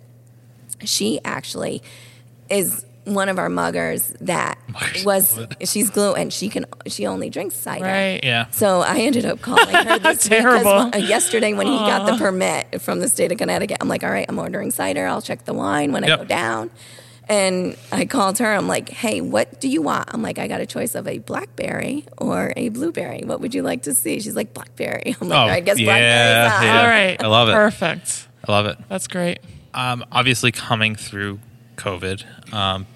she 0.85 1.21
actually 1.25 1.83
is 2.51 2.85
one 3.05 3.31
of 3.31 3.39
our 3.39 3.49
muggers 3.49 4.15
that 4.21 4.59
Muggers, 4.69 5.05
was 5.05 5.37
what? 5.39 5.67
she's 5.69 5.89
gluten. 5.89 6.29
She 6.31 6.49
can 6.51 6.67
she 6.87 7.07
only 7.07 7.31
drinks 7.31 7.55
cider. 7.57 7.85
Right. 7.85 8.21
Yeah. 8.23 8.47
So 8.51 8.81
I 8.81 8.99
ended 8.99 9.25
up 9.25 9.41
calling 9.41 9.75
her 9.75 9.99
this 9.99 10.29
week 10.29 10.43
'cause 10.43 10.63
Terrible. 10.63 10.95
uh, 10.95 10.99
yesterday 10.99 11.55
when 11.55 11.67
he 11.67 11.77
got 11.79 12.05
the 12.07 12.19
permit 12.19 12.83
from 12.83 13.01
the 13.01 13.09
state 13.09 13.33
of 13.33 13.39
Connecticut. 13.39 13.79
I'm 13.81 13.89
like, 13.89 14.05
all 14.05 14.11
right, 14.11 14.27
I'm 14.29 14.39
ordering 14.39 14.71
cider. 14.71 15.07
I'll 15.07 15.23
check 15.23 15.45
the 15.47 15.55
wine 15.55 15.93
when 15.93 16.05
I 16.05 16.17
go 16.17 16.25
down. 16.25 16.71
And 17.31 17.77
I 17.93 18.07
called 18.07 18.39
her. 18.39 18.47
I'm 18.55 18.69
like, 18.69 18.89
hey, 18.89 19.21
what 19.21 19.61
do 19.61 19.69
you 19.69 19.83
want? 19.83 20.09
I'm 20.15 20.23
like, 20.23 20.39
I 20.39 20.49
got 20.49 20.63
a 20.63 20.67
choice 20.67 20.95
of 20.95 21.07
a 21.07 21.19
blackberry 21.19 22.07
or 22.17 22.55
a 22.57 22.71
blueberry. 22.71 23.23
What 23.25 23.41
would 23.43 23.55
you 23.55 23.61
like 23.63 23.83
to 23.83 23.95
see? 23.95 24.19
She's 24.21 24.35
like, 24.37 24.55
blackberry. 24.55 25.15
I'm 25.21 25.29
like, 25.29 25.37
Oh, 25.39 25.41
all 25.43 25.49
right, 25.49 25.57
I 25.57 25.61
guess 25.61 25.79
yeah, 25.79 25.85
blackberry's 25.85 26.53
on. 26.59 26.63
yeah. 26.75 26.81
All 26.83 26.87
right. 26.89 27.23
I 27.23 27.27
love 27.27 27.49
it. 27.51 27.53
Perfect. 27.53 28.29
I 28.47 28.53
love 28.53 28.65
it. 28.67 28.79
That's 28.89 29.09
great. 29.09 29.41
Um, 29.75 30.05
obviously, 30.13 30.53
coming 30.53 30.95
through 30.97 31.41
COVID, 31.77 32.53
um, 32.53 32.87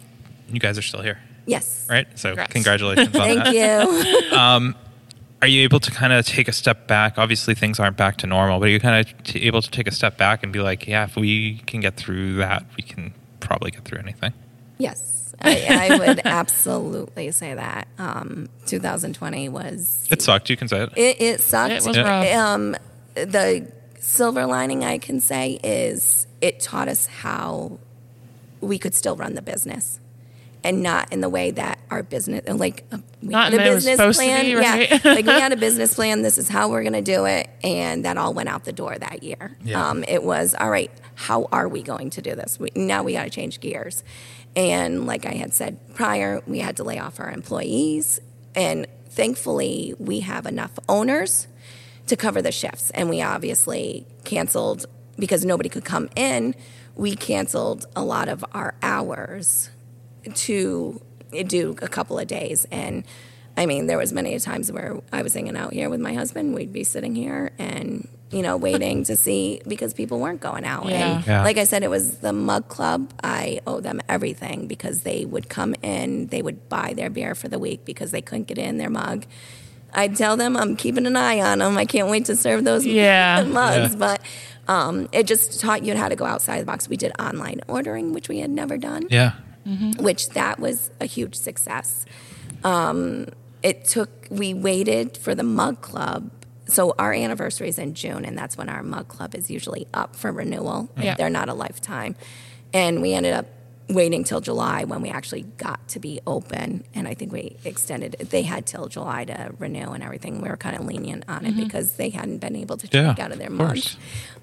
you 0.50 0.58
guys 0.60 0.78
are 0.78 0.82
still 0.82 1.02
here, 1.02 1.18
Yes. 1.46 1.86
right? 1.88 2.06
So, 2.18 2.30
Congrats. 2.30 2.52
congratulations 2.52 3.06
on 3.08 3.12
Thank 3.22 3.44
that. 3.44 3.54
you. 3.54 4.74
Are 5.42 5.48
you 5.48 5.62
able 5.64 5.80
to 5.80 5.90
kind 5.90 6.12
of 6.12 6.24
take 6.24 6.46
a 6.46 6.52
step 6.52 6.86
back? 6.86 7.18
Obviously, 7.18 7.54
things 7.56 7.80
aren't 7.80 7.96
back 7.96 8.16
to 8.18 8.28
normal, 8.28 8.60
but 8.60 8.66
are 8.68 8.70
you 8.70 8.78
kind 8.78 9.04
of 9.04 9.22
t- 9.24 9.42
able 9.42 9.60
to 9.60 9.68
take 9.72 9.88
a 9.88 9.90
step 9.90 10.16
back 10.16 10.44
and 10.44 10.52
be 10.52 10.60
like, 10.60 10.86
yeah, 10.86 11.02
if 11.02 11.16
we 11.16 11.56
can 11.66 11.80
get 11.80 11.96
through 11.96 12.34
that, 12.36 12.64
we 12.76 12.82
can 12.84 13.12
probably 13.40 13.72
get 13.72 13.84
through 13.84 13.98
anything. 13.98 14.32
yes. 14.78 15.34
I, 15.44 15.88
I 15.90 15.98
would 15.98 16.20
absolutely 16.24 17.32
say 17.32 17.54
that. 17.54 17.88
Um, 17.98 18.48
2020 18.66 19.48
was 19.48 20.06
It 20.08 20.22
sucked. 20.22 20.48
You 20.48 20.56
can 20.56 20.68
say 20.68 20.84
it. 20.84 20.90
It, 20.96 21.20
it 21.20 21.40
sucked. 21.40 21.72
It 21.72 21.84
was 21.84 21.96
Yeah. 21.96 22.02
rough. 22.08 22.36
Um, 22.36 22.76
the 23.16 23.66
silver 24.02 24.46
lining 24.46 24.84
I 24.84 24.98
can 24.98 25.20
say 25.20 25.60
is 25.62 26.26
it 26.40 26.60
taught 26.60 26.88
us 26.88 27.06
how 27.06 27.78
we 28.60 28.78
could 28.78 28.94
still 28.94 29.16
run 29.16 29.34
the 29.34 29.42
business. 29.42 29.98
And 30.64 30.80
not 30.80 31.12
in 31.12 31.20
the 31.20 31.28
way 31.28 31.50
that 31.50 31.80
our 31.90 32.04
business, 32.04 32.48
like 32.48 32.84
uh, 32.92 32.98
we 33.20 33.30
Not 33.30 33.52
had 33.52 33.60
a 33.60 33.66
it 33.66 33.74
was 33.74 33.84
business 33.84 33.96
supposed 33.96 34.20
to 34.20 34.24
plan. 34.26 34.44
be, 34.44 34.54
right? 34.54 34.90
Yeah, 34.90 34.98
like 35.14 35.26
we 35.26 35.32
had 35.32 35.50
a 35.52 35.56
business 35.68 35.92
plan. 35.94 36.22
This 36.22 36.38
is 36.38 36.48
how 36.48 36.68
we're 36.68 36.82
going 36.84 36.92
to 36.92 37.02
do 37.02 37.24
it, 37.24 37.50
and 37.64 38.04
that 38.04 38.16
all 38.16 38.32
went 38.32 38.48
out 38.48 38.62
the 38.64 38.72
door 38.72 38.96
that 38.96 39.24
year. 39.24 39.56
Yeah. 39.64 39.88
Um, 39.88 40.04
it 40.06 40.22
was 40.22 40.54
all 40.54 40.70
right. 40.70 40.88
How 41.16 41.48
are 41.50 41.66
we 41.66 41.82
going 41.82 42.10
to 42.10 42.22
do 42.22 42.36
this? 42.36 42.60
We, 42.60 42.70
now 42.76 43.02
we 43.02 43.14
got 43.14 43.24
to 43.24 43.30
change 43.30 43.58
gears. 43.58 44.04
And 44.54 45.04
like 45.04 45.26
I 45.26 45.32
had 45.32 45.52
said 45.52 45.78
prior, 45.96 46.40
we 46.46 46.60
had 46.60 46.76
to 46.76 46.84
lay 46.84 47.00
off 47.00 47.18
our 47.18 47.30
employees, 47.32 48.20
and 48.54 48.86
thankfully 49.08 49.94
we 49.98 50.20
have 50.20 50.46
enough 50.46 50.78
owners 50.88 51.48
to 52.06 52.16
cover 52.16 52.42
the 52.42 52.52
shifts. 52.52 52.90
And 52.90 53.08
we 53.08 53.22
obviously 53.22 54.06
canceled 54.24 54.86
because 55.18 55.44
nobody 55.44 55.68
could 55.68 55.84
come 55.84 56.08
in. 56.16 56.54
We 56.96 57.14
canceled 57.16 57.86
a 57.96 58.02
lot 58.04 58.28
of 58.28 58.44
our 58.52 58.74
hours 58.82 59.70
to 60.34 61.00
do 61.46 61.76
a 61.80 61.88
couple 61.88 62.18
of 62.18 62.26
days 62.26 62.66
and 62.70 63.04
i 63.56 63.64
mean 63.64 63.86
there 63.86 63.96
was 63.98 64.12
many 64.12 64.38
times 64.38 64.70
where 64.70 65.00
i 65.12 65.22
was 65.22 65.32
hanging 65.32 65.56
out 65.56 65.72
here 65.72 65.88
with 65.88 65.98
my 66.00 66.12
husband 66.12 66.54
we'd 66.54 66.72
be 66.72 66.84
sitting 66.84 67.14
here 67.14 67.50
and 67.58 68.06
you 68.30 68.42
know 68.42 68.56
waiting 68.56 69.02
to 69.02 69.16
see 69.16 69.60
because 69.66 69.94
people 69.94 70.20
weren't 70.20 70.40
going 70.42 70.64
out 70.64 70.84
Yeah. 70.86 71.16
and 71.16 71.26
Yeah. 71.26 71.42
like 71.42 71.56
i 71.56 71.64
said 71.64 71.82
it 71.82 71.88
was 71.90 72.18
the 72.18 72.32
mug 72.34 72.68
club 72.68 73.12
i 73.24 73.60
owe 73.66 73.80
them 73.80 74.00
everything 74.10 74.66
because 74.66 75.02
they 75.02 75.24
would 75.24 75.48
come 75.48 75.74
in 75.82 76.26
they 76.26 76.42
would 76.42 76.68
buy 76.68 76.92
their 76.94 77.08
beer 77.10 77.34
for 77.34 77.48
the 77.48 77.58
week 77.58 77.84
because 77.86 78.10
they 78.10 78.20
couldn't 78.22 78.46
get 78.46 78.58
in 78.58 78.76
their 78.76 78.90
mug 78.90 79.24
i'd 79.94 80.16
tell 80.16 80.36
them 80.36 80.56
i'm 80.56 80.76
keeping 80.76 81.06
an 81.06 81.16
eye 81.16 81.40
on 81.40 81.58
them 81.58 81.76
i 81.78 81.84
can't 81.84 82.08
wait 82.08 82.24
to 82.26 82.36
serve 82.36 82.64
those 82.64 82.84
Yeah. 83.02 83.42
mugs 83.46 83.92
Yeah. 83.92 83.98
but 83.98 84.22
um, 84.68 85.08
it 85.12 85.26
just 85.26 85.60
taught 85.60 85.84
you 85.84 85.96
how 85.96 86.08
to 86.08 86.14
go 86.16 86.24
outside 86.24 86.60
the 86.60 86.64
box 86.66 86.88
we 86.88 86.96
did 86.96 87.12
online 87.18 87.60
ordering 87.68 88.12
which 88.12 88.28
we 88.28 88.38
had 88.38 88.50
never 88.50 88.78
done 88.78 89.06
Yeah. 89.10 89.32
which 89.98 90.28
that 90.30 90.58
was 90.60 90.90
a 91.00 91.04
huge 91.06 91.34
success. 91.34 92.04
Um, 92.64 93.26
it 93.62 93.84
took, 93.84 94.10
we 94.30 94.54
waited 94.54 95.16
for 95.16 95.34
the 95.34 95.42
mug 95.42 95.80
club. 95.82 96.30
So 96.66 96.94
our 96.98 97.12
anniversary 97.12 97.68
is 97.68 97.78
in 97.78 97.94
June, 97.94 98.24
and 98.24 98.36
that's 98.38 98.56
when 98.56 98.68
our 98.68 98.82
mug 98.82 99.08
club 99.08 99.34
is 99.34 99.50
usually 99.50 99.86
up 99.94 100.16
for 100.16 100.32
renewal. 100.32 100.88
Yeah. 100.96 101.14
They're 101.16 101.30
not 101.30 101.48
a 101.48 101.54
lifetime. 101.54 102.14
And 102.72 103.02
we 103.02 103.12
ended 103.14 103.34
up 103.34 103.46
waiting 103.88 104.24
till 104.24 104.40
July 104.40 104.84
when 104.84 105.02
we 105.02 105.10
actually 105.10 105.42
got 105.58 105.86
to 105.88 105.98
be 106.00 106.20
open. 106.26 106.84
And 106.94 107.06
I 107.06 107.14
think 107.14 107.32
we 107.32 107.56
extended, 107.64 108.12
they 108.30 108.42
had 108.42 108.64
till 108.64 108.86
July 108.88 109.24
to 109.26 109.52
renew 109.58 109.90
and 109.90 110.02
everything. 110.02 110.40
We 110.40 110.48
were 110.48 110.56
kind 110.56 110.76
of 110.76 110.86
lenient 110.86 111.24
on 111.28 111.44
it 111.44 111.56
because 111.56 111.94
they 111.94 112.08
hadn't 112.08 112.38
been 112.38 112.56
able 112.56 112.76
to 112.78 112.86
Yeah, 112.90 113.02
drink 113.02 113.18
out 113.18 113.32
of 113.32 113.38
their 113.38 113.48
of 113.48 113.54
mugs. 113.54 113.96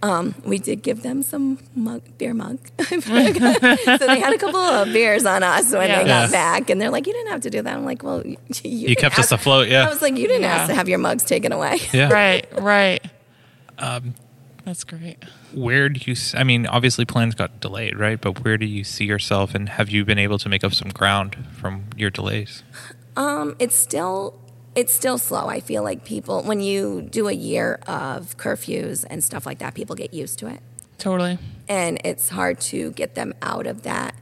Um, 0.04 0.36
we 0.46 0.60
did 0.60 0.84
give 0.84 1.02
them 1.04 1.24
some 1.24 1.60
mug, 1.76 2.02
beer 2.18 2.34
mug. 2.34 2.60
so 2.90 3.00
they 3.00 4.20
had 4.20 4.34
a 4.34 4.38
couple 4.38 4.60
of 4.60 4.92
beers 4.94 5.26
on 5.26 5.42
us 5.44 5.72
when 5.72 5.90
Yeah. 5.90 6.00
they 6.04 6.08
got 6.08 6.30
Yeah. 6.30 6.32
back, 6.32 6.70
and 6.70 6.80
they're 6.80 6.90
like, 6.92 7.08
"You 7.08 7.14
didn't 7.14 7.32
have 7.32 7.42
to 7.42 7.50
do 7.50 7.62
that." 7.62 7.76
I'm 7.76 7.86
like, 7.86 8.04
"Well, 8.04 8.26
you, 8.26 8.38
you, 8.64 8.72
You 8.72 8.88
didn't 8.90 9.00
kept 9.00 9.20
us 9.20 9.32
afloat, 9.32 9.68
yeah. 9.68 9.86
I 9.86 9.90
was 9.90 10.02
like, 10.02 10.16
"You 10.18 10.28
didn't 10.28 10.44
Yeah. 10.44 10.56
ask 10.56 10.70
to 10.70 10.76
have 10.76 10.88
your 10.88 11.00
mugs 11.00 11.24
taken 11.24 11.52
away." 11.52 11.80
Yeah. 11.92 12.10
Right, 12.12 12.46
right. 12.62 13.04
Um, 13.78 14.14
That's 14.70 14.84
great. 14.84 15.24
Where 15.52 15.90
do 15.90 16.00
you, 16.06 16.16
I 16.36 16.44
mean, 16.44 16.68
obviously 16.68 17.04
plans 17.04 17.34
got 17.34 17.60
delayed, 17.60 17.98
right? 17.98 18.22
But 18.22 18.44
where 18.44 18.56
do 18.56 18.68
you 18.68 18.84
see 18.84 19.06
yourself 19.06 19.56
and 19.56 19.68
have 19.68 19.90
you 19.90 20.06
been 20.06 20.20
able 20.20 20.38
to 20.38 20.48
make 20.48 20.64
up 20.64 20.76
some 20.76 20.90
ground 20.90 21.36
from 21.54 21.86
your 21.98 22.12
delays? 22.12 22.62
Um, 23.18 23.56
it's 23.58 23.76
still 23.76 24.40
it's 24.76 24.94
still 24.94 25.18
slow. 25.18 25.48
I 25.48 25.60
feel 25.60 25.82
like 25.82 26.06
people 26.06 26.44
when 26.44 26.62
you 26.62 27.02
do 27.02 27.28
a 27.28 27.32
year 27.32 27.80
of 27.88 28.38
curfews 28.38 29.04
and 29.10 29.24
stuff 29.24 29.44
like 29.48 29.58
that, 29.58 29.74
people 29.74 29.96
get 29.96 30.14
used 30.14 30.38
to 30.40 30.48
it. 30.48 30.60
Totally. 31.00 31.40
and 31.68 32.00
it's 32.06 32.30
hard 32.30 32.60
to 32.60 32.92
get 32.92 33.16
them 33.16 33.34
out 33.42 33.66
of 33.66 33.82
that 33.82 34.14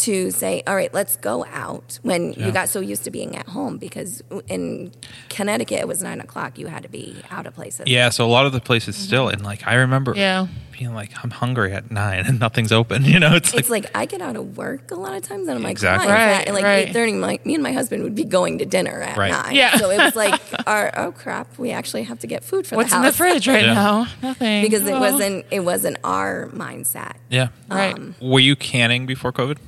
to 0.00 0.30
say 0.30 0.62
all 0.66 0.74
right 0.74 0.92
let's 0.94 1.16
go 1.16 1.44
out 1.46 1.98
when 2.02 2.32
Yeah. 2.32 2.46
you 2.46 2.52
got 2.52 2.68
so 2.68 2.80
used 2.80 3.04
to 3.04 3.10
being 3.10 3.36
at 3.36 3.46
home 3.48 3.76
because 3.78 4.22
in 4.48 4.92
connecticut 5.28 5.80
it 5.80 5.88
was 5.88 6.02
nine 6.02 6.20
o'clock 6.20 6.58
you 6.58 6.66
had 6.68 6.82
to 6.82 6.88
be 6.88 7.16
out 7.30 7.46
of 7.46 7.54
places 7.54 7.86
Yeah, 7.86 8.08
so 8.10 8.24
a 8.26 8.28
lot 8.30 8.46
of 8.46 8.52
the 8.52 8.60
places 8.60 8.96
still, 8.96 9.28
and 9.28 9.42
like 9.44 9.66
I 9.66 9.74
remember 9.74 10.14
Yeah. 10.16 10.46
being 10.78 10.94
like, 10.94 11.10
I'm 11.22 11.30
hungry 11.30 11.72
at 11.74 11.90
nine 11.90 12.24
and 12.26 12.40
nothing's 12.40 12.72
open. 12.72 13.04
You 13.10 13.18
know, 13.20 13.34
it's 13.34 13.52
like, 13.52 13.60
it's 13.60 13.68
like 13.70 13.86
I 13.94 14.06
get 14.06 14.22
out 14.22 14.36
of 14.36 14.56
work 14.56 14.90
a 14.90 14.94
lot 14.94 15.14
of 15.14 15.22
times 15.22 15.46
and 15.48 15.56
I'm 15.58 15.62
like, 15.62 15.72
Exactly. 15.72 16.06
"Why?" 16.08 16.14
Right, 16.38 16.48
At 16.48 16.54
like 16.54 16.64
right. 16.64 16.88
eight 16.88 16.92
thirty, 16.92 17.12
my, 17.12 17.38
me 17.44 17.54
and 17.54 17.62
my 17.62 17.72
husband 17.72 18.02
would 18.04 18.14
be 18.14 18.24
going 18.24 18.58
to 18.58 18.64
dinner 18.66 19.02
at 19.02 19.16
Right. 19.18 19.30
nine. 19.32 19.54
Yeah. 19.54 19.76
So 19.76 19.90
it 19.90 19.98
was 19.98 20.16
like, 20.16 20.40
our, 20.66 20.90
oh 20.96 21.12
crap, 21.12 21.58
we 21.58 21.70
actually 21.72 22.04
have 22.04 22.18
to 22.20 22.26
get 22.26 22.42
food 22.44 22.66
for 22.66 22.70
the 22.70 22.76
What's 22.78 22.90
the 22.92 22.96
in 22.96 23.02
the 23.02 23.12
fridge 23.12 23.46
right 23.48 23.64
Yeah. 23.64 23.74
now? 23.74 24.06
Nothing. 24.22 24.62
because 24.62 24.86
it 24.86 24.94
Oh. 24.94 25.00
wasn't 25.00 25.44
it 25.50 25.60
wasn't 25.60 25.98
our 26.04 26.48
mindset. 26.54 27.14
yeah. 27.28 27.48
Right. 27.68 27.94
Um, 27.94 28.14
Were 28.20 28.40
you 28.40 28.56
canning 28.56 29.04
before 29.06 29.32
COVID? 29.32 29.58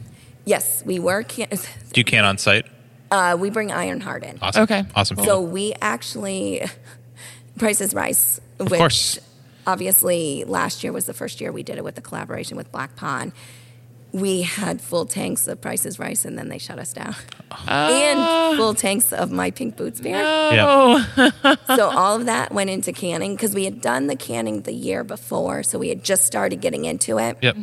Yes, 0.44 0.82
we 0.84 0.98
were. 0.98 1.22
Can- 1.22 1.48
Do 1.92 2.00
you 2.00 2.04
can 2.04 2.24
on 2.24 2.38
site? 2.38 2.66
uh, 3.10 3.36
we 3.38 3.50
bring 3.50 3.70
Ironheart 3.70 4.24
in. 4.24 4.38
Awesome. 4.40 4.62
Okay. 4.62 4.84
Awesome. 4.96 5.18
So 5.24 5.40
we 5.42 5.74
actually, 5.82 6.62
Price 7.58 7.80
is 7.82 7.92
Rice, 7.94 8.40
which 8.58 8.70
course. 8.70 9.18
obviously 9.66 10.44
last 10.44 10.82
year 10.82 10.92
was 10.92 11.04
the 11.06 11.12
first 11.14 11.40
year 11.40 11.52
we 11.52 11.62
did 11.62 11.76
it 11.76 11.84
with 11.84 11.94
the 11.94 12.00
collaboration 12.00 12.56
with 12.56 12.72
Black 12.72 12.96
Pond. 12.96 13.32
We 14.12 14.42
had 14.42 14.80
full 14.82 15.06
tanks 15.06 15.46
of 15.48 15.60
Price 15.62 15.86
is 15.86 15.98
Rice, 15.98 16.26
and 16.26 16.36
then 16.38 16.48
they 16.50 16.58
shut 16.58 16.78
us 16.78 16.92
down. 16.92 17.14
And 17.66 18.56
full 18.58 18.74
tanks 18.74 19.10
of 19.10 19.30
my 19.32 19.50
Pink 19.50 19.76
Boots 19.76 20.00
beer. 20.02 20.20
Oh, 20.22 21.56
So 21.76 21.88
all 21.88 22.16
of 22.16 22.26
that 22.26 22.52
went 22.52 22.68
into 22.68 22.92
canning 22.92 23.34
because 23.36 23.54
we 23.54 23.64
had 23.64 23.80
done 23.80 24.08
the 24.08 24.16
canning 24.16 24.62
the 24.62 24.72
year 24.74 25.02
before, 25.02 25.62
so 25.62 25.78
we 25.78 25.88
had 25.88 26.04
just 26.04 26.24
started 26.26 26.60
getting 26.60 26.84
into 26.84 27.18
it. 27.18 27.38
Yep. 27.40 27.56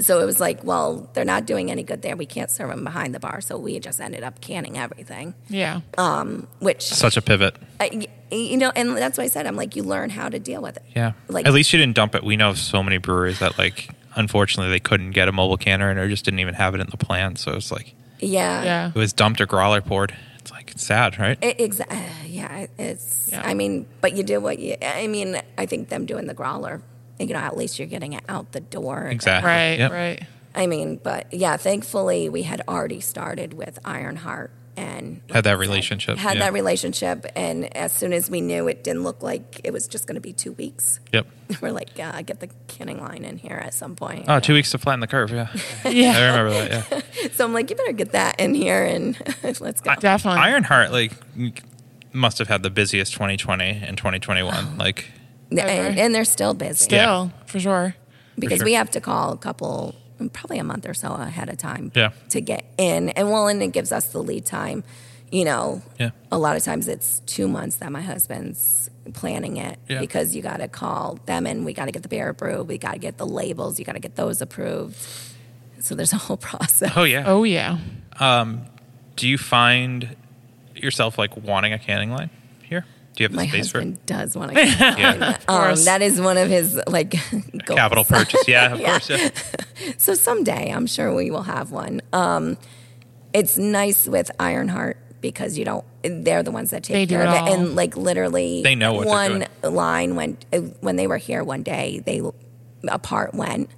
So 0.00 0.20
it 0.20 0.24
was 0.24 0.40
like, 0.40 0.64
well, 0.64 1.08
they're 1.14 1.24
not 1.24 1.46
doing 1.46 1.70
any 1.70 1.82
good 1.82 2.02
there. 2.02 2.16
We 2.16 2.26
can't 2.26 2.50
serve 2.50 2.70
them 2.70 2.84
behind 2.84 3.14
the 3.14 3.20
bar, 3.20 3.40
so 3.40 3.56
we 3.56 3.78
just 3.78 4.00
ended 4.00 4.22
up 4.24 4.40
canning 4.40 4.76
everything. 4.78 5.34
yeah. 5.48 5.80
Um, 5.98 6.48
which 6.60 6.82
Such 6.82 7.16
a 7.16 7.22
pivot. 7.22 7.56
I- 7.80 7.90
y- 7.92 8.06
you 8.36 8.56
know, 8.56 8.72
and 8.74 8.96
that's 8.96 9.16
why 9.18 9.24
I 9.24 9.28
said 9.28 9.46
I'm 9.46 9.56
like, 9.56 9.76
you 9.76 9.82
learn 9.84 10.10
how 10.10 10.28
to 10.28 10.38
deal 10.38 10.60
with 10.60 10.76
it. 10.76 10.82
Yeah. 10.96 11.12
Like- 11.28 11.46
At 11.46 11.52
least 11.52 11.72
you 11.72 11.78
didn't 11.78 11.94
dump 11.94 12.14
it. 12.14 12.24
We 12.24 12.36
know 12.36 12.54
so 12.54 12.82
many 12.82 12.98
breweries 12.98 13.38
that 13.38 13.58
like 13.58 13.90
unfortunately 14.16 14.70
they 14.70 14.80
couldn't 14.80 15.10
get 15.12 15.28
a 15.28 15.32
mobile 15.32 15.56
canner 15.56 15.90
and 15.90 15.98
or 15.98 16.08
just 16.08 16.24
didn't 16.24 16.40
even 16.40 16.54
have 16.54 16.74
it 16.74 16.80
in 16.80 16.88
the 16.90 16.96
plan. 16.96 17.36
So 17.36 17.52
it's 17.52 17.70
like 17.70 17.94
Yeah. 18.18 18.62
Yeah. 18.64 18.88
it 18.88 18.94
was 18.94 19.12
dumped 19.12 19.40
or 19.40 19.46
growler 19.46 19.80
poured. 19.80 20.14
It's 20.38 20.50
like 20.50 20.70
it's 20.72 20.84
sad, 20.84 21.18
right? 21.18 21.38
Exactly. 21.40 21.96
Uh, 21.96 22.02
yeah. 22.26 22.66
It's. 22.78 23.30
Yeah. 23.32 23.42
I 23.44 23.54
mean, 23.54 23.86
but 24.00 24.14
you 24.16 24.22
do 24.22 24.40
what 24.40 24.58
you. 24.58 24.76
I 24.82 25.06
mean, 25.06 25.40
I 25.56 25.66
think 25.66 25.88
them 25.88 26.04
doing 26.06 26.26
the 26.26 26.34
growler. 26.34 26.82
You 27.18 27.26
know, 27.28 27.34
at 27.38 27.56
least 27.56 27.78
you're 27.78 27.88
getting 27.88 28.12
it 28.14 28.24
out 28.28 28.52
the 28.52 28.60
door. 28.60 29.06
Exactly. 29.08 29.48
Right, 29.50 29.78
Yep. 29.78 29.92
right. 29.92 30.22
I 30.54 30.66
mean, 30.66 30.96
but 31.02 31.32
yeah, 31.32 31.56
thankfully 31.56 32.28
we 32.28 32.42
had 32.42 32.62
already 32.68 33.00
started 33.00 33.54
with 33.54 33.78
Ironheart 33.84 34.50
and 34.76 35.20
Had 35.30 35.44
that 35.44 35.58
relationship. 35.58 36.18
had 36.18 36.34
yeah. 36.36 36.44
that 36.44 36.52
relationship. 36.52 37.26
And 37.36 37.76
as 37.76 37.92
soon 37.92 38.12
as 38.12 38.28
we 38.28 38.40
knew 38.40 38.66
it 38.68 38.82
didn't 38.82 39.04
look 39.04 39.22
like 39.22 39.60
it 39.62 39.72
was 39.72 39.86
just 39.86 40.06
going 40.08 40.16
to 40.16 40.20
be 40.20 40.32
two 40.32 40.52
weeks, 40.52 40.98
Yep. 41.12 41.26
we're 41.60 41.70
like, 41.72 41.96
yeah, 41.96 42.20
get 42.22 42.40
the 42.40 42.48
canning 42.66 43.00
line 43.00 43.24
in 43.24 43.36
here 43.38 43.60
at 43.64 43.74
some 43.74 43.94
point. 43.94 44.24
Oh, 44.28 44.40
two 44.40 44.54
weeks 44.54 44.70
to 44.72 44.78
flatten 44.78 44.98
the 45.00 45.06
curve. 45.06 45.30
Yeah. 45.30 45.48
Yeah. 45.88 46.12
I 46.16 46.26
remember 46.26 46.50
that. 46.50 46.86
Yeah. 46.90 47.28
so 47.34 47.44
I'm 47.44 47.52
like, 47.52 47.70
you 47.70 47.76
better 47.76 47.92
get 47.92 48.12
that 48.12 48.40
in 48.40 48.54
here 48.54 48.84
and 48.84 49.16
let's 49.60 49.80
go. 49.80 49.94
Definitely. 49.96 50.40
Ironheart 50.40 50.90
like 50.90 51.12
must 52.12 52.38
have 52.38 52.48
had 52.48 52.62
the 52.62 52.70
busiest 52.70 53.12
2020 53.12 53.82
and 53.84 53.96
2021. 53.96 54.78
Like 54.78 55.06
and, 55.62 55.98
and 55.98 56.14
they're 56.14 56.24
still 56.24 56.54
busy 56.54 56.84
Still, 56.84 57.32
for 57.46 57.60
sure. 57.60 57.94
because 58.38 58.58
sure. 58.58 58.64
we 58.64 58.74
have 58.74 58.90
to 58.92 59.00
call 59.00 59.32
a 59.32 59.36
couple, 59.38 59.94
probably 60.32 60.58
a 60.58 60.64
month 60.64 60.88
or 60.88 60.94
so 60.94 61.12
ahead 61.12 61.48
of 61.48 61.56
time 61.58 61.92
Yeah. 61.94 62.10
to 62.30 62.40
get 62.40 62.64
in. 62.78 63.10
And 63.10 63.30
well, 63.30 63.48
and 63.48 63.62
it 63.62 63.72
gives 63.72 63.92
us 63.92 64.08
the 64.08 64.22
lead 64.22 64.44
time. 64.46 64.84
You 65.30 65.44
know, 65.44 65.82
Yeah. 65.98 66.10
a 66.30 66.38
lot 66.38 66.56
of 66.56 66.62
times 66.62 66.86
it's 66.88 67.20
two 67.26 67.48
months 67.48 67.76
that 67.76 67.90
my 67.90 68.00
husband's 68.02 68.88
planning 69.14 69.56
it 69.56 69.78
Yeah. 69.88 70.00
because 70.00 70.34
you 70.34 70.42
got 70.42 70.58
to 70.58 70.68
call 70.68 71.18
them 71.26 71.46
and 71.46 71.64
we 71.64 71.72
got 71.72 71.86
to 71.86 71.92
get 71.92 72.02
the 72.02 72.08
beer 72.08 72.28
approved. 72.28 72.68
We 72.68 72.78
got 72.78 72.92
to 72.92 72.98
get 72.98 73.18
the 73.18 73.26
labels. 73.26 73.78
You 73.78 73.84
got 73.84 73.92
to 73.94 74.00
get 74.00 74.16
those 74.16 74.40
approved. 74.40 74.96
So 75.80 75.94
there's 75.94 76.12
a 76.12 76.16
whole 76.18 76.36
process. 76.50 76.92
oh 76.96 77.04
yeah. 77.04 77.24
Oh, 77.26 77.42
yeah. 77.44 77.78
Um, 78.20 78.62
do 79.16 79.28
you 79.28 79.36
find 79.38 80.16
yourself 80.74 81.18
like 81.18 81.36
wanting 81.36 81.72
a 81.72 81.78
canning 81.78 82.10
line 82.12 82.30
here? 82.30 82.40
Do 83.14 83.22
you 83.22 83.28
have 83.28 83.32
the 83.32 83.36
My 83.36 83.46
space 83.46 83.70
for 83.70 83.78
it? 83.78 83.82
husband 83.84 84.06
does 84.06 84.36
want 84.36 84.52
to. 84.54 84.60
Yeah. 84.98 85.38
um, 85.48 85.56
course. 85.66 85.84
that 85.84 86.02
is 86.02 86.20
one 86.20 86.36
of 86.36 86.48
his 86.48 86.80
like 86.86 87.10
goals. 87.64 87.78
Capital 87.78 88.04
purchase. 88.04 88.46
Yeah, 88.48 88.72
of 88.74 88.80
Yeah. 88.80 88.90
course. 88.98 89.10
Yeah. 89.10 89.28
So 89.98 90.14
someday, 90.14 90.70
I'm 90.70 90.86
sure 90.86 91.14
we 91.14 91.30
will 91.30 91.42
have 91.44 91.70
one. 91.70 92.00
Um, 92.12 92.56
it's 93.32 93.56
nice 93.56 94.06
with 94.06 94.30
Ironheart 94.40 94.96
because 95.20 95.56
you 95.58 95.64
don't. 95.64 95.84
They're 96.02 96.42
the 96.42 96.50
ones 96.50 96.70
that 96.70 96.82
take 96.84 96.94
They 96.94 97.06
do 97.06 97.14
care 97.16 97.24
it 97.24 97.28
of 97.28 97.34
all. 97.34 97.46
it, 97.46 97.56
and 97.58 97.76
like 97.76 97.96
literally, 97.96 98.62
They 98.62 98.74
know 98.74 98.92
what 98.94 99.04
they're 99.06 99.48
one 99.62 99.74
line 99.74 100.16
when 100.16 100.36
when 100.80 100.96
they 100.96 101.06
were 101.06 101.16
here 101.16 101.42
one 101.42 101.62
day, 101.62 102.02
they 102.04 102.20
a 102.88 102.98
part 102.98 103.32
went, 103.34 103.70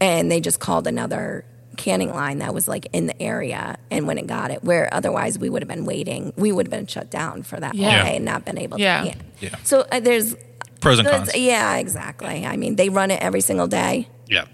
and 0.00 0.30
they 0.30 0.40
just 0.40 0.60
called 0.60 0.86
another 0.86 1.44
canning 1.76 2.10
line 2.10 2.38
that 2.38 2.52
was 2.54 2.66
like 2.68 2.86
in 2.92 3.06
the 3.06 3.22
area 3.22 3.76
and 3.90 4.06
when 4.06 4.18
it 4.18 4.26
got 4.26 4.50
it 4.50 4.62
where 4.64 4.92
otherwise 4.92 5.38
we 5.38 5.48
would 5.50 5.62
have 5.62 5.68
been 5.68 5.84
waiting 5.84 6.32
we 6.36 6.50
would 6.52 6.66
have 6.66 6.70
been 6.70 6.86
shut 6.86 7.10
down 7.10 7.42
for 7.42 7.58
that 7.60 7.74
Yeah. 7.74 8.02
day 8.04 8.16
and 8.16 8.24
not 8.24 8.44
been 8.44 8.58
able 8.58 8.78
Yeah. 8.80 9.02
to 9.04 9.10
can. 9.10 9.20
Yeah. 9.40 9.56
so 9.64 9.86
uh, 9.92 10.00
there's 10.00 10.34
Pros 10.80 10.98
and 10.98 11.08
cons. 11.08 11.34
yeah 11.36 11.76
exactly 11.76 12.44
i 12.46 12.56
mean 12.56 12.76
they 12.76 12.88
run 12.88 13.10
it 13.10 13.20
every 13.22 13.40
single 13.40 13.66
day 13.66 14.08
Yeah. 14.28 14.44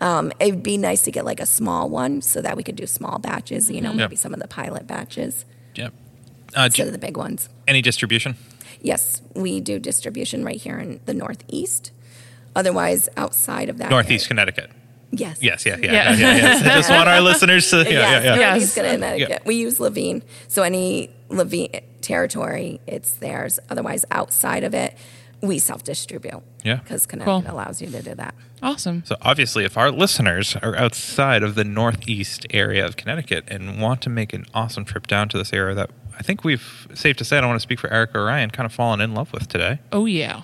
um, 0.00 0.32
it'd 0.40 0.62
be 0.62 0.76
nice 0.78 1.02
to 1.02 1.10
get 1.10 1.24
like 1.24 1.40
a 1.40 1.46
small 1.46 1.88
one 1.88 2.22
so 2.22 2.40
that 2.42 2.56
we 2.56 2.62
could 2.62 2.76
do 2.76 2.86
small 2.86 3.18
batches, 3.18 3.70
you 3.70 3.80
know, 3.80 3.90
Mm-hmm. 3.90 3.98
maybe 3.98 4.16
some 4.16 4.34
of 4.34 4.40
the 4.40 4.48
pilot 4.48 4.86
batches 4.86 5.44
Yeah. 5.74 5.88
Uh, 6.56 6.64
instead 6.66 6.84
you- 6.84 6.86
of 6.88 6.92
the 6.92 6.98
big 6.98 7.16
ones. 7.16 7.48
any 7.68 7.80
distribution? 7.82 8.36
Yes, 8.80 9.22
we 9.34 9.60
do 9.60 9.78
distribution 9.78 10.44
right 10.44 10.60
here 10.60 10.78
in 10.78 11.00
the 11.06 11.14
Northeast. 11.14 11.90
Otherwise, 12.54 13.08
outside 13.16 13.68
of 13.70 13.78
that, 13.78 13.90
Northeast 13.90 14.24
area- 14.24 14.28
Connecticut. 14.28 14.70
Yes. 15.16 15.38
Yes, 15.42 15.64
yeah, 15.66 15.76
yeah, 15.76 15.92
Yeah. 15.92 15.92
yeah. 15.92 16.16
yeah, 16.16 16.36
yes. 16.36 16.62
I 16.62 16.68
just 16.74 16.90
want 16.90 17.08
our 17.08 17.20
listeners 17.20 17.68
to, 17.70 17.78
yeah, 17.78 17.84
yes, 17.84 17.92
yeah, 17.92 18.08
yeah. 18.34 18.40
Yeah. 18.40 18.46
Northeast 18.50 18.76
Yes. 18.76 18.92
Connecticut. 18.92 19.28
Yeah. 19.30 19.38
We 19.44 19.54
use 19.56 19.80
Levine, 19.80 20.22
so 20.48 20.62
any 20.62 21.10
Levine 21.28 21.80
territory, 22.00 22.80
it's 22.86 23.12
theirs. 23.14 23.58
Otherwise, 23.70 24.04
outside 24.10 24.64
of 24.64 24.74
it, 24.74 24.96
we 25.40 25.58
self-distribute. 25.58 26.42
Yeah. 26.62 26.76
because 26.76 27.04
Connecticut 27.04 27.44
Cool. 27.44 27.54
allows 27.54 27.82
you 27.82 27.88
to 27.90 28.00
do 28.02 28.14
that. 28.14 28.34
Awesome. 28.62 29.02
So 29.04 29.16
obviously, 29.20 29.64
if 29.64 29.76
our 29.76 29.90
listeners 29.90 30.56
are 30.62 30.74
outside 30.76 31.42
of 31.42 31.54
the 31.54 31.64
northeast 31.64 32.46
area 32.50 32.86
of 32.86 32.96
Connecticut 32.96 33.44
and 33.48 33.78
want 33.80 34.00
to 34.02 34.08
make 34.10 34.32
an 34.32 34.46
awesome 34.54 34.86
trip 34.86 35.06
down 35.06 35.28
to 35.30 35.36
this 35.36 35.52
area 35.52 35.74
that 35.74 35.90
I 36.18 36.22
think 36.22 36.42
we've 36.44 36.88
safe 36.94 37.16
to 37.18 37.24
say 37.24 37.36
I 37.36 37.40
don't 37.42 37.50
want 37.50 37.60
to 37.60 37.62
speak 37.62 37.80
for 37.80 37.92
Eric 37.92 38.14
or 38.14 38.24
Ryan, 38.24 38.50
kind 38.50 38.64
of 38.64 38.72
fallen 38.72 39.02
in 39.02 39.12
love 39.12 39.30
with 39.34 39.46
today, 39.48 39.80
Oh, 39.92 40.06
yeah. 40.06 40.42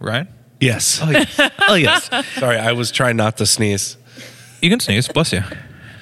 Ryan? 0.00 0.28
Yes. 0.60 1.00
Oh 1.02 1.10
yes, 1.10 1.40
oh 1.68 1.74
yes. 1.74 2.08
Sorry, 2.34 2.56
I 2.56 2.72
was 2.72 2.90
trying 2.90 3.16
not 3.16 3.36
to 3.38 3.46
sneeze. 3.46 3.96
You 4.62 4.70
can 4.70 4.80
sneeze. 4.80 5.08
Bless 5.08 5.32
you. 5.32 5.42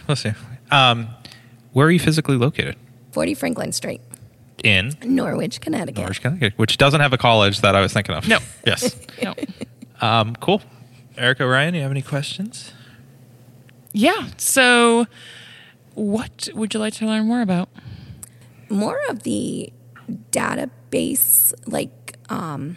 Bless 0.07 0.25
you. 0.25 0.35
Um, 0.71 1.09
where 1.73 1.87
are 1.87 1.91
you 1.91 1.99
physically 1.99 2.37
located? 2.37 2.77
40 3.13 3.35
Franklin 3.35 3.73
Street, 3.73 4.01
In 4.63 4.95
Norwich, 5.05 5.61
Connecticut. 5.61 5.99
Norwich, 5.99 6.21
Connecticut, 6.23 6.55
which 6.59 6.77
doesn't 6.79 7.01
have 7.01 7.13
a 7.13 7.19
college 7.19 7.61
that 7.61 7.75
I 7.75 7.81
was 7.81 7.93
thinking 7.93 8.15
of. 8.15 8.27
No. 8.29 8.39
Yes. 8.67 8.97
No. 9.23 9.35
Um, 10.01 10.35
cool. 10.37 10.63
Eric 11.17 11.39
Ryan, 11.41 11.75
do 11.75 11.77
you 11.79 11.83
have 11.83 11.91
any 11.93 12.03
questions? 12.03 12.73
Yeah. 13.93 14.29
So, 14.37 15.07
what 15.95 16.49
would 16.55 16.75
you 16.75 16.81
like 16.81 16.95
to 16.95 17.07
learn 17.07 17.27
more 17.27 17.41
about? 17.43 17.69
more 18.69 18.99
of 19.11 19.23
the 19.25 19.71
database, 20.31 21.53
like 21.67 22.17
um, 22.31 22.77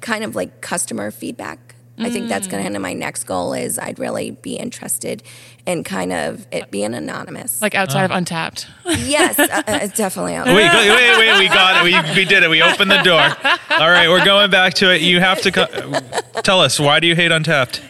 kind 0.00 0.24
of 0.24 0.34
like 0.36 0.60
customer 0.60 1.10
feedback. 1.10 1.58
I 2.02 2.08
think 2.08 2.30
that's 2.30 2.46
kind 2.46 2.74
of 2.74 2.80
my 2.80 2.94
next 2.94 3.24
goal 3.24 3.52
is 3.52 3.78
I'd 3.78 3.98
really 3.98 4.30
be 4.30 4.56
interested 4.56 5.22
in 5.66 5.84
kind 5.84 6.14
of 6.14 6.46
it 6.50 6.70
being 6.70 6.94
anonymous. 6.94 7.60
Like 7.60 7.74
outside 7.74 8.04
of 8.04 8.10
Untappd. 8.10 8.66
yes, 9.06 9.38
uh, 9.38 9.62
uh, 9.66 9.86
definitely. 9.88 10.32
Wait, 10.32 10.46
wait, 10.46 10.88
wait, 10.90 11.18
wait. 11.18 11.38
We 11.38 11.48
got 11.48 11.76
it. 11.76 11.84
We, 11.84 12.14
we 12.20 12.24
did 12.24 12.42
it. 12.42 12.48
We 12.48 12.62
opened 12.62 12.90
the 12.90 13.02
door. 13.02 13.20
All 13.78 13.90
right, 13.90 14.08
we're 14.08 14.24
going 14.24 14.50
back 14.50 14.72
to 14.74 14.90
it. 14.94 15.02
You 15.02 15.20
have 15.20 15.42
to 15.42 15.52
co- 15.52 16.00
tell 16.40 16.62
us 16.62 16.80
why 16.80 17.00
do 17.00 17.06
you 17.06 17.14
hate 17.14 17.32
Untappd? 17.32 17.82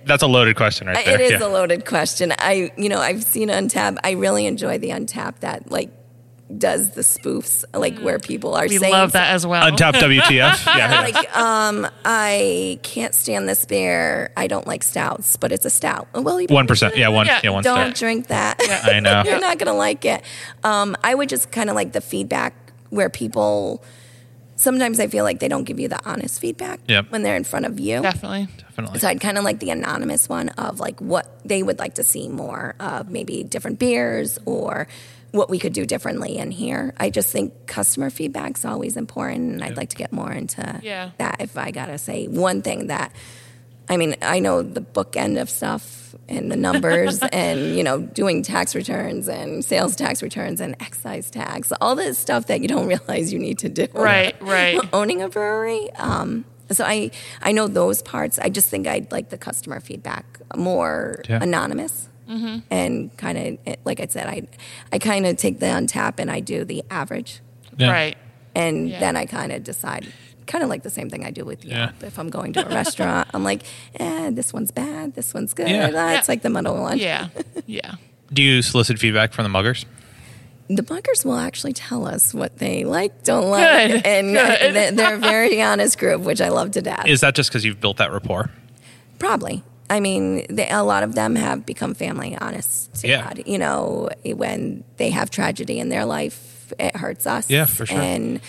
That's 0.06 0.22
a 0.22 0.26
loaded 0.26 0.56
question 0.56 0.86
right 0.86 1.04
there. 1.04 1.20
It 1.20 1.32
is 1.32 1.40
Yeah. 1.40 1.46
a 1.46 1.50
loaded 1.50 1.84
question. 1.84 2.32
I, 2.38 2.72
you 2.78 2.88
know, 2.88 3.00
I've 3.00 3.22
seen 3.22 3.50
Untap. 3.50 3.98
I 4.02 4.12
really 4.12 4.46
enjoy 4.46 4.78
the 4.78 4.88
Untap 4.90 5.40
that 5.40 5.70
like 5.70 5.90
does 6.56 6.90
the 6.90 7.00
spoofs, 7.00 7.64
like 7.74 7.98
where 7.98 8.18
people 8.20 8.54
are 8.54 8.68
We 8.68 8.78
saying 8.78 8.92
love 8.92 9.12
that 9.12 9.34
as 9.34 9.44
well. 9.46 9.68
Untappd 9.68 9.94
WTF. 9.94 10.66
Yeah. 10.76 11.00
like 11.00 11.36
um 11.36 11.88
I 12.04 12.78
can't 12.84 13.14
stand 13.14 13.48
this 13.48 13.64
beer. 13.64 14.30
I 14.36 14.46
don't 14.46 14.66
like 14.66 14.82
stouts, 14.84 15.36
but 15.36 15.50
it's 15.50 15.64
a 15.64 15.70
stout. 15.70 16.06
Well, 16.14 16.40
you 16.40 16.46
One 16.48 16.66
percent. 16.68 16.96
Yeah, 16.96 17.08
one. 17.08 17.26
Yeah, 17.26 17.40
Yeah, 17.42 17.50
one 17.50 17.64
don't 17.64 17.78
star. 17.78 17.90
drink 17.92 18.28
that. 18.28 18.60
Yeah, 18.64 18.80
I 18.84 19.00
know. 19.00 19.22
You're 19.26 19.40
not 19.40 19.58
gonna 19.58 19.74
like 19.74 20.04
it. 20.04 20.22
Um, 20.62 20.96
I 21.02 21.14
would 21.16 21.28
just 21.28 21.50
kind 21.50 21.68
of 21.68 21.74
like 21.74 21.92
the 21.92 22.00
feedback 22.00 22.54
where 22.90 23.10
people. 23.10 23.82
Sometimes 24.58 25.00
I 25.00 25.06
feel 25.08 25.22
like 25.22 25.38
they 25.40 25.48
don't 25.48 25.64
give 25.64 25.78
you 25.78 25.86
the 25.88 26.00
honest 26.08 26.40
feedback 26.40 26.80
Yep. 26.88 27.10
when 27.10 27.22
they're 27.22 27.36
in 27.36 27.44
front 27.44 27.66
of 27.66 27.78
you. 27.78 28.00
Definitely. 28.00 28.48
Definitely. 28.56 29.00
So 29.00 29.08
I'd 29.08 29.20
kind 29.20 29.36
of 29.36 29.44
like 29.44 29.58
the 29.60 29.68
anonymous 29.68 30.30
one 30.30 30.48
of 30.50 30.80
like 30.80 30.98
what 30.98 31.40
they 31.44 31.62
would 31.62 31.78
like 31.78 31.94
to 31.96 32.02
see 32.02 32.28
more 32.30 32.74
of, 32.80 33.10
maybe 33.10 33.44
different 33.44 33.78
beers 33.78 34.38
or 34.46 34.88
what 35.36 35.48
we 35.50 35.58
could 35.58 35.72
do 35.72 35.84
differently 35.86 36.36
in 36.38 36.50
here. 36.50 36.94
I 36.98 37.10
just 37.10 37.30
think 37.30 37.66
customer 37.66 38.10
feedback's 38.10 38.64
always 38.64 38.96
important, 38.96 39.52
and 39.52 39.62
I'd 39.64 39.76
like 39.76 39.90
to 39.90 39.96
get 39.96 40.12
more 40.12 40.32
into 40.32 40.80
Yeah. 40.82 41.10
that. 41.18 41.36
If 41.40 41.56
I 41.56 41.70
gotta 41.70 41.98
say 41.98 42.26
one 42.26 42.62
thing 42.62 42.88
that, 42.88 43.12
I 43.88 43.96
mean, 43.96 44.16
I 44.22 44.40
know 44.40 44.62
the 44.62 44.80
book 44.80 45.16
end 45.16 45.38
of 45.38 45.48
stuff 45.48 46.14
and 46.28 46.50
the 46.50 46.56
numbers, 46.56 47.20
and 47.32 47.76
you 47.76 47.84
know, 47.84 48.00
doing 48.00 48.42
tax 48.42 48.74
returns 48.74 49.28
and 49.28 49.64
sales 49.64 49.94
tax 49.94 50.22
returns 50.22 50.60
and 50.60 50.74
excise 50.80 51.30
tax, 51.30 51.72
all 51.80 51.94
this 51.94 52.18
stuff 52.18 52.46
that 52.46 52.60
you 52.62 52.68
don't 52.68 52.86
realize 52.94 53.32
you 53.32 53.38
need 53.38 53.58
to 53.60 53.68
do 53.68 53.86
Right, 53.94 54.34
right. 54.42 54.80
owning 54.92 55.22
a 55.22 55.28
brewery. 55.28 55.90
Um, 55.96 56.44
so 56.70 56.84
I 56.84 57.12
I 57.42 57.52
know 57.52 57.68
those 57.68 58.02
parts. 58.02 58.40
I 58.40 58.48
just 58.48 58.68
think 58.68 58.88
I'd 58.88 59.12
like 59.12 59.28
the 59.28 59.38
customer 59.38 59.78
feedback 59.78 60.24
more 60.56 61.22
Yeah. 61.28 61.38
anonymous. 61.42 62.08
And 62.28 63.16
kind 63.16 63.58
of, 63.66 63.76
like 63.84 64.00
I 64.00 64.06
said, 64.06 64.26
I, 64.26 64.46
I 64.92 64.98
kind 64.98 65.26
of 65.26 65.36
take 65.36 65.60
the 65.60 65.66
untap 65.66 66.14
and 66.18 66.30
I 66.30 66.40
do 66.40 66.64
the 66.64 66.84
average, 66.90 67.40
Yeah. 67.76 67.90
Right. 67.90 68.16
and 68.54 68.88
Yeah. 68.88 69.00
then 69.00 69.16
I 69.16 69.26
kind 69.26 69.52
of 69.52 69.62
decide, 69.62 70.06
kind 70.46 70.64
of 70.64 70.70
like 70.70 70.82
the 70.82 70.90
same 70.90 71.08
thing 71.10 71.24
I 71.24 71.30
do 71.30 71.44
with 71.44 71.64
Yelp. 71.64 71.92
Yeah. 72.00 72.06
If 72.06 72.18
I'm 72.18 72.28
going 72.30 72.52
to 72.54 72.66
a 72.66 72.68
restaurant, 72.68 73.28
I'm 73.34 73.44
like, 73.44 73.62
eh, 74.00 74.30
this 74.30 74.52
one's 74.52 74.70
bad, 74.72 75.14
this 75.14 75.32
one's 75.34 75.54
good. 75.54 75.68
Yeah. 75.68 75.90
Ah, 75.94 76.18
It's 76.18 76.28
like 76.28 76.42
the 76.42 76.50
middle 76.50 76.80
one. 76.80 76.98
Yeah. 76.98 77.28
Yeah. 77.66 77.94
Do 78.32 78.42
you 78.42 78.60
solicit 78.62 78.98
feedback 78.98 79.32
from 79.32 79.44
the 79.44 79.48
muggers? 79.58 79.84
the 80.68 80.82
buggers 80.82 81.24
will 81.24 81.36
actually 81.38 81.72
tell 81.72 82.08
us 82.08 82.34
what 82.34 82.58
they 82.58 82.84
like, 82.84 83.22
don't 83.22 83.48
like, 83.50 83.88
Good, 83.88 84.04
and 84.14 84.34
good. 84.34 84.74
they- 84.74 84.90
they're 84.90 85.14
a 85.14 85.18
very 85.18 85.62
honest 85.62 85.96
group, 85.96 86.22
which 86.22 86.40
I 86.40 86.48
love 86.48 86.72
to 86.72 86.82
death. 86.82 87.06
Is 87.06 87.20
that 87.20 87.36
just 87.36 87.50
because 87.50 87.64
you've 87.64 87.80
built 87.80 87.98
that 87.98 88.10
rapport? 88.10 88.50
Probably. 89.20 89.62
I 89.88 90.00
mean, 90.00 90.46
they, 90.50 90.68
a 90.68 90.82
lot 90.82 91.02
of 91.02 91.14
them 91.14 91.36
have 91.36 91.64
become 91.64 91.94
family, 91.94 92.36
honest 92.40 92.92
to 93.02 93.08
Yeah. 93.08 93.22
God. 93.22 93.42
You 93.46 93.58
know, 93.58 94.08
when 94.24 94.84
they 94.96 95.10
have 95.10 95.30
tragedy 95.30 95.78
in 95.78 95.88
their 95.88 96.04
life, 96.04 96.72
it 96.78 96.96
hurts 96.96 97.26
us. 97.26 97.48
Yeah, 97.48 97.66
for 97.66 97.86
sure. 97.86 97.98
And 97.98 98.40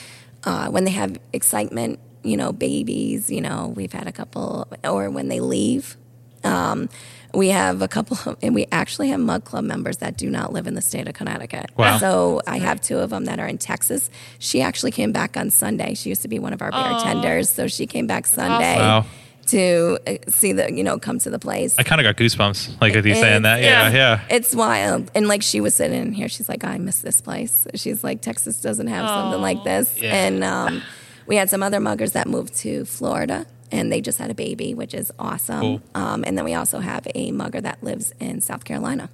uh, 0.44 0.70
when 0.70 0.84
they 0.84 0.92
have 0.92 1.20
excitement, 1.34 2.00
you 2.24 2.38
know, 2.38 2.52
babies, 2.52 3.30
you 3.30 3.42
know, 3.42 3.72
we've 3.76 3.94
had 3.94 4.08
a 4.08 4.12
couple, 4.12 4.68
or 4.84 5.10
when 5.10 5.28
they 5.28 5.40
leave. 5.40 5.96
Um, 6.44 6.90
we 7.34 7.50
have 7.50 7.82
a 7.82 7.88
couple, 7.88 8.18
of, 8.26 8.38
and 8.42 8.56
we 8.56 8.68
actually 8.72 9.10
have 9.10 9.20
Mug 9.20 9.44
Club 9.44 9.64
members 9.66 9.98
that 9.98 10.18
do 10.18 10.30
not 10.30 10.54
live 10.54 10.66
in 10.66 10.74
the 10.76 10.82
state 10.82 11.08
of 11.08 11.14
Connecticut. 11.14 11.70
Wow. 11.78 11.98
So 12.00 12.42
I 12.48 12.58
have 12.58 12.82
two 12.82 12.98
of 13.00 13.10
them 13.12 13.26
that 13.26 13.40
are 13.40 13.48
in 13.48 13.58
Texas. 13.58 14.10
She 14.40 14.62
actually 14.62 14.92
came 14.92 15.12
back 15.12 15.38
on 15.38 15.50
Sunday. 15.52 15.94
She 15.94 16.10
used 16.10 16.22
to 16.24 16.28
be 16.28 16.40
one 16.40 16.54
of 16.54 16.62
our 16.62 16.72
bartenders, 16.72 17.50
so 17.50 17.68
she 17.68 17.86
came 17.86 18.08
back 18.08 18.26
Sunday 18.26 18.78
Wow. 18.80 19.06
To 19.48 20.00
uh, 20.08 20.18
see 20.30 20.52
the, 20.54 20.72
you 20.72 20.84
know, 20.84 20.98
come 21.00 21.20
to 21.20 21.30
the 21.30 21.40
place. 21.40 21.76
I 21.78 21.84
kind 21.84 22.00
of 22.00 22.06
got 22.06 22.18
goosebumps, 22.22 22.80
like 22.82 22.94
with 22.96 23.06
you 23.06 23.16
saying 23.16 23.44
that. 23.44 23.62
yeah. 23.62 23.90
Yeah, 23.90 23.96
yeah. 23.96 24.22
It's 24.30 24.56
wild. 24.56 25.12
And 25.16 25.28
like 25.28 25.42
she 25.42 25.62
was 25.62 25.74
sitting 25.76 26.00
in 26.00 26.14
here, 26.14 26.30
she's 26.30 26.50
like, 26.50 26.64
I 26.64 26.78
miss 26.78 27.00
this 27.00 27.22
place. 27.22 27.68
She's 27.76 28.04
like, 28.04 28.22
Texas 28.22 28.62
doesn't 28.62 28.88
have 28.88 29.08
something 29.08 29.42
like 29.42 29.64
this. 29.64 30.02
Yeah. 30.02 30.14
And 30.14 30.44
um, 30.44 30.82
we 31.26 31.36
had 31.36 31.50
some 31.50 31.64
other 31.64 31.80
muggers 31.80 32.14
that 32.14 32.28
moved 32.28 32.56
to 32.58 32.86
Florida. 32.86 33.46
and 33.72 33.92
they 33.92 34.00
just 34.02 34.18
had 34.18 34.32
a 34.32 34.34
baby, 34.36 34.74
which 34.74 34.94
is 34.94 35.12
awesome. 35.20 35.60
Cool. 35.62 35.82
Um, 35.94 36.24
and 36.26 36.38
then 36.38 36.46
we 36.46 36.54
also 36.54 36.80
have 36.80 37.06
a 37.16 37.32
mugger 37.32 37.60
that 37.62 37.84
lives 37.84 38.14
in 38.20 38.40
South 38.42 38.64
Carolina. 38.64 39.10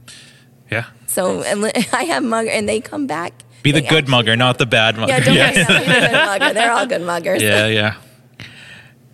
Yeah. 0.72 0.86
So 1.08 1.42
and 1.44 1.66
I 1.94 2.04
have 2.04 2.24
mugger, 2.24 2.50
and 2.50 2.68
they 2.70 2.80
come 2.80 3.08
back. 3.08 3.44
Be 3.64 3.72
the 3.72 3.82
good 3.82 3.94
actually- 4.06 4.12
mugger, 4.12 4.36
not 4.36 4.58
the 4.58 4.66
bad 4.66 4.98
mugger. 4.98 5.12
Yeah, 5.14 5.20
don't 5.24 5.36
yeah. 5.36 5.52
be 5.52 5.58
the 5.58 5.66
good 5.90 6.12
mugger. 6.12 6.54
They're 6.54 6.72
all 6.72 6.86
good 6.86 7.02
muggers. 7.02 7.42
yeah, 7.42 7.68
yeah. 7.68 7.96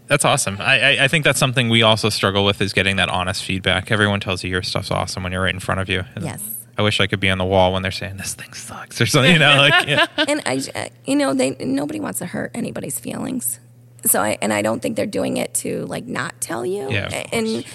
That's 0.10 0.26
awesome. 0.26 0.57
I, 0.60 0.97
I, 0.97 1.03
I 1.05 1.07
think 1.07 1.24
that's 1.24 1.39
something 1.39 1.70
we 1.70 1.84
also 1.84 2.10
struggle 2.10 2.43
with 2.43 2.62
is 2.62 2.74
getting 2.74 2.97
that 2.97 3.10
honest 3.10 3.43
feedback. 3.45 3.91
Everyone 3.91 4.20
tells 4.20 4.43
you 4.43 4.49
your 4.49 4.64
stuff's 4.64 4.91
awesome 4.91 5.24
when 5.24 5.32
you're 5.32 5.43
right 5.43 5.53
in 5.53 5.60
front 5.60 5.80
of 5.80 5.88
you. 5.88 6.03
And 6.16 6.26
Yes. 6.26 6.43
I 6.78 6.82
wish 6.82 6.99
I 6.99 7.07
could 7.07 7.20
be 7.20 7.30
on 7.30 7.38
the 7.38 7.45
wall 7.45 7.74
when 7.74 7.82
they're 7.82 7.91
saying 7.91 8.18
this 8.18 8.34
thing 8.34 8.53
sucks 8.53 8.99
or 9.01 9.05
something. 9.05 9.34
You 9.34 9.39
know, 9.39 9.55
like 9.57 9.88
yeah. 9.88 10.07
and 10.28 10.41
I, 10.45 10.62
uh, 10.74 10.89
you 11.05 11.16
know, 11.16 11.34
they 11.34 11.51
nobody 11.60 11.99
wants 11.99 12.20
to 12.20 12.26
hurt 12.26 12.51
anybody's 12.53 12.99
feelings. 12.99 13.60
So 14.05 14.22
I 14.22 14.38
and 14.41 14.51
I 14.53 14.62
don't 14.62 14.82
think 14.82 14.95
they're 14.95 15.05
doing 15.05 15.38
it 15.38 15.53
to 15.55 15.86
like 15.86 16.05
not 16.05 16.39
tell 16.41 16.66
you. 16.66 16.89
Yeah, 16.89 17.26
and. 17.32 17.66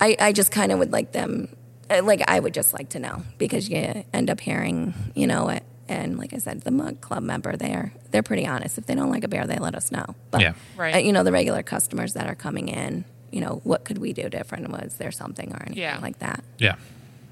I, 0.00 0.16
I 0.18 0.32
just 0.32 0.50
kind 0.50 0.72
of 0.72 0.80
would 0.80 0.90
like 0.90 1.12
them, 1.12 1.54
uh, 1.88 2.02
like 2.02 2.28
I 2.28 2.40
would 2.40 2.52
just 2.54 2.72
like 2.72 2.88
to 2.88 2.98
know 2.98 3.22
because 3.38 3.68
you 3.68 4.04
end 4.12 4.30
up 4.30 4.40
hearing, 4.40 4.94
you 5.14 5.28
know, 5.28 5.48
it, 5.48 5.62
and 5.92 6.18
like 6.18 6.32
I 6.32 6.38
said, 6.38 6.62
the 6.62 6.70
mug 6.70 7.00
club 7.00 7.22
member, 7.22 7.56
they're 7.56 7.92
they're 8.10 8.22
pretty 8.22 8.46
honest. 8.46 8.78
If 8.78 8.86
they 8.86 8.94
don't 8.94 9.10
like 9.10 9.24
a 9.24 9.28
beer, 9.28 9.46
they 9.46 9.56
let 9.58 9.74
us 9.74 9.90
know. 9.92 10.06
But 10.30 10.40
Yeah. 10.40 10.54
Right. 10.76 10.94
uh, 10.94 10.98
you 10.98 11.12
know, 11.12 11.22
the 11.24 11.32
regular 11.32 11.62
customers 11.62 12.14
that 12.14 12.26
are 12.26 12.34
coming 12.34 12.68
in, 12.68 13.04
you 13.30 13.40
know, 13.40 13.60
what 13.64 13.84
could 13.84 13.98
we 13.98 14.12
do 14.12 14.28
different? 14.28 14.68
Was 14.70 14.94
there 14.96 15.10
something 15.12 15.52
or 15.52 15.60
anything 15.66 15.82
Yeah. 15.82 15.98
like 16.00 16.18
that? 16.20 16.42
yeah. 16.58 16.76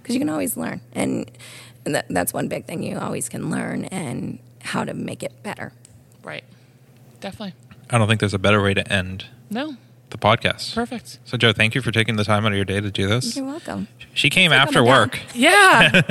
because 0.03 0.15
you 0.15 0.21
can 0.21 0.31
always 0.31 0.57
learn 0.57 0.81
and, 0.95 1.31
and 1.85 1.95
that, 1.95 2.07
that's 2.09 2.33
one 2.33 2.49
big 2.49 2.65
thing 2.65 2.83
you 2.83 2.99
always 2.99 3.29
can 3.29 3.51
learn 3.51 3.85
and 3.87 4.39
how 4.63 4.83
to 4.85 4.95
make 4.95 5.23
it 5.23 5.33
better 5.43 5.73
Right. 6.25 6.45
Definitely. 7.21 7.55
I 7.91 7.99
don't 7.99 8.09
think 8.09 8.21
there's 8.21 8.35
a 8.35 8.39
better 8.39 8.63
way 8.63 8.73
to 8.75 8.85
end 8.93 9.27
No. 9.51 9.77
The 10.11 10.19
podcast. 10.19 10.75
Perfect. 10.75 11.19
So, 11.25 11.37
Joe, 11.37 11.53
thank 11.53 11.75
you 11.75 11.83
for 11.83 11.91
taking 11.91 12.17
the 12.17 12.25
time 12.25 12.45
out 12.47 12.53
of 12.53 12.57
your 12.57 12.65
day 12.65 12.81
to 12.81 12.91
do 12.91 13.07
this. 13.09 13.37
you're 13.37 13.45
welcome 13.47 13.89
She 14.15 14.29
came 14.31 14.51
like 14.51 14.61
after 14.61 14.75
coming 14.85 14.91
down. 14.91 14.99
work, 15.01 15.21
Yeah. 15.35 16.03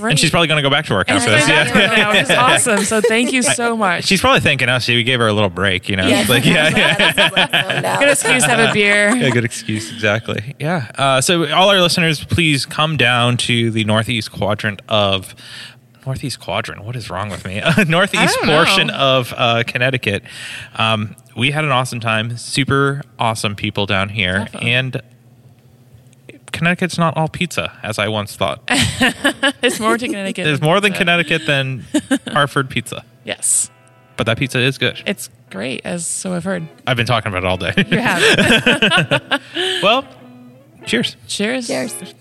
And 0.00 0.18
she's 0.18 0.30
probably 0.30 0.48
going 0.48 0.56
to 0.56 0.62
go 0.62 0.70
back 0.70 0.86
to 0.86 0.94
work 0.94 1.08
And 1.10 1.18
after 1.18 1.30
this. 1.30 1.48
Yeah. 1.48 1.64
back 1.72 1.98
now, 1.98 2.12
which 2.12 2.22
is 2.22 2.30
awesome. 2.68 2.84
So 2.84 3.00
thank 3.00 3.32
you 3.32 3.42
so 3.42 3.76
much. 3.76 4.04
She's 4.04 4.20
probably 4.20 4.40
thinking, 4.40 4.68
oh, 4.68 4.78
see, 4.78 4.94
we 4.94 5.02
gave 5.04 5.18
her 5.20 5.26
a 5.26 5.32
little 5.32 5.50
break, 5.50 5.88
you 5.88 5.96
know? 5.96 6.06
Yes. 6.06 6.28
Like, 6.28 6.44
yeah, 6.44 6.68
yeah. 6.76 7.12
This 7.12 7.26
is 7.26 7.32
like 7.32 7.50
zoned 7.50 7.84
out. 7.86 8.00
Good 8.00 8.10
excuse 8.10 8.42
to 8.44 8.50
have 8.50 8.70
a 8.70 8.72
beer. 8.72 9.14
Yeah, 9.16 9.30
good 9.30 9.44
excuse, 9.44 9.92
exactly. 9.92 10.54
Yeah. 10.58 10.90
Uh, 10.96 11.20
so, 11.20 11.52
all 11.52 11.68
our 11.70 11.80
listeners, 11.80 12.24
please 12.24 12.64
come 12.66 12.96
down 12.96 13.36
to 13.38 13.70
the 13.70 13.84
northeast 13.84 14.32
quadrant 14.32 14.80
of 14.88 15.34
northeast 16.08 16.40
quadrant. 16.40 16.84
What 16.84 16.96
is 16.96 17.10
wrong 17.10 17.28
with 17.28 17.44
me? 17.44 17.60
northeast 17.86 18.38
I 18.42 18.46
know. 18.46 18.52
portion 18.56 18.88
of 18.90 19.34
uh, 19.36 19.62
Connecticut. 19.66 20.22
Um, 20.76 21.14
we 21.36 21.50
had 21.50 21.64
an 21.64 21.70
awesome 21.70 22.00
time. 22.00 22.36
Super 22.38 23.02
awesome 23.18 23.54
people 23.54 23.84
down 23.84 24.08
here, 24.08 24.38
Definitely. 24.38 24.70
and 24.72 25.02
Connecticut's 26.50 26.96
not 26.96 27.14
all 27.16 27.28
pizza, 27.28 27.78
as 27.82 27.98
I 27.98 28.08
once 28.08 28.34
thought. 28.36 28.62
It's 29.60 29.78
more 29.80 29.98
to 29.98 30.06
Connecticut. 30.06 30.44
There's 30.44 30.62
more 30.62 30.80
than 30.80 30.92
Connecticut 30.94 31.42
than 31.46 31.84
Hartford 32.28 32.70
pizza, 32.70 33.04
Yes. 33.24 33.70
but 34.16 34.24
that 34.26 34.38
pizza 34.38 34.58
is 34.60 34.78
good. 34.78 35.02
It's 35.04 35.28
great, 35.50 35.82
as 35.84 36.06
so 36.06 36.32
I've 36.32 36.44
heard. 36.44 36.66
I've 36.86 36.96
been 36.96 37.06
talking 37.06 37.30
about 37.30 37.44
it 37.44 37.46
all 37.46 37.56
day. 37.58 37.74
You 37.90 37.98
have. 37.98 39.42
well, 39.82 40.06
cheers. 40.86 41.16
Cheers. 41.26 41.66
cheers 41.66 42.14